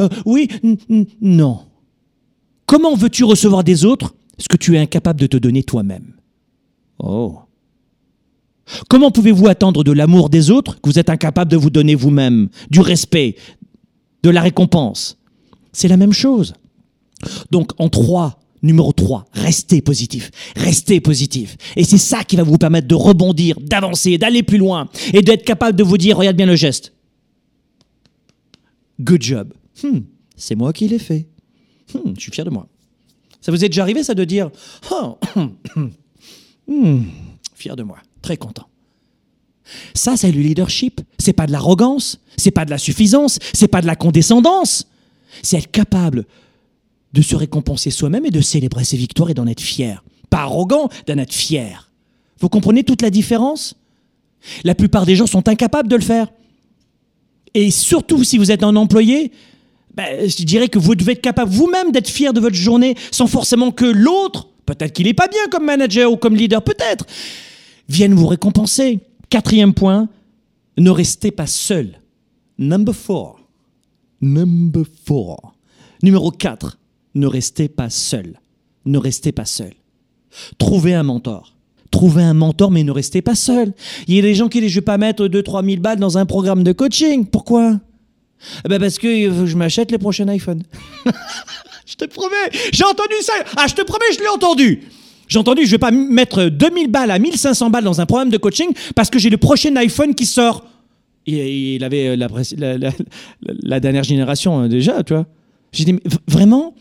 Euh, 0.00 0.08
Oui, 0.24 0.48
non. 1.20 1.60
Comment 2.66 2.94
veux-tu 2.94 3.24
recevoir 3.24 3.64
des 3.64 3.84
autres 3.84 4.14
ce 4.38 4.48
que 4.48 4.56
tu 4.56 4.74
es 4.76 4.78
incapable 4.78 5.20
de 5.20 5.26
te 5.26 5.36
donner 5.36 5.62
toi-même? 5.62 6.12
Oh. 6.98 7.38
Comment 8.88 9.10
pouvez-vous 9.10 9.46
attendre 9.48 9.84
de 9.84 9.92
l'amour 9.92 10.28
des 10.28 10.50
autres 10.50 10.80
que 10.80 10.88
vous 10.90 10.98
êtes 10.98 11.10
incapable 11.10 11.50
de 11.50 11.56
vous 11.56 11.70
donner 11.70 11.94
vous-même? 11.94 12.48
Du 12.70 12.80
respect, 12.80 13.36
de 14.22 14.30
la 14.30 14.40
récompense? 14.42 15.18
C'est 15.72 15.88
la 15.88 15.96
même 15.96 16.12
chose. 16.12 16.54
Donc 17.50 17.70
en 17.78 17.88
3, 17.88 18.38
numéro 18.66 18.92
3, 18.92 19.26
restez 19.32 19.80
positif. 19.80 20.30
Restez 20.56 21.00
positif. 21.00 21.56
Et 21.76 21.84
c'est 21.84 21.98
ça 21.98 22.24
qui 22.24 22.36
va 22.36 22.42
vous 22.42 22.58
permettre 22.58 22.88
de 22.88 22.94
rebondir, 22.94 23.58
d'avancer, 23.60 24.18
d'aller 24.18 24.42
plus 24.42 24.58
loin 24.58 24.88
et 25.12 25.22
d'être 25.22 25.44
capable 25.44 25.78
de 25.78 25.84
vous 25.84 25.98
dire, 25.98 26.16
regarde 26.16 26.36
bien 26.36 26.46
le 26.46 26.56
geste. 26.56 26.92
Good 29.00 29.22
job. 29.22 29.52
Hmm, 29.82 30.00
c'est 30.36 30.54
moi 30.54 30.72
qui 30.72 30.88
l'ai 30.88 30.98
fait. 30.98 31.28
Hmm, 31.94 32.12
je 32.16 32.20
suis 32.20 32.32
fier 32.32 32.44
de 32.44 32.50
moi. 32.50 32.66
Ça 33.40 33.52
vous 33.52 33.64
est 33.64 33.68
déjà 33.68 33.82
arrivé 33.82 34.02
ça 34.02 34.14
de 34.14 34.24
dire, 34.24 34.50
oh, 34.90 35.18
fier 37.54 37.76
de 37.76 37.82
moi, 37.82 37.98
très 38.22 38.36
content. 38.36 38.66
Ça, 39.94 40.16
c'est 40.16 40.32
le 40.32 40.40
leadership. 40.40 41.00
C'est 41.18 41.32
pas 41.32 41.46
de 41.46 41.52
l'arrogance, 41.52 42.20
c'est 42.36 42.50
pas 42.50 42.64
de 42.64 42.70
la 42.70 42.78
suffisance, 42.78 43.38
c'est 43.52 43.68
pas 43.68 43.80
de 43.82 43.86
la 43.86 43.96
condescendance. 43.96 44.88
C'est 45.42 45.58
être 45.58 45.70
capable 45.70 46.24
de 47.16 47.22
se 47.22 47.34
récompenser 47.34 47.90
soi-même 47.90 48.26
et 48.26 48.30
de 48.30 48.42
célébrer 48.42 48.84
ses 48.84 48.96
victoires 48.96 49.30
et 49.30 49.34
d'en 49.34 49.46
être 49.46 49.62
fier. 49.62 50.04
Pas 50.28 50.40
arrogant, 50.40 50.90
d'en 51.06 51.16
être 51.16 51.32
fier. 51.32 51.90
Vous 52.38 52.50
comprenez 52.50 52.84
toute 52.84 53.00
la 53.00 53.10
différence? 53.10 53.74
La 54.64 54.74
plupart 54.74 55.06
des 55.06 55.16
gens 55.16 55.26
sont 55.26 55.48
incapables 55.48 55.88
de 55.88 55.96
le 55.96 56.02
faire. 56.02 56.28
Et 57.54 57.70
surtout 57.70 58.22
si 58.22 58.36
vous 58.36 58.50
êtes 58.50 58.62
un 58.62 58.76
employé, 58.76 59.32
ben, 59.94 60.28
je 60.28 60.44
dirais 60.44 60.68
que 60.68 60.78
vous 60.78 60.94
devez 60.94 61.12
être 61.12 61.22
capable 61.22 61.50
vous-même 61.50 61.90
d'être 61.90 62.10
fier 62.10 62.34
de 62.34 62.40
votre 62.40 62.54
journée 62.54 62.94
sans 63.10 63.26
forcément 63.26 63.70
que 63.70 63.86
l'autre 63.86 64.48
peut-être 64.66 64.92
qu'il 64.92 65.06
n'est 65.06 65.14
pas 65.14 65.28
bien 65.28 65.46
comme 65.50 65.64
manager 65.64 66.12
ou 66.12 66.16
comme 66.16 66.36
leader, 66.36 66.62
peut-être, 66.62 67.06
viennent 67.88 68.14
vous 68.14 68.26
récompenser. 68.26 68.98
Quatrième 69.30 69.72
point, 69.72 70.08
ne 70.76 70.90
restez 70.90 71.30
pas 71.30 71.46
seul. 71.46 72.00
Number 72.58 72.94
four. 72.94 73.40
Number 74.20 74.84
four. 75.04 75.54
Numéro 76.02 76.30
4. 76.30 76.76
Ne 77.16 77.26
restez 77.26 77.68
pas 77.68 77.88
seul. 77.88 78.38
Ne 78.84 78.98
restez 78.98 79.32
pas 79.32 79.46
seul. 79.46 79.72
Trouvez 80.58 80.92
un 80.92 81.02
mentor. 81.02 81.54
Trouvez 81.90 82.22
un 82.22 82.34
mentor, 82.34 82.70
mais 82.70 82.84
ne 82.84 82.90
restez 82.90 83.22
pas 83.22 83.34
seul. 83.34 83.72
Il 84.06 84.14
y 84.14 84.18
a 84.18 84.22
des 84.22 84.34
gens 84.34 84.48
qui 84.48 84.60
disent 84.60 84.70
Je 84.70 84.76
ne 84.76 84.80
vais 84.80 84.84
pas 84.84 84.98
mettre 84.98 85.26
2-3 85.26 85.64
000 85.64 85.80
balles 85.80 85.98
dans 85.98 86.18
un 86.18 86.26
programme 86.26 86.62
de 86.62 86.72
coaching. 86.72 87.24
Pourquoi? 87.24 87.80
Eh 88.66 88.68
ben 88.68 88.78
Parce 88.78 88.98
que 88.98 89.46
je 89.46 89.56
m'achète 89.56 89.90
les 89.90 89.96
prochains 89.96 90.30
iPhones. 90.30 90.62
je 91.86 91.94
te 91.94 92.04
promets, 92.04 92.50
j'ai 92.70 92.84
entendu 92.84 93.14
ça. 93.22 93.32
Ah, 93.56 93.64
je 93.66 93.74
te 93.74 93.80
promets, 93.80 94.12
je 94.12 94.18
l'ai 94.18 94.28
entendu. 94.28 94.82
J'ai 95.26 95.38
entendu, 95.38 95.62
je 95.62 95.68
ne 95.68 95.70
vais 95.70 95.78
pas 95.78 95.90
mettre 95.90 96.44
2000 96.44 96.88
balles 96.88 97.10
à 97.10 97.18
1500 97.18 97.70
balles 97.70 97.84
dans 97.84 97.98
un 97.98 98.04
programme 98.04 98.28
de 98.28 98.36
coaching 98.36 98.68
parce 98.94 99.08
que 99.08 99.18
j'ai 99.18 99.30
le 99.30 99.38
prochain 99.38 99.74
iPhone 99.76 100.14
qui 100.14 100.26
sort. 100.26 100.66
Il 101.24 101.82
avait 101.82 102.14
la, 102.14 102.28
la, 103.40 103.80
dernière 103.80 104.04
génération 104.04 104.58
hein, 104.58 104.68
déjà, 104.68 105.02
tu 105.02 105.14
vois. 105.14 105.26
J'ai 105.72 105.86
dit, 105.86 105.98
vraiment? 106.28 106.74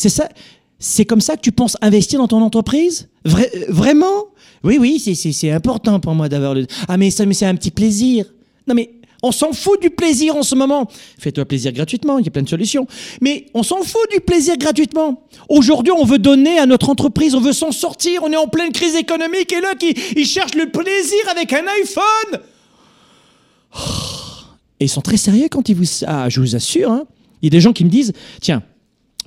C'est 0.00 0.08
ça 0.08 0.30
C'est 0.78 1.04
comme 1.04 1.20
ça 1.20 1.36
que 1.36 1.42
tu 1.42 1.52
penses 1.52 1.76
investir 1.82 2.20
dans 2.20 2.28
ton 2.28 2.40
entreprise? 2.40 3.10
Vraiment? 3.68 4.28
Oui, 4.64 4.78
oui, 4.80 4.98
c'est 4.98 5.50
important 5.50 6.00
pour 6.00 6.14
moi 6.14 6.30
d'avoir 6.30 6.54
le... 6.54 6.66
Ah, 6.88 6.96
mais 6.96 7.10
ça, 7.10 7.26
mais 7.26 7.34
c'est 7.34 7.44
un 7.44 7.54
petit 7.54 7.70
plaisir. 7.70 8.24
Non, 8.66 8.74
mais 8.74 8.92
on 9.22 9.30
s'en 9.30 9.52
fout 9.52 9.78
du 9.82 9.90
plaisir 9.90 10.36
en 10.36 10.42
ce 10.42 10.54
moment. 10.54 10.88
Fais-toi 11.18 11.44
plaisir 11.44 11.72
gratuitement, 11.72 12.18
il 12.18 12.24
y 12.24 12.28
a 12.28 12.30
plein 12.30 12.40
de 12.40 12.48
solutions. 12.48 12.86
Mais 13.20 13.44
on 13.52 13.62
s'en 13.62 13.82
fout 13.82 14.10
du 14.10 14.20
plaisir 14.20 14.56
gratuitement. 14.56 15.26
Aujourd'hui, 15.50 15.92
on 15.92 16.06
veut 16.06 16.18
donner 16.18 16.58
à 16.58 16.64
notre 16.64 16.88
entreprise, 16.88 17.34
on 17.34 17.40
veut 17.40 17.52
s'en 17.52 17.70
sortir, 17.70 18.22
on 18.22 18.32
est 18.32 18.36
en 18.36 18.48
pleine 18.48 18.72
crise 18.72 18.94
économique 18.94 19.52
et 19.52 19.60
là, 19.60 19.74
qui, 19.78 19.94
ils 20.16 20.24
cherchent 20.24 20.54
le 20.54 20.70
plaisir 20.70 21.20
avec 21.30 21.52
un 21.52 21.64
iPhone. 21.82 22.40
Et 24.80 24.86
ils 24.86 24.88
sont 24.88 25.02
très 25.02 25.18
sérieux 25.18 25.48
quand 25.50 25.68
ils 25.68 25.76
vous... 25.76 25.84
Ah, 26.06 26.30
je 26.30 26.40
vous 26.40 26.56
assure, 26.56 26.90
hein. 26.90 27.04
Il 27.42 27.46
y 27.46 27.48
a 27.48 27.50
des 27.50 27.60
gens 27.60 27.74
qui 27.74 27.84
me 27.84 27.90
disent, 27.90 28.12
tiens, 28.40 28.62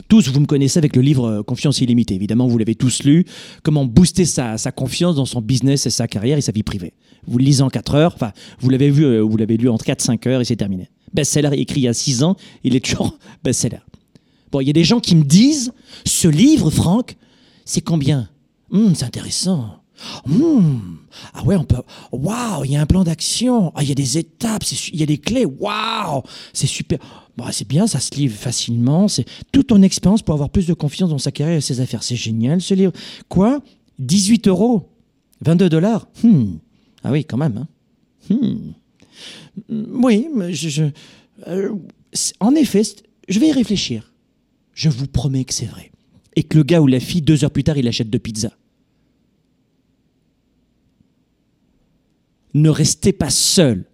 tous, 0.07 0.29
vous 0.29 0.39
me 0.39 0.45
connaissez 0.45 0.77
avec 0.77 0.95
le 0.95 1.01
livre 1.01 1.25
euh, 1.25 1.43
Confiance 1.43 1.81
illimitée. 1.81 2.15
Évidemment, 2.15 2.47
vous 2.47 2.57
l'avez 2.57 2.75
tous 2.75 3.03
lu. 3.03 3.25
Comment 3.61 3.85
booster 3.85 4.25
sa, 4.25 4.57
confiance 4.71 5.15
dans 5.15 5.25
son 5.25 5.41
business 5.41 5.85
et 5.85 5.89
sa 5.89 6.07
carrière 6.07 6.37
et 6.37 6.41
sa 6.41 6.51
vie 6.51 6.63
privée. 6.63 6.93
Vous 7.27 7.37
le 7.37 7.45
lisez 7.45 7.61
en 7.61 7.69
4 7.69 7.95
heures. 7.95 8.13
Enfin, 8.15 8.31
vous 8.59 8.69
l'avez 8.69 8.89
vu, 8.89 9.05
euh, 9.05 9.21
vous 9.21 9.37
l'avez 9.37 9.57
lu 9.57 9.69
en 9.69 9.77
4-5 9.77 10.27
heures 10.27 10.41
et 10.41 10.45
c'est 10.45 10.55
terminé. 10.55 10.89
Best-seller 11.13 11.51
écrit 11.59 11.81
il 11.81 11.83
y 11.83 11.87
a 11.87 11.93
6 11.93 12.23
ans, 12.23 12.35
il 12.63 12.75
est 12.75 12.83
toujours 12.83 13.17
best-seller. 13.43 13.79
Bon, 14.51 14.61
il 14.61 14.67
y 14.67 14.69
a 14.69 14.73
des 14.73 14.83
gens 14.83 14.99
qui 14.99 15.15
me 15.15 15.23
disent, 15.23 15.71
ce 16.05 16.27
livre, 16.27 16.69
Franck, 16.69 17.15
c'est 17.65 17.81
combien? 17.81 18.29
Hum, 18.71 18.95
C'est 18.95 19.05
intéressant. 19.05 19.82
Hum, 20.25 20.97
ah 21.33 21.43
ouais, 21.43 21.55
on 21.55 21.63
peut. 21.63 21.81
Waouh, 22.11 22.65
il 22.65 22.71
y 22.71 22.75
a 22.75 22.81
un 22.81 22.85
plan 22.85 23.03
d'action. 23.03 23.71
Ah, 23.75 23.83
il 23.83 23.89
y 23.89 23.91
a 23.91 23.95
des 23.95 24.17
étapes, 24.17 24.63
il 24.91 24.99
y 24.99 25.03
a 25.03 25.05
des 25.05 25.17
clés. 25.17 25.45
Waouh, 25.45 26.23
c'est 26.51 26.67
super. 26.67 26.99
Bah, 27.37 27.49
c'est 27.51 27.67
bien, 27.67 27.87
ça 27.87 27.99
se 27.99 28.13
livre 28.15 28.35
facilement. 28.35 29.07
C'est 29.07 29.25
toute 29.51 29.67
ton 29.67 29.81
expérience 29.81 30.21
pour 30.21 30.33
avoir 30.33 30.49
plus 30.49 30.67
de 30.67 30.73
confiance 30.73 31.09
dans 31.09 31.17
sa 31.17 31.31
carrière 31.31 31.57
et 31.57 31.61
ses 31.61 31.79
affaires. 31.79 32.03
C'est 32.03 32.15
génial 32.15 32.61
ce 32.61 32.73
livre. 32.73 32.93
Quoi? 33.29 33.61
18 33.99 34.47
euros 34.47 34.89
22 35.41 35.69
dollars 35.69 36.07
hmm. 36.23 36.55
Ah 37.03 37.11
oui, 37.11 37.25
quand 37.25 37.37
même. 37.37 37.57
Hein. 37.57 37.67
Hmm. 38.29 38.73
Oui, 39.69 40.27
je, 40.51 40.85
euh, 41.47 41.75
en 42.39 42.55
effet, 42.55 42.83
je 43.27 43.39
vais 43.39 43.49
y 43.49 43.51
réfléchir. 43.51 44.13
Je 44.73 44.89
vous 44.89 45.07
promets 45.07 45.43
que 45.43 45.53
c'est 45.53 45.65
vrai. 45.65 45.91
Et 46.35 46.43
que 46.43 46.57
le 46.57 46.63
gars 46.63 46.81
ou 46.81 46.87
la 46.87 46.99
fille, 46.99 47.21
deux 47.21 47.43
heures 47.43 47.51
plus 47.51 47.63
tard, 47.63 47.77
il 47.77 47.87
achète 47.87 48.09
deux 48.09 48.19
pizzas. 48.19 48.53
Ne 52.53 52.69
restez 52.69 53.13
pas 53.13 53.29
seul 53.29 53.85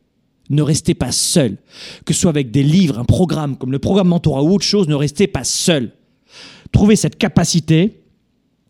ne 0.50 0.62
restez 0.62 0.94
pas 0.94 1.12
seul. 1.12 1.58
Que 2.06 2.14
ce 2.14 2.22
soit 2.22 2.30
avec 2.30 2.52
des 2.52 2.64
livres, 2.64 3.00
un 3.00 3.06
programme 3.06 3.58
comme 3.58 3.72
le 3.72 3.80
programme 3.80 4.10
Mentorat 4.10 4.44
ou 4.44 4.54
autre 4.54 4.66
chose, 4.66 4.88
ne 4.88 4.96
restez 4.96 5.28
pas 5.28 5.44
seul. 5.44 5.92
Trouvez 6.72 6.96
cette 6.96 7.18
capacité, 7.18 8.02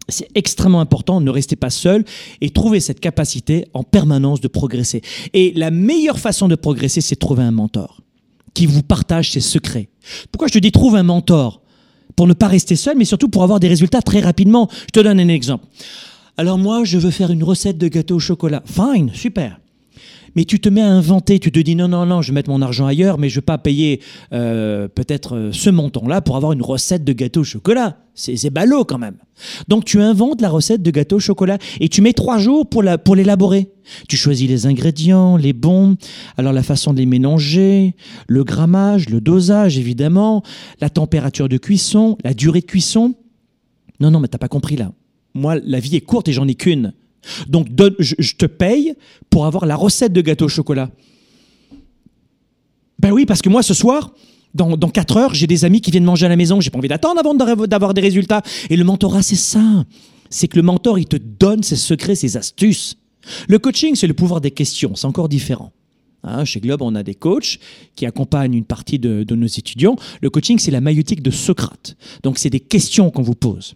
c'est 0.07 0.27
extrêmement 0.35 0.81
important, 0.81 1.21
ne 1.21 1.29
restez 1.29 1.55
pas 1.55 1.69
seul 1.69 2.03
et 2.41 2.49
trouvez 2.49 2.79
cette 2.79 2.99
capacité 2.99 3.65
en 3.73 3.83
permanence 3.83 4.41
de 4.41 4.47
progresser. 4.47 5.01
Et 5.33 5.53
la 5.55 5.71
meilleure 5.71 6.19
façon 6.19 6.47
de 6.47 6.55
progresser, 6.55 7.01
c'est 7.01 7.15
de 7.15 7.19
trouver 7.19 7.43
un 7.43 7.51
mentor 7.51 8.01
qui 8.53 8.65
vous 8.65 8.83
partage 8.83 9.31
ses 9.31 9.41
secrets. 9.41 9.89
Pourquoi 10.31 10.47
je 10.47 10.53
te 10.53 10.59
dis 10.59 10.71
trouve 10.71 10.95
un 10.95 11.03
mentor? 11.03 11.61
Pour 12.15 12.27
ne 12.27 12.33
pas 12.33 12.47
rester 12.47 12.75
seul, 12.75 12.97
mais 12.97 13.05
surtout 13.05 13.29
pour 13.29 13.43
avoir 13.43 13.61
des 13.61 13.69
résultats 13.69 14.01
très 14.01 14.19
rapidement. 14.19 14.67
Je 14.71 14.91
te 14.91 14.99
donne 14.99 15.21
un 15.21 15.27
exemple. 15.29 15.65
Alors 16.35 16.57
moi, 16.57 16.83
je 16.83 16.97
veux 16.97 17.11
faire 17.11 17.31
une 17.31 17.43
recette 17.43 17.77
de 17.77 17.87
gâteau 17.87 18.15
au 18.15 18.19
chocolat. 18.19 18.61
Fine, 18.65 19.11
super 19.13 19.57
mais 20.35 20.45
tu 20.45 20.59
te 20.59 20.69
mets 20.69 20.81
à 20.81 20.89
inventer, 20.89 21.39
tu 21.39 21.51
te 21.51 21.59
dis 21.59 21.75
non, 21.75 21.87
non, 21.87 22.05
non, 22.05 22.21
je 22.21 22.31
vais 22.31 22.35
mettre 22.35 22.49
mon 22.49 22.61
argent 22.61 22.85
ailleurs, 22.85 23.17
mais 23.17 23.29
je 23.29 23.35
ne 23.35 23.41
vais 23.41 23.45
pas 23.45 23.57
payer 23.57 24.01
euh, 24.33 24.87
peut-être 24.87 25.35
euh, 25.35 25.49
ce 25.51 25.69
montant-là 25.69 26.21
pour 26.21 26.35
avoir 26.35 26.51
une 26.51 26.61
recette 26.61 27.03
de 27.03 27.13
gâteau 27.13 27.41
au 27.41 27.43
chocolat. 27.43 27.97
C'est 28.15 28.49
ballot 28.49 28.83
quand 28.83 28.97
même. 28.97 29.15
Donc 29.69 29.85
tu 29.85 30.01
inventes 30.01 30.41
la 30.41 30.49
recette 30.49 30.81
de 30.81 30.91
gâteau 30.91 31.17
au 31.17 31.19
chocolat 31.19 31.57
et 31.79 31.87
tu 31.87 32.01
mets 32.01 32.11
trois 32.11 32.37
jours 32.37 32.67
pour 32.67 32.83
l'élaborer. 32.83 33.63
Pour 33.63 34.07
tu 34.09 34.17
choisis 34.17 34.49
les 34.49 34.65
ingrédients, 34.65 35.37
les 35.37 35.53
bons, 35.53 35.95
alors 36.35 36.51
la 36.51 36.63
façon 36.63 36.93
de 36.93 36.99
les 36.99 37.05
mélanger, 37.05 37.95
le 38.27 38.43
grammage, 38.43 39.07
le 39.07 39.21
dosage 39.21 39.77
évidemment, 39.77 40.43
la 40.81 40.89
température 40.89 41.47
de 41.47 41.57
cuisson, 41.57 42.17
la 42.25 42.33
durée 42.33 42.59
de 42.59 42.65
cuisson. 42.65 43.13
Non, 44.01 44.11
non, 44.11 44.19
mais 44.19 44.27
t'as 44.27 44.37
pas 44.37 44.47
compris 44.49 44.75
là. 44.75 44.91
Moi, 45.33 45.57
la 45.63 45.79
vie 45.79 45.95
est 45.95 46.01
courte 46.01 46.27
et 46.27 46.33
j'en 46.33 46.47
ai 46.47 46.55
qu'une. 46.55 46.93
Donc 47.47 47.67
je, 47.99 48.33
te 48.35 48.45
paye 48.45 48.93
pour 49.29 49.45
avoir 49.45 49.65
la 49.65 49.75
recette 49.75 50.13
de 50.13 50.21
gâteau 50.21 50.45
au 50.45 50.49
chocolat. 50.49 50.89
Ben 52.99 53.11
oui, 53.11 53.25
parce 53.25 53.41
que 53.41 53.49
moi 53.49 53.63
ce 53.63 53.73
soir, 53.73 54.13
dans, 54.53 54.77
dans 54.77 54.89
4 54.89 55.17
heures, 55.17 55.33
j'ai 55.33 55.47
des 55.47 55.65
amis 55.65 55.81
qui 55.81 55.91
viennent 55.91 56.03
manger 56.03 56.25
à 56.25 56.29
la 56.29 56.35
maison. 56.35 56.59
J'ai 56.59 56.69
pas 56.69 56.77
envie 56.77 56.87
d'attendre 56.87 57.19
avant 57.19 57.33
d'avoir 57.35 57.93
des 57.93 58.01
résultats. 58.01 58.41
Et 58.69 58.75
le 58.75 58.83
mentorat, 58.83 59.21
c'est 59.21 59.35
ça. 59.35 59.85
C'est 60.29 60.47
que 60.47 60.57
le 60.57 60.63
mentor, 60.63 60.99
il 60.99 61.05
te 61.05 61.17
donne 61.17 61.63
ses 61.63 61.75
secrets, 61.75 62.15
ses 62.15 62.37
astuces. 62.37 62.97
Le 63.47 63.59
coaching, 63.59 63.95
c'est 63.95 64.07
le 64.07 64.13
pouvoir 64.13 64.41
des 64.41 64.51
questions. 64.51 64.95
C'est 64.95 65.05
encore 65.05 65.29
différent. 65.29 65.71
Hein, 66.23 66.43
chez 66.45 66.59
Globe, 66.59 66.81
on 66.81 66.95
a 66.95 67.03
des 67.03 67.15
coachs 67.15 67.59
qui 67.95 68.05
accompagnent 68.05 68.53
une 68.53 68.65
partie 68.65 68.99
de, 68.99 69.23
de 69.23 69.35
nos 69.35 69.47
étudiants. 69.47 69.95
Le 70.21 70.29
coaching, 70.29 70.59
c'est 70.59 70.71
la 70.71 70.81
maïotique 70.81 71.23
de 71.23 71.31
Socrate. 71.31 71.95
Donc, 72.23 72.37
c'est 72.37 72.49
des 72.49 72.59
questions 72.59 73.09
qu'on 73.11 73.21
vous 73.21 73.35
pose 73.35 73.75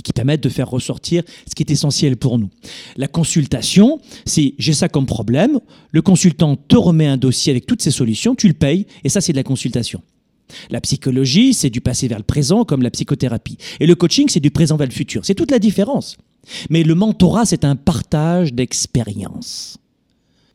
et 0.00 0.02
qui 0.02 0.12
permettent 0.12 0.42
de 0.42 0.48
faire 0.48 0.68
ressortir 0.68 1.22
ce 1.46 1.54
qui 1.54 1.62
est 1.62 1.70
essentiel 1.70 2.16
pour 2.16 2.38
nous. 2.38 2.48
La 2.96 3.06
consultation, 3.06 4.00
c'est 4.24 4.54
j'ai 4.58 4.72
ça 4.72 4.88
comme 4.88 5.04
problème, 5.04 5.60
le 5.90 6.00
consultant 6.00 6.56
te 6.56 6.76
remet 6.76 7.06
un 7.06 7.18
dossier 7.18 7.50
avec 7.50 7.66
toutes 7.66 7.82
ses 7.82 7.90
solutions, 7.90 8.34
tu 8.34 8.48
le 8.48 8.54
payes, 8.54 8.86
et 9.04 9.10
ça 9.10 9.20
c'est 9.20 9.32
de 9.32 9.36
la 9.36 9.42
consultation. 9.42 10.02
La 10.70 10.80
psychologie, 10.80 11.54
c'est 11.54 11.70
du 11.70 11.80
passé 11.80 12.08
vers 12.08 12.18
le 12.18 12.24
présent, 12.24 12.64
comme 12.64 12.82
la 12.82 12.90
psychothérapie. 12.90 13.58
Et 13.78 13.86
le 13.86 13.94
coaching, 13.94 14.28
c'est 14.28 14.40
du 14.40 14.50
présent 14.50 14.76
vers 14.76 14.88
le 14.88 14.92
futur. 14.92 15.24
C'est 15.24 15.36
toute 15.36 15.52
la 15.52 15.60
différence. 15.60 16.16
Mais 16.70 16.82
le 16.82 16.96
mentorat, 16.96 17.44
c'est 17.44 17.64
un 17.64 17.76
partage 17.76 18.52
d'expérience. 18.52 19.78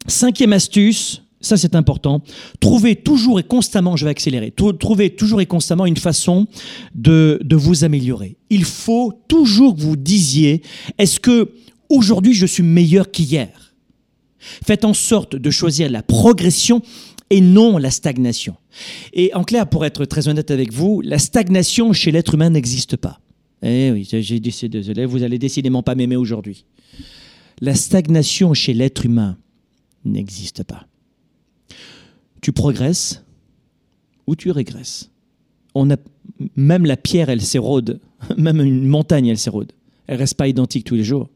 Cinquième 0.08 0.52
astuce, 0.52 1.22
ça, 1.46 1.58
c'est 1.58 1.76
important. 1.76 2.22
Trouvez 2.60 2.96
toujours 2.96 3.40
et 3.40 3.44
constamment, 3.44 3.96
je 3.96 4.06
vais 4.06 4.12
accélérer, 4.12 4.52
trouvez 4.52 5.12
toujours 5.12 5.42
et 5.42 5.46
constamment 5.46 5.86
une 5.86 5.96
façon 5.98 6.48
de, 6.96 7.40
vous 7.52 7.84
améliorer. 7.84 8.38
Il 8.50 8.66
faut 8.66 9.14
toujours 9.28 9.76
que 9.76 9.82
vous 9.82 9.96
disiez, 9.96 10.64
est-ce 10.98 11.20
que 11.20 11.52
aujourd'hui 11.90 12.34
je 12.34 12.48
suis 12.48 12.64
meilleur 12.64 13.12
qu'hier? 13.12 13.76
Faites 14.40 14.86
en 14.86 14.96
sorte 14.96 15.36
de 15.36 15.52
choisir 15.52 15.90
la 15.90 16.02
progression 16.02 16.82
et 17.30 17.42
non 17.42 17.78
la 17.78 17.92
stagnation. 17.92 18.56
Et 19.14 19.32
en 19.36 19.44
clair, 19.44 19.70
pour 19.70 19.86
être 19.86 20.06
très 20.06 20.28
honnête 20.28 20.50
avec 20.50 20.74
vous, 20.74 21.02
la 21.02 21.20
stagnation 21.20 21.94
chez 21.94 22.12
l'être 22.12 22.34
humain 22.34 22.50
n'existe 22.50 22.98
pas. 22.98 23.20
Eh 23.62 23.92
oui, 23.92 24.08
j'ai 24.12 24.40
dit, 24.40 24.70
désolé, 24.70 25.06
vous 25.06 25.22
allez 25.22 25.38
décidément 25.38 25.84
pas 25.84 25.94
m'aimer 25.94 26.16
aujourd'hui. 26.16 26.66
La 27.62 27.76
stagnation 27.76 28.56
chez 28.56 28.74
l'être 28.74 29.06
humain 29.06 29.38
n'existe 30.04 30.64
pas 30.64 30.88
tu 32.42 32.52
progresses 32.52 33.24
ou 34.28 34.36
tu 34.36 34.52
régresses. 34.52 35.12
On 35.74 35.90
a, 35.92 35.98
même 36.56 36.86
la 36.86 36.98
pierre, 36.98 37.30
elle 37.30 37.42
s'érode. 37.42 38.00
Même 38.38 38.60
une 38.62 38.88
montagne, 38.88 39.28
elle 39.28 39.38
s'érode. 39.38 39.74
Elle 40.08 40.18
reste 40.18 40.36
pas 40.36 40.48
identique 40.48 40.86
tous 40.86 40.96
les 40.96 41.04
jours. 41.04 41.30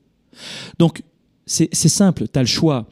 Donc, 0.79 1.03
c'est 1.45 1.73
simple. 1.73 2.27
Tu 2.31 2.39
as 2.39 2.41
le 2.41 2.47
choix 2.47 2.87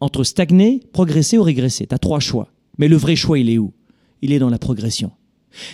entre 0.00 0.22
stagner, 0.22 0.80
progresser 0.92 1.38
ou 1.38 1.42
régresser. 1.42 1.86
Tu 1.86 1.94
as 1.94 1.98
trois 1.98 2.20
choix. 2.20 2.52
Mais 2.78 2.88
le 2.88 2.96
vrai 2.96 3.16
choix, 3.16 3.38
il 3.38 3.48
est 3.48 3.58
où? 3.58 3.72
Il 4.20 4.32
est 4.32 4.38
dans 4.38 4.50
la 4.50 4.58
progression. 4.58 5.12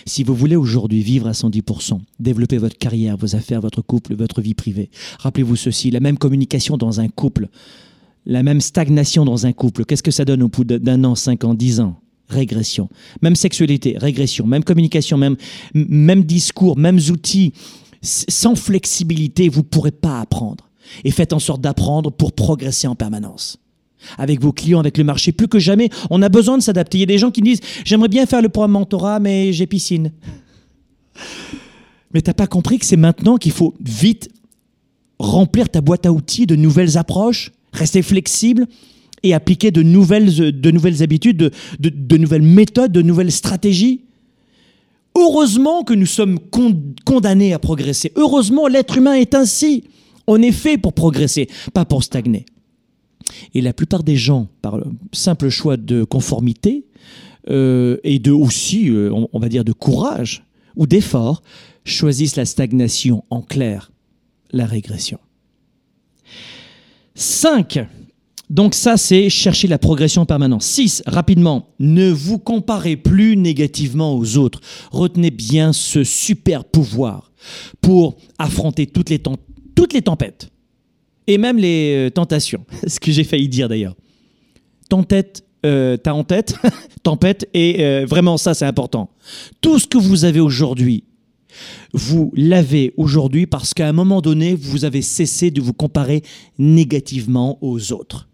Si 0.05 0.23
vous 0.23 0.35
voulez 0.35 0.55
aujourd'hui 0.55 1.01
vivre 1.01 1.27
à 1.27 1.31
110%, 1.31 1.99
développer 2.19 2.57
votre 2.57 2.77
carrière, 2.77 3.17
vos 3.17 3.35
affaires, 3.35 3.61
votre 3.61 3.81
couple, 3.81 4.15
votre 4.15 4.41
vie 4.41 4.53
privée, 4.53 4.89
rappelez-vous 5.19 5.55
ceci, 5.55 5.89
la 5.89 5.99
même 5.99 6.17
communication 6.17 6.77
dans 6.77 6.99
un 6.99 7.07
couple, 7.07 7.47
la 8.29 8.43
même 8.43 8.61
stagnation 8.61 9.25
dans 9.25 9.47
un 9.47 9.53
couple, 9.53 9.85
qu'est-ce 9.85 10.03
que 10.03 10.11
ça 10.11 10.23
donne 10.23 10.43
au 10.43 10.49
bout 10.49 10.63
d'un 10.63 11.03
an, 11.03 11.15
cinq 11.15 11.43
ans, 11.43 11.55
dix 11.55 11.79
ans? 11.79 11.99
Régression. 12.29 12.87
Même 13.23 13.35
sexualité, 13.35 13.97
régression. 13.97 14.45
Même 14.45 14.63
communication, 14.63 15.17
même, 15.17 15.35
même 15.73 16.23
discours, 16.23 16.77
mêmes 16.77 16.99
outils. 17.11 17.53
sans 18.01 18.55
flexibilité, 18.55 19.49
vous 19.49 19.61
ne 19.61 19.65
pourrez 19.65 19.91
pas 19.91 20.21
apprendre. 20.21 20.69
Et 21.03 21.11
faites 21.11 21.33
en 21.33 21.39
sorte 21.39 21.61
d'apprendre 21.61 22.11
pour 22.11 22.33
progresser 22.33 22.87
en 22.87 22.95
permanence. 22.95 23.57
Avec 24.17 24.41
vos 24.41 24.53
clients, 24.53 24.79
avec 24.79 24.97
le 24.99 25.03
marché, 25.03 25.31
plus 25.31 25.47
que 25.47 25.59
jamais, 25.59 25.89
on 26.11 26.21
a 26.21 26.29
besoin 26.29 26.57
de 26.57 26.63
s'adapter. 26.63 26.99
Il 26.99 27.01
y 27.01 27.03
a 27.03 27.07
des 27.07 27.17
gens 27.17 27.31
qui 27.31 27.41
disent 27.41 27.61
J'aimerais 27.83 28.07
bien 28.09 28.27
faire 28.27 28.43
le 28.43 28.49
programme 28.49 28.71
mentorat, 28.71 29.19
mais 29.19 29.51
j'ai 29.53 29.65
piscine. 29.65 30.13
Mais 32.13 32.21
tu 32.21 32.29
n'as 32.29 32.35
pas 32.35 32.47
compris 32.47 32.77
que 32.77 32.85
c'est 32.85 32.95
maintenant 32.95 33.37
qu'il 33.37 33.51
faut 33.51 33.73
vite 33.81 34.29
remplir 35.17 35.67
ta 35.67 35.81
boîte 35.81 36.05
à 36.05 36.13
outils 36.13 36.45
de 36.45 36.55
nouvelles 36.55 36.97
approches, 36.97 37.51
rester 37.73 38.01
flexible 38.01 38.67
et 39.23 39.33
appliquer 39.33 39.71
de 39.71 39.81
nouvelles, 39.81 40.59
de 40.59 40.71
nouvelles 40.71 41.03
habitudes, 41.03 41.51
de, 41.79 42.17
nouvelles 42.17 42.41
méthodes, 42.41 42.91
de 42.91 43.01
nouvelles 43.01 43.31
stratégies. 43.31 44.01
Heureusement 45.15 45.83
que 45.83 45.93
nous 45.93 46.05
sommes 46.05 46.39
condamnés 47.05 47.53
à 47.53 47.59
progresser. 47.59 48.11
Heureusement, 48.15 48.67
l'être 48.67 48.97
humain 48.97 49.13
est 49.13 49.35
ainsi. 49.35 49.85
On 50.27 50.41
est 50.41 50.51
fait 50.51 50.77
pour 50.77 50.93
progresser, 50.93 51.49
pas 51.73 51.85
pour 51.85 52.03
stagner. 52.03 52.45
Et 53.53 53.61
la 53.61 53.73
plupart 53.73 54.03
des 54.03 54.15
gens, 54.15 54.47
par 54.61 54.77
le 54.77 54.85
simple 55.11 55.49
choix 55.49 55.77
de 55.77 56.03
conformité 56.03 56.85
euh, 57.49 57.97
et 58.03 58.19
de 58.19 58.31
aussi, 58.31 58.89
euh, 58.89 59.11
on 59.33 59.39
va 59.39 59.49
dire, 59.49 59.65
de 59.65 59.73
courage 59.73 60.43
ou 60.75 60.87
d'effort, 60.87 61.41
choisissent 61.83 62.35
la 62.35 62.45
stagnation, 62.45 63.23
en 63.29 63.41
clair, 63.41 63.91
la 64.51 64.65
régression. 64.65 65.19
5. 67.19 67.85
Donc 68.49 68.73
ça, 68.73 68.97
c'est 68.97 69.29
chercher 69.29 69.67
la 69.67 69.77
progression 69.77 70.25
permanente. 70.25 70.63
6. 70.63 71.03
Rapidement, 71.05 71.67
ne 71.79 72.09
vous 72.09 72.39
comparez 72.39 72.95
plus 72.95 73.35
négativement 73.35 74.15
aux 74.15 74.37
autres. 74.37 74.61
Retenez 74.91 75.29
bien 75.29 75.73
ce 75.73 76.03
super 76.03 76.63
pouvoir 76.63 77.31
pour 77.81 78.17
affronter 78.39 78.87
toutes 78.87 79.09
les, 79.09 79.19
toutes 79.75 79.93
les 79.93 80.01
tempêtes 80.01 80.49
et 81.27 81.37
même 81.37 81.57
les 81.57 82.07
euh, 82.07 82.09
tentations. 82.09 82.65
Ce 82.87 82.99
que 82.99 83.11
j'ai 83.11 83.23
failli 83.23 83.49
dire 83.49 83.67
d'ailleurs. 83.67 83.95
Tempête, 84.89 85.43
euh, 85.65 85.97
t'as 85.97 86.13
en 86.13 86.23
tête, 86.23 86.55
tempête, 87.03 87.47
et 87.53 87.83
euh, 87.85 88.05
vraiment 88.05 88.37
ça 88.37 88.53
c'est 88.55 88.65
important. 88.65 89.11
Tout 89.61 89.77
ce 89.77 89.85
que 89.85 89.97
vous 89.97 90.25
avez 90.25 90.39
aujourd'hui, 90.39 91.03
vous 91.93 92.31
l'avez 92.35 92.93
aujourd'hui 92.97 93.47
parce 93.47 93.73
qu'à 93.73 93.87
un 93.87 93.93
moment 93.93 94.21
donné, 94.21 94.55
vous 94.55 94.85
avez 94.85 95.01
cessé 95.01 95.51
de 95.51 95.61
vous 95.61 95.73
comparer 95.73 96.23
négativement 96.57 97.57
aux 97.61 97.91
autres. 97.91 98.27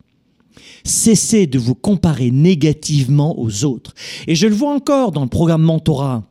Cessez 0.84 1.48
de 1.48 1.58
vous 1.58 1.76
comparer 1.76 2.32
négativement 2.32 3.40
aux 3.40 3.66
autres. 3.66 3.94
Et 4.28 4.36
je 4.36 4.48
le 4.48 4.54
vois 4.54 4.74
encore 4.74 5.12
dans 5.12 5.24
le 5.24 5.30
programme 5.30 5.64
Mentorat. 5.64 6.24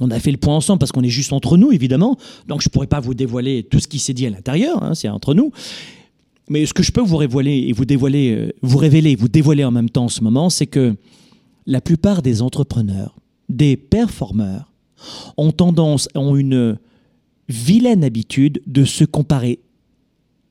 On 0.00 0.10
a 0.10 0.20
fait 0.20 0.30
le 0.30 0.36
point 0.36 0.54
ensemble 0.54 0.78
parce 0.78 0.92
qu'on 0.92 1.02
est 1.02 1.08
juste 1.08 1.32
entre 1.32 1.56
nous, 1.56 1.72
évidemment. 1.72 2.16
Donc 2.46 2.62
je 2.62 2.68
ne 2.68 2.70
pourrais 2.70 2.86
pas 2.86 3.00
vous 3.00 3.14
dévoiler 3.14 3.64
tout 3.64 3.80
ce 3.80 3.88
qui 3.88 3.98
s'est 3.98 4.14
dit 4.14 4.26
à 4.26 4.30
l'intérieur, 4.30 4.82
hein, 4.82 4.94
c'est 4.94 5.08
entre 5.08 5.34
nous. 5.34 5.50
Mais 6.48 6.64
ce 6.66 6.72
que 6.72 6.82
je 6.82 6.92
peux 6.92 7.00
vous 7.00 7.16
révéler 7.16 7.66
et 7.68 7.72
vous 7.72 7.84
dévoiler, 7.84 8.32
euh, 8.32 8.52
vous 8.62 8.78
révéler, 8.78 9.16
vous 9.16 9.28
dévoiler 9.28 9.64
en 9.64 9.70
même 9.70 9.90
temps 9.90 10.04
en 10.04 10.08
ce 10.08 10.22
moment, 10.22 10.48
c'est 10.48 10.66
que 10.66 10.94
la 11.66 11.80
plupart 11.80 12.22
des 12.22 12.40
entrepreneurs, 12.40 13.18
des 13.48 13.76
performeurs, 13.76 14.72
ont 15.36 15.52
tendance, 15.52 16.08
ont 16.14 16.36
une 16.36 16.78
vilaine 17.48 18.04
habitude 18.04 18.60
de 18.66 18.84
se 18.84 19.04
comparer 19.04 19.60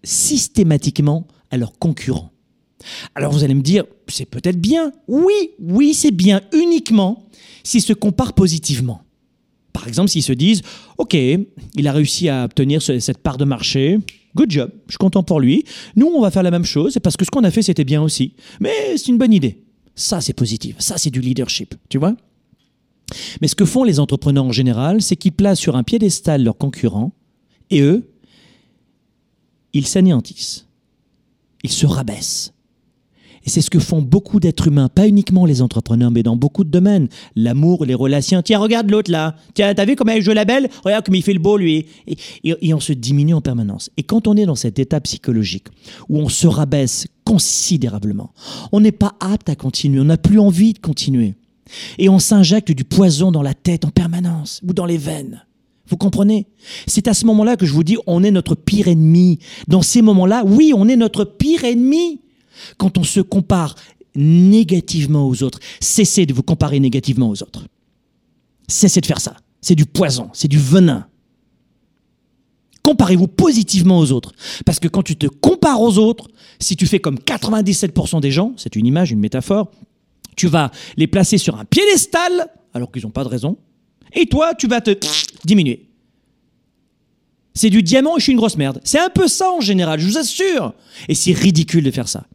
systématiquement 0.03 1.27
à 1.51 1.57
leurs 1.57 1.77
concurrents. 1.77 2.31
Alors 3.15 3.31
vous 3.31 3.43
allez 3.43 3.53
me 3.53 3.61
dire, 3.61 3.83
c'est 4.07 4.25
peut-être 4.25 4.59
bien. 4.59 4.91
Oui, 5.07 5.51
oui, 5.59 5.93
c'est 5.93 6.11
bien 6.11 6.41
uniquement 6.53 7.27
s'ils 7.63 7.81
se 7.81 7.93
comparent 7.93 8.33
positivement. 8.33 9.01
Par 9.73 9.87
exemple, 9.87 10.09
s'ils 10.09 10.23
se 10.23 10.33
disent, 10.33 10.61
OK, 10.97 11.13
il 11.13 11.87
a 11.87 11.91
réussi 11.91 12.29
à 12.29 12.45
obtenir 12.45 12.81
cette 12.81 13.19
part 13.19 13.37
de 13.37 13.45
marché, 13.45 13.99
good 14.35 14.49
job, 14.49 14.71
je 14.87 14.93
suis 14.93 14.97
content 14.97 15.23
pour 15.23 15.39
lui. 15.39 15.65
Nous, 15.95 16.07
on 16.07 16.21
va 16.21 16.31
faire 16.31 16.43
la 16.43 16.51
même 16.51 16.65
chose, 16.65 16.97
parce 17.03 17.17
que 17.17 17.25
ce 17.25 17.29
qu'on 17.29 17.43
a 17.43 17.51
fait, 17.51 17.61
c'était 17.61 17.83
bien 17.83 18.01
aussi. 18.01 18.33
Mais 18.59 18.97
c'est 18.97 19.07
une 19.07 19.17
bonne 19.17 19.33
idée. 19.33 19.63
Ça, 19.95 20.21
c'est 20.21 20.33
positif. 20.33 20.75
Ça, 20.79 20.97
c'est 20.97 21.09
du 21.09 21.21
leadership. 21.21 21.75
Tu 21.89 21.97
vois 21.97 22.15
mais 23.41 23.47
ce 23.47 23.55
que 23.55 23.65
font 23.65 23.83
les 23.83 23.99
entrepreneurs 23.99 24.45
en 24.45 24.51
général, 24.51 25.01
c'est 25.01 25.15
qu'ils 25.15 25.31
placent 25.31 25.59
sur 25.59 25.75
un 25.75 25.83
piédestal 25.83 26.43
leurs 26.43 26.57
concurrents 26.57 27.13
et 27.69 27.81
eux, 27.81 28.09
ils 29.73 29.87
s'anéantissent. 29.87 30.67
Ils 31.63 31.71
se 31.71 31.85
rabaissent. 31.85 32.53
Et 33.47 33.49
c'est 33.49 33.61
ce 33.61 33.69
que 33.69 33.79
font 33.79 34.01
beaucoup 34.01 34.41
d'êtres 34.41 34.67
humains, 34.67 34.89
pas 34.89 35.07
uniquement 35.07 35.45
les 35.45 35.61
entrepreneurs, 35.61 36.11
mais 36.11 36.21
dans 36.21 36.35
beaucoup 36.35 36.65
de 36.65 36.69
domaines. 36.69 37.07
L'amour, 37.37 37.85
les 37.85 37.93
relations. 37.93 38.41
Tiens, 38.41 38.59
regarde 38.59 38.89
l'autre 38.91 39.09
là. 39.09 39.37
Tiens, 39.53 39.73
t'as 39.73 39.85
vu 39.85 39.95
comment 39.95 40.11
il 40.11 40.21
joue 40.21 40.33
la 40.33 40.43
belle? 40.43 40.69
Regarde 40.83 41.05
comme 41.05 41.15
il 41.15 41.23
fait 41.23 41.31
le 41.31 41.39
beau, 41.39 41.55
lui. 41.55 41.85
Et, 42.43 42.73
on 42.73 42.81
se 42.81 42.91
diminue 42.91 43.33
en 43.33 43.39
permanence. 43.39 43.89
Et 43.95 44.03
quand 44.03 44.27
on 44.27 44.35
est 44.35 44.45
dans 44.45 44.55
cet 44.55 44.79
état 44.79 44.99
psychologique 44.99 45.67
où 46.09 46.19
on 46.19 46.27
se 46.27 46.45
rabaisse 46.45 47.07
considérablement, 47.23 48.33
on 48.73 48.81
n'est 48.81 48.91
pas 48.91 49.15
apte 49.21 49.47
à 49.47 49.55
continuer. 49.55 50.01
On 50.01 50.05
n'a 50.05 50.17
plus 50.17 50.39
envie 50.39 50.73
de 50.73 50.79
continuer. 50.79 51.35
Et 51.97 52.09
on 52.09 52.19
s'injecte 52.19 52.71
du 52.71 52.83
poison 52.83 53.31
dans 53.31 53.41
la 53.41 53.53
tête 53.53 53.85
en 53.85 53.89
permanence 53.89 54.61
ou 54.67 54.73
dans 54.73 54.85
les 54.85 54.97
veines. 54.97 55.45
Vous 55.89 55.97
comprenez? 55.97 56.47
C'est 56.85 57.07
à 57.07 57.13
ce 57.13 57.25
moment-là 57.25 57.55
que 57.55 57.65
je 57.65 57.73
vous 57.73 57.83
dis, 57.83 57.97
on 58.07 58.23
est 58.23 58.31
notre 58.31 58.55
pire 58.55 58.87
ennemi. 58.87 59.39
Dans 59.67 59.81
ces 59.81 60.01
moments-là, 60.01 60.43
oui, 60.45 60.73
on 60.75 60.87
est 60.87 60.97
notre 60.97 61.23
pire 61.23 61.63
ennemi. 61.63 62.21
Quand 62.77 62.97
on 62.97 63.03
se 63.03 63.21
compare 63.21 63.75
négativement 64.15 65.27
aux 65.27 65.43
autres, 65.43 65.59
cessez 65.79 66.25
de 66.25 66.33
vous 66.33 66.43
comparer 66.43 66.79
négativement 66.79 67.29
aux 67.29 67.43
autres. 67.43 67.67
Cessez 68.67 68.99
de 68.99 69.05
faire 69.05 69.21
ça. 69.21 69.37
C'est 69.61 69.75
du 69.75 69.85
poison, 69.85 70.29
c'est 70.33 70.47
du 70.47 70.57
venin. 70.57 71.07
Comparez-vous 72.83 73.27
positivement 73.27 73.99
aux 73.99 74.11
autres. 74.11 74.31
Parce 74.65 74.79
que 74.79 74.87
quand 74.87 75.03
tu 75.03 75.15
te 75.15 75.27
compares 75.27 75.81
aux 75.81 75.97
autres, 75.97 76.29
si 76.59 76.75
tu 76.75 76.87
fais 76.87 76.99
comme 76.99 77.17
97% 77.17 78.21
des 78.21 78.31
gens, 78.31 78.53
c'est 78.57 78.75
une 78.75 78.85
image, 78.85 79.11
une 79.11 79.19
métaphore, 79.19 79.71
tu 80.37 80.47
vas 80.47 80.71
les 80.95 81.07
placer 81.07 81.37
sur 81.37 81.57
un 81.57 81.65
piédestal, 81.65 82.47
alors 82.73 82.89
qu'ils 82.91 83.03
n'ont 83.03 83.11
pas 83.11 83.25
de 83.25 83.29
raison, 83.29 83.57
et 84.13 84.27
toi, 84.27 84.53
tu 84.55 84.67
vas 84.67 84.79
te 84.79 84.91
diminuer. 85.43 85.89
C'est 87.53 87.69
du 87.69 87.83
diamant 87.83 88.15
et 88.15 88.19
je 88.19 88.23
suis 88.23 88.31
une 88.31 88.37
grosse 88.37 88.55
merde. 88.55 88.79
C'est 88.83 88.99
un 88.99 89.09
peu 89.09 89.27
ça 89.27 89.51
en 89.51 89.61
général, 89.61 89.99
je 89.99 90.05
vous 90.05 90.17
assure. 90.17 90.73
Et 91.09 91.15
c'est 91.15 91.33
ridicule 91.33 91.83
de 91.83 91.91
faire 91.91 92.07
ça. 92.07 92.27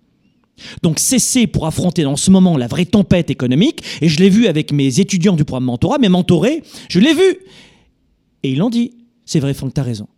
Donc 0.82 0.98
cessez 0.98 1.46
pour 1.46 1.66
affronter 1.66 2.02
dans 2.02 2.16
ce 2.16 2.30
moment 2.30 2.56
la 2.56 2.66
vraie 2.66 2.84
tempête 2.84 3.30
économique, 3.30 3.82
et 4.00 4.08
je 4.08 4.18
l'ai 4.18 4.28
vu 4.28 4.48
avec 4.48 4.72
mes 4.72 5.00
étudiants 5.00 5.36
du 5.36 5.44
programme 5.44 5.64
mentorat, 5.64 5.98
mes 5.98 6.08
mentorés, 6.08 6.62
je 6.88 7.00
l'ai 7.00 7.14
vu. 7.14 7.38
Et 8.42 8.50
ils 8.50 8.58
l'ont 8.58 8.70
dit, 8.70 8.92
c'est 9.24 9.40
vrai 9.40 9.54
Franck, 9.54 9.74
t'as 9.74 9.82
raison. 9.82 10.08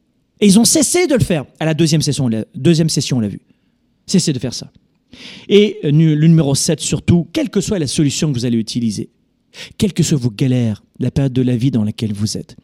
Et 0.40 0.46
ils 0.46 0.58
ont 0.58 0.64
cessé 0.64 1.06
de 1.06 1.14
le 1.14 1.22
faire. 1.22 1.44
À 1.60 1.66
la 1.66 1.74
deuxième 1.74 2.02
session, 2.02 2.28
deuxième 2.54 2.88
session, 2.88 3.18
on 3.18 3.20
l'a 3.20 3.28
vu. 3.28 3.40
Cessez 4.06 4.32
de 4.32 4.38
faire 4.38 4.54
ça. 4.54 4.70
Et 5.48 5.78
euh, 5.84 5.90
le 5.90 6.26
numéro 6.26 6.54
7 6.54 6.80
surtout, 6.80 7.26
quelle 7.32 7.50
que 7.50 7.60
soit 7.60 7.78
la 7.78 7.86
solution 7.86 8.32
que 8.32 8.38
vous 8.38 8.44
allez 8.44 8.58
utiliser, 8.58 9.10
quelles 9.78 9.92
que 9.92 10.02
soient 10.02 10.18
vos 10.18 10.30
galères, 10.30 10.82
la 10.98 11.10
période 11.10 11.32
de 11.32 11.42
la 11.42 11.56
vie 11.56 11.70
dans 11.70 11.84
laquelle 11.84 12.12
vous 12.12 12.36
êtes. 12.36 12.56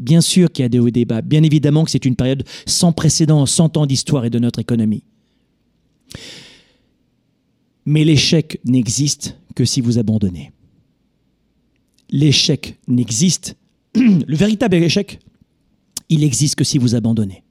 Bien 0.00 0.20
sûr 0.20 0.52
qu'il 0.52 0.62
y 0.62 0.66
a 0.66 0.68
des 0.68 0.78
hauts 0.78 0.88
et 0.88 0.92
des 0.92 1.04
bas, 1.04 1.22
bien 1.22 1.42
évidemment 1.42 1.84
que 1.84 1.90
c'est 1.90 2.04
une 2.04 2.16
période 2.16 2.44
sans 2.66 2.92
précédent, 2.92 3.46
100 3.46 3.76
ans 3.76 3.86
d'histoire 3.86 4.24
et 4.24 4.30
de 4.30 4.38
notre 4.38 4.60
économie. 4.60 5.02
Mais 7.84 8.04
l'échec 8.04 8.60
n'existe 8.64 9.36
que 9.54 9.64
si 9.64 9.80
vous 9.80 9.98
abandonnez. 9.98 10.52
L'échec 12.10 12.78
n'existe, 12.86 13.56
le 13.94 14.36
véritable 14.36 14.76
échec, 14.76 15.18
il 16.08 16.22
existe 16.22 16.54
que 16.54 16.64
si 16.64 16.78
vous 16.78 16.94
abandonnez. 16.94 17.42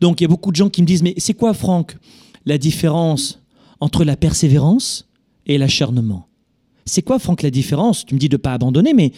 Donc 0.00 0.20
il 0.20 0.24
y 0.24 0.26
a 0.26 0.28
beaucoup 0.28 0.50
de 0.50 0.56
gens 0.56 0.70
qui 0.70 0.82
me 0.82 0.86
disent, 0.86 1.02
mais 1.02 1.14
c'est 1.18 1.34
quoi 1.34 1.52
Franck 1.52 1.96
la 2.46 2.58
différence 2.58 3.40
entre 3.80 4.04
la 4.04 4.16
persévérance 4.16 5.08
et 5.46 5.58
l'acharnement. 5.58 6.28
C'est 6.84 7.02
quoi, 7.02 7.18
Franck, 7.18 7.42
la 7.42 7.50
différence? 7.50 8.04
Tu 8.04 8.14
me 8.14 8.20
dis 8.20 8.28
de 8.28 8.36
ne 8.36 8.40
pas 8.40 8.52
abandonner, 8.52 8.94
mais 8.94 9.12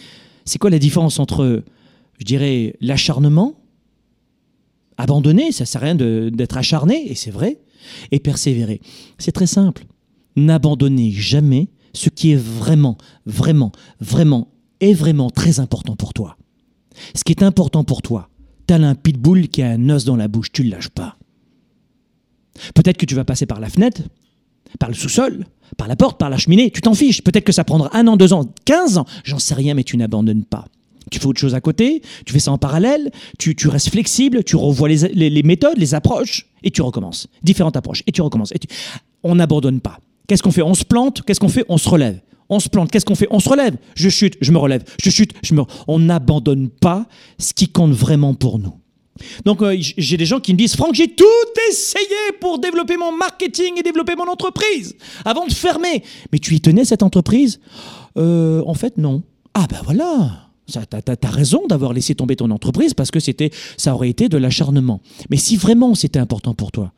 c'est 0.45 0.59
quoi 0.59 0.69
la 0.69 0.79
différence 0.79 1.19
entre, 1.19 1.63
je 2.19 2.25
dirais, 2.25 2.75
l'acharnement 2.81 3.55
Abandonner, 4.97 5.51
ça 5.51 5.63
ne 5.63 5.67
sert 5.67 5.81
à 5.81 5.85
rien 5.85 5.95
d'être 5.95 6.57
acharné, 6.57 7.11
et 7.11 7.15
c'est 7.15 7.31
vrai, 7.31 7.59
et 8.11 8.19
persévérer? 8.19 8.79
C'est 9.17 9.31
très 9.31 9.47
simple. 9.47 9.85
N'abandonnez 10.35 11.11
jamais 11.11 11.69
ce 11.93 12.09
qui 12.09 12.31
est 12.31 12.41
vraiment, 12.41 12.97
vraiment, 13.25 13.71
vraiment, 13.99 14.49
est 14.79 14.93
vraiment 14.93 15.29
très 15.29 15.59
important 15.59 15.95
pour 15.95 16.13
toi. 16.13 16.37
Ce 17.15 17.23
qui 17.23 17.31
est 17.31 17.43
important 17.43 17.83
pour 17.83 18.01
toi, 18.01 18.29
t'as 18.67 18.77
un 18.77 18.95
pitbull 18.95 19.47
qui 19.47 19.61
a 19.61 19.71
un 19.71 19.89
os 19.89 20.05
dans 20.05 20.15
la 20.15 20.27
bouche, 20.27 20.51
tu 20.51 20.63
ne 20.63 20.69
le 20.69 20.75
lâches 20.75 20.89
pas. 20.89 21.17
Peut-être 22.75 22.97
que 22.97 23.05
tu 23.05 23.15
vas 23.15 23.25
passer 23.25 23.45
par 23.45 23.59
la 23.59 23.69
fenêtre, 23.69 24.01
par 24.79 24.89
le 24.89 24.95
sous-sol, 24.95 25.45
par 25.77 25.87
la 25.87 25.95
porte, 25.95 26.19
par 26.19 26.29
la 26.29 26.37
cheminée, 26.37 26.71
tu 26.71 26.81
t'en 26.81 26.93
fiches. 26.93 27.21
Peut-être 27.21 27.43
que 27.43 27.51
ça 27.51 27.63
prendra 27.63 27.95
un 27.95 28.07
an, 28.07 28.17
deux 28.17 28.33
ans, 28.33 28.45
quinze 28.65 28.97
ans, 28.97 29.05
j'en 29.23 29.39
sais 29.39 29.53
rien, 29.53 29.73
mais 29.73 29.83
tu 29.83 29.97
n'abandonnes 29.97 30.43
pas. 30.43 30.65
Tu 31.11 31.19
fais 31.19 31.25
autre 31.25 31.39
chose 31.39 31.55
à 31.55 31.61
côté, 31.61 32.01
tu 32.25 32.33
fais 32.33 32.39
ça 32.39 32.51
en 32.51 32.57
parallèle, 32.57 33.11
tu, 33.37 33.55
restes 33.67 33.89
flexible, 33.89 34.43
tu 34.43 34.55
revois 34.55 34.87
les, 34.89 35.43
méthodes, 35.43 35.77
les 35.77 35.93
approches, 35.93 36.47
et 36.63 36.71
tu 36.71 36.81
recommences. 36.81 37.27
Différentes 37.43 37.75
approches, 37.75 38.03
et 38.07 38.11
tu 38.11 38.21
recommences. 38.21 38.51
Et 38.53 38.59
On 39.23 39.35
n'abandonne 39.35 39.81
pas. 39.81 39.99
Qu'est-ce 40.27 40.41
qu'on 40.41 40.51
fait? 40.51 40.61
On 40.61 40.73
se 40.73 40.85
plante, 40.85 41.21
qu'est-ce 41.23 41.39
qu'on 41.39 41.49
fait? 41.49 41.65
On 41.67 41.77
se 41.77 41.89
relève. 41.89 42.19
On 42.49 42.59
se 42.59 42.69
plante, 42.69 42.91
qu'est-ce 42.91 43.05
qu'on 43.05 43.15
fait? 43.15 43.27
On 43.31 43.39
se 43.39 43.49
relève. 43.49 43.75
Je 43.95 44.09
chute, 44.09 44.37
je 44.41 44.51
me 44.51 44.57
relève. 44.57 44.83
Je 45.01 45.09
chute, 45.09 45.33
je 45.43 45.53
me... 45.53 45.63
On 45.87 45.99
n'abandonne 45.99 46.69
pas 46.69 47.05
ce 47.37 47.53
qui 47.53 47.67
compte 47.67 47.91
vraiment 47.91 48.33
pour 48.33 48.59
nous. 48.59 48.75
Donc 49.45 49.61
euh, 49.61 49.75
j'ai 49.79 50.17
des 50.17 50.25
gens 50.25 50.39
qui 50.39 50.53
me 50.53 50.57
disent 50.57 50.75
Franck, 50.75 50.95
j'ai 50.95 51.07
tout 51.07 51.25
essayé 51.69 52.07
pour 52.39 52.59
développer 52.59 52.97
mon 52.97 53.15
marketing 53.15 53.73
et 53.77 53.83
développer 53.83 54.15
mon 54.15 54.27
entreprise 54.27 54.95
avant 55.23 55.45
de 55.45 55.53
fermer. 55.53 56.03
Mais 56.31 56.39
tu 56.39 56.55
y 56.55 56.61
tenais 56.61 56.85
cette 56.85 57.03
entreprise? 57.03 57.59
Euh, 58.17 58.61
En 58.65 58.73
fait, 58.73 58.97
non. 58.97 59.23
Ah 59.53 59.67
ben 59.69 59.81
voilà. 59.83 60.49
T'as 60.65 61.29
raison 61.29 61.67
d'avoir 61.67 61.93
laissé 61.93 62.15
tomber 62.15 62.35
ton 62.35 62.49
entreprise 62.49 62.93
parce 62.93 63.11
que 63.11 63.19
c'était, 63.19 63.51
ça 63.77 63.93
aurait 63.93 64.09
été 64.09 64.29
de 64.29 64.37
l'acharnement. 64.37 65.01
Mais 65.29 65.37
si 65.37 65.57
vraiment 65.57 65.93
c'était 65.93 66.19
important 66.19 66.53
pour 66.53 66.71
toi, 66.71 66.93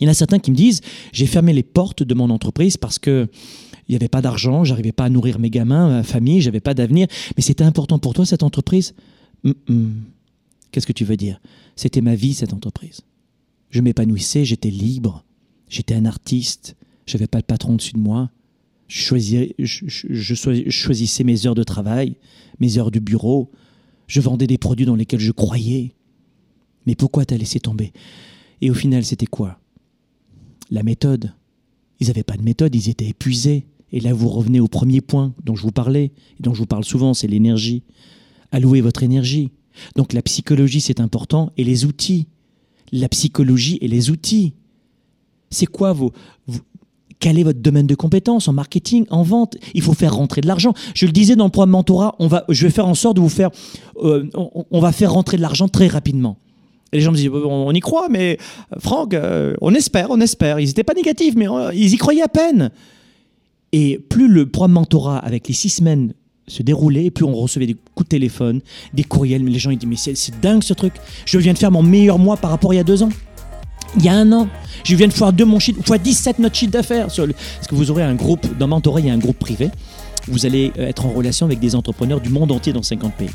il 0.00 0.04
y 0.04 0.08
en 0.08 0.10
a 0.10 0.14
certains 0.14 0.38
qui 0.38 0.50
me 0.50 0.56
disent 0.56 0.82
j'ai 1.12 1.26
fermé 1.26 1.52
les 1.52 1.62
portes 1.62 2.02
de 2.02 2.14
mon 2.14 2.30
entreprise 2.30 2.76
parce 2.76 2.98
que 2.98 3.28
il 3.88 3.92
n'y 3.92 3.96
avait 3.96 4.08
pas 4.08 4.22
d'argent, 4.22 4.64
j'arrivais 4.64 4.92
pas 4.92 5.04
à 5.04 5.08
nourrir 5.10 5.38
mes 5.38 5.50
gamins, 5.50 5.88
ma 5.88 6.02
famille, 6.02 6.40
j'avais 6.40 6.60
pas 6.60 6.72
d'avenir. 6.74 7.06
Mais 7.36 7.42
c'était 7.42 7.64
important 7.64 7.98
pour 7.98 8.14
toi 8.14 8.24
cette 8.24 8.42
entreprise? 8.42 8.94
Hum. 9.44 9.94
Qu'est-ce 10.74 10.88
que 10.88 10.92
tu 10.92 11.04
veux 11.04 11.16
dire? 11.16 11.40
C'était 11.76 12.00
ma 12.00 12.16
vie 12.16 12.34
cette 12.34 12.52
entreprise. 12.52 13.02
Je 13.70 13.80
m'épanouissais, 13.80 14.44
j'étais 14.44 14.70
libre, 14.70 15.24
j'étais 15.68 15.94
un 15.94 16.04
artiste, 16.04 16.74
j'avais 17.06 17.28
pas 17.28 17.38
le 17.38 17.44
patron 17.44 17.76
dessus 17.76 17.92
de 17.92 18.00
moi. 18.00 18.32
Je, 18.88 19.16
je, 19.16 19.54
je- 19.86 19.86
je 19.86 20.34
je 20.34 20.70
choisissais 20.70 21.22
mes 21.22 21.46
heures 21.46 21.54
de 21.54 21.62
travail, 21.62 22.16
mes 22.58 22.76
heures 22.76 22.90
du 22.90 22.98
bureau. 22.98 23.52
Je 24.08 24.20
vendais 24.20 24.48
des 24.48 24.58
produits 24.58 24.84
dans 24.84 24.96
lesquels 24.96 25.20
je 25.20 25.30
croyais. 25.30 25.94
Mais 26.86 26.96
pourquoi 26.96 27.24
t'as 27.24 27.36
laissé 27.36 27.60
tomber? 27.60 27.92
Et 28.60 28.68
au 28.68 28.74
final, 28.74 29.04
c'était 29.04 29.26
quoi? 29.26 29.60
La 30.72 30.82
méthode. 30.82 31.32
Ils 32.00 32.08
n'avaient 32.08 32.24
pas 32.24 32.36
de 32.36 32.42
méthode, 32.42 32.74
ils 32.74 32.88
étaient 32.88 33.06
épuisés. 33.06 33.64
Et 33.92 34.00
là, 34.00 34.12
vous 34.12 34.28
revenez 34.28 34.58
au 34.58 34.66
premier 34.66 35.00
point 35.00 35.34
dont 35.44 35.54
je 35.54 35.62
vous 35.62 35.70
parlais, 35.70 36.06
et 36.38 36.42
dont 36.42 36.52
je 36.52 36.58
vous 36.58 36.66
parle 36.66 36.84
souvent, 36.84 37.14
c'est 37.14 37.28
l'énergie. 37.28 37.84
Allouez 38.50 38.80
votre 38.80 39.04
énergie. 39.04 39.52
Donc 39.96 40.12
la 40.12 40.22
psychologie, 40.22 40.80
c'est 40.80 41.00
important, 41.00 41.52
et 41.56 41.64
les 41.64 41.84
outils. 41.84 42.26
La 42.92 43.08
psychologie 43.08 43.78
et 43.80 43.88
les 43.88 44.10
outils. 44.10 44.54
C'est 45.50 45.66
quoi 45.66 45.92
vos, 45.92 46.12
Quel 47.20 47.38
est 47.38 47.42
votre 47.42 47.60
domaine 47.60 47.86
de 47.86 47.94
compétence 47.94 48.48
en 48.48 48.52
marketing, 48.52 49.06
en 49.10 49.22
vente? 49.22 49.56
Il 49.74 49.82
faut 49.82 49.94
faire 49.94 50.14
rentrer 50.14 50.40
de 50.40 50.46
l'argent. 50.46 50.74
Je 50.94 51.06
le 51.06 51.12
disais 51.12 51.36
dans 51.36 51.44
le 51.44 51.50
programme 51.50 51.70
mentorat, 51.70 52.14
on 52.18 52.26
va, 52.26 52.44
je 52.48 52.66
vais 52.66 52.72
faire 52.72 52.86
en 52.86 52.94
sorte 52.94 53.16
de 53.16 53.20
vous 53.20 53.28
faire, 53.28 53.50
euh, 53.96 54.28
on, 54.34 54.80
va 54.80 54.92
faire 54.92 55.12
rentrer 55.12 55.36
de 55.36 55.42
l'argent 55.42 55.68
très 55.68 55.86
rapidement. 55.86 56.38
Et 56.92 56.98
les 56.98 57.02
gens 57.02 57.10
me 57.10 57.16
disent, 57.16 57.30
on, 57.30 57.72
y 57.72 57.80
croit, 57.80 58.08
mais 58.08 58.38
Franck, 58.78 59.14
euh, 59.14 59.54
on 59.60 59.74
espère, 59.74 60.10
on 60.10 60.20
espère. 60.20 60.60
Ils 60.60 60.66
n'étaient 60.66 60.84
pas 60.84 60.94
négatifs, 60.94 61.34
mais 61.36 61.48
euh, 61.48 61.72
ils 61.74 61.92
y 61.92 61.96
croyaient 61.96 62.22
à 62.22 62.28
peine. 62.28 62.70
Et 63.72 63.98
plus 63.98 64.28
le 64.28 64.48
programme 64.48 64.72
mentorat 64.72 65.18
avec 65.18 65.48
les 65.48 65.54
six 65.54 65.70
semaines 65.70 66.14
se 66.46 66.62
déroulait, 66.62 67.10
plus 67.10 67.24
on 67.24 67.34
recevait 67.34 67.66
des 67.66 67.74
coups 67.94 68.06
de 68.06 68.10
téléphone, 68.10 68.60
des 68.92 69.04
courriels. 69.04 69.42
Mais 69.42 69.50
les 69.50 69.58
gens 69.58 69.70
ils 69.70 69.78
disent 69.78 69.88
mais 69.88 70.14
c'est 70.14 70.40
dingue 70.40 70.62
ce 70.62 70.74
truc. 70.74 70.92
Je 71.24 71.38
viens 71.38 71.52
de 71.52 71.58
faire 71.58 71.70
mon 71.70 71.82
meilleur 71.82 72.18
mois 72.18 72.36
par 72.36 72.50
rapport 72.50 72.70
à 72.70 72.74
il 72.74 72.78
y 72.78 72.80
a 72.80 72.84
deux 72.84 73.02
ans. 73.02 73.10
Il 73.96 74.04
y 74.04 74.08
a 74.08 74.14
un 74.14 74.32
an, 74.32 74.48
je 74.82 74.96
viens 74.96 75.06
de 75.06 75.12
faire 75.12 75.32
deux 75.32 75.44
mon 75.44 75.60
chiffre, 75.60 75.80
fois 75.84 75.98
17 75.98 76.40
notre 76.40 76.56
chiffre 76.56 76.72
d'affaires. 76.72 77.06
Parce 77.06 77.18
que 77.68 77.74
vous 77.76 77.90
aurez 77.92 78.02
un 78.02 78.14
groupe, 78.16 78.44
dans 78.58 78.66
Mentorat, 78.66 78.98
il 79.00 79.06
y 79.06 79.10
a 79.10 79.12
un 79.12 79.18
groupe 79.18 79.38
privé. 79.38 79.70
Vous 80.26 80.46
allez 80.46 80.72
euh, 80.78 80.88
être 80.88 81.06
en 81.06 81.10
relation 81.10 81.46
avec 81.46 81.60
des 81.60 81.74
entrepreneurs 81.76 82.20
du 82.20 82.28
monde 82.30 82.50
entier 82.50 82.72
dans 82.72 82.82
50 82.82 83.14
pays. 83.14 83.28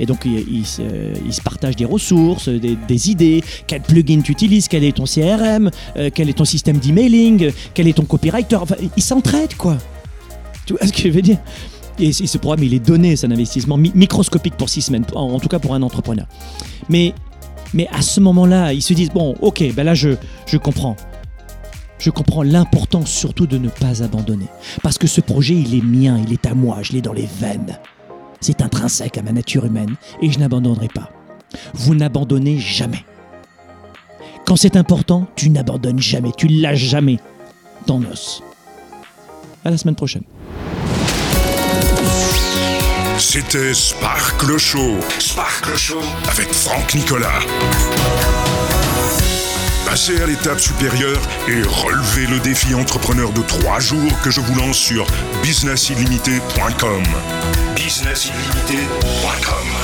Et 0.00 0.06
donc, 0.06 0.24
ils, 0.24 0.60
ils 0.60 0.66
se- 0.66 1.42
partagent 1.42 1.76
des 1.76 1.84
ressources, 1.84 2.48
des, 2.48 2.76
des 2.88 3.10
idées, 3.10 3.44
quel 3.68 3.82
plugin 3.82 4.22
tu 4.22 4.32
utilises, 4.32 4.66
quel 4.66 4.82
est 4.82 4.96
ton 4.96 5.04
CRM, 5.04 5.70
euh, 5.96 6.10
quel 6.12 6.28
est 6.30 6.32
ton 6.38 6.46
système 6.46 6.78
d'emailing, 6.78 7.44
euh, 7.44 7.50
quel 7.74 7.86
est 7.86 7.92
ton 7.92 8.04
copywriter? 8.04 8.56
Enfin, 8.56 8.74
ils 8.96 9.02
s'entraident, 9.02 9.54
quoi. 9.54 9.76
Tu 10.66 10.72
vois 10.72 10.84
ce 10.86 10.92
que 10.92 11.02
je 11.02 11.08
veux 11.10 11.22
dire? 11.22 11.38
Et 11.98 12.12
ce 12.12 12.38
programme, 12.38 12.64
il 12.64 12.74
est 12.74 12.84
donné, 12.84 13.16
c'est 13.16 13.26
un 13.26 13.30
investissement 13.30 13.76
mi- 13.76 13.92
microscopique 13.94 14.56
pour 14.56 14.68
six 14.68 14.82
semaines, 14.82 15.04
en, 15.14 15.38
tout 15.38 15.48
cas 15.48 15.58
pour 15.58 15.74
un 15.74 15.82
entrepreneur. 15.82 16.26
Mais, 16.88 17.14
mais 17.74 17.86
à 17.92 18.02
ce 18.02 18.18
moment-là, 18.20 18.72
ils 18.72 18.82
se 18.82 18.94
disent, 18.94 19.10
bon, 19.10 19.34
ok, 19.40 19.62
ben 19.74 19.84
là, 19.84 19.94
je, 19.94 20.10
je 20.46 20.56
comprends. 20.56 20.96
Je 21.98 22.10
comprends 22.10 22.42
l'importance 22.42 23.10
surtout 23.10 23.46
de 23.46 23.58
ne 23.58 23.68
pas 23.68 24.02
abandonner. 24.02 24.46
Parce 24.82 24.98
que 24.98 25.06
ce 25.06 25.20
projet, 25.20 25.54
il 25.54 25.74
est 25.74 25.84
mien, 25.84 26.20
il 26.26 26.32
est 26.32 26.46
à 26.46 26.54
moi, 26.54 26.78
je 26.82 26.92
l'ai 26.92 27.00
dans 27.02 27.12
les 27.12 27.28
veines. 27.40 27.78
C'est 28.40 28.60
intrinsèque 28.60 29.18
à 29.18 29.22
ma 29.22 29.30
nature 29.30 29.64
humaine 29.66 29.94
et 30.20 30.28
je 30.30 30.38
n'abandonnerai 30.40 30.88
pas. 30.88 31.10
Vous 31.74 31.94
n'abandonnez 31.94 32.58
jamais. 32.58 33.04
Quand 34.44 34.56
c'est 34.56 34.76
important, 34.76 35.28
tu 35.36 35.48
n'abandonnes 35.50 36.00
jamais, 36.00 36.32
tu 36.36 36.48
lâches 36.48 36.78
jamais 36.80 37.18
ton 37.86 38.02
os. 38.10 38.42
À 39.64 39.70
la 39.70 39.76
semaine 39.78 39.94
prochaine. 39.94 40.24
C'était 43.18 43.74
Sparkle 43.74 44.58
Show. 44.58 44.98
Sparkle 45.18 45.76
Show 45.76 46.02
avec 46.28 46.52
Franck 46.52 46.94
Nicolas. 46.94 47.40
Passez 49.86 50.20
à 50.20 50.26
l'étape 50.26 50.60
supérieure 50.60 51.20
et 51.48 51.62
relevez 51.62 52.26
le 52.26 52.38
défi 52.40 52.74
entrepreneur 52.74 53.32
de 53.32 53.42
trois 53.42 53.80
jours 53.80 54.20
que 54.22 54.30
je 54.30 54.40
vous 54.40 54.54
lance 54.54 54.78
sur 54.78 55.06
businessillimité.com. 55.42 57.02
Businessillimité.com 57.76 59.81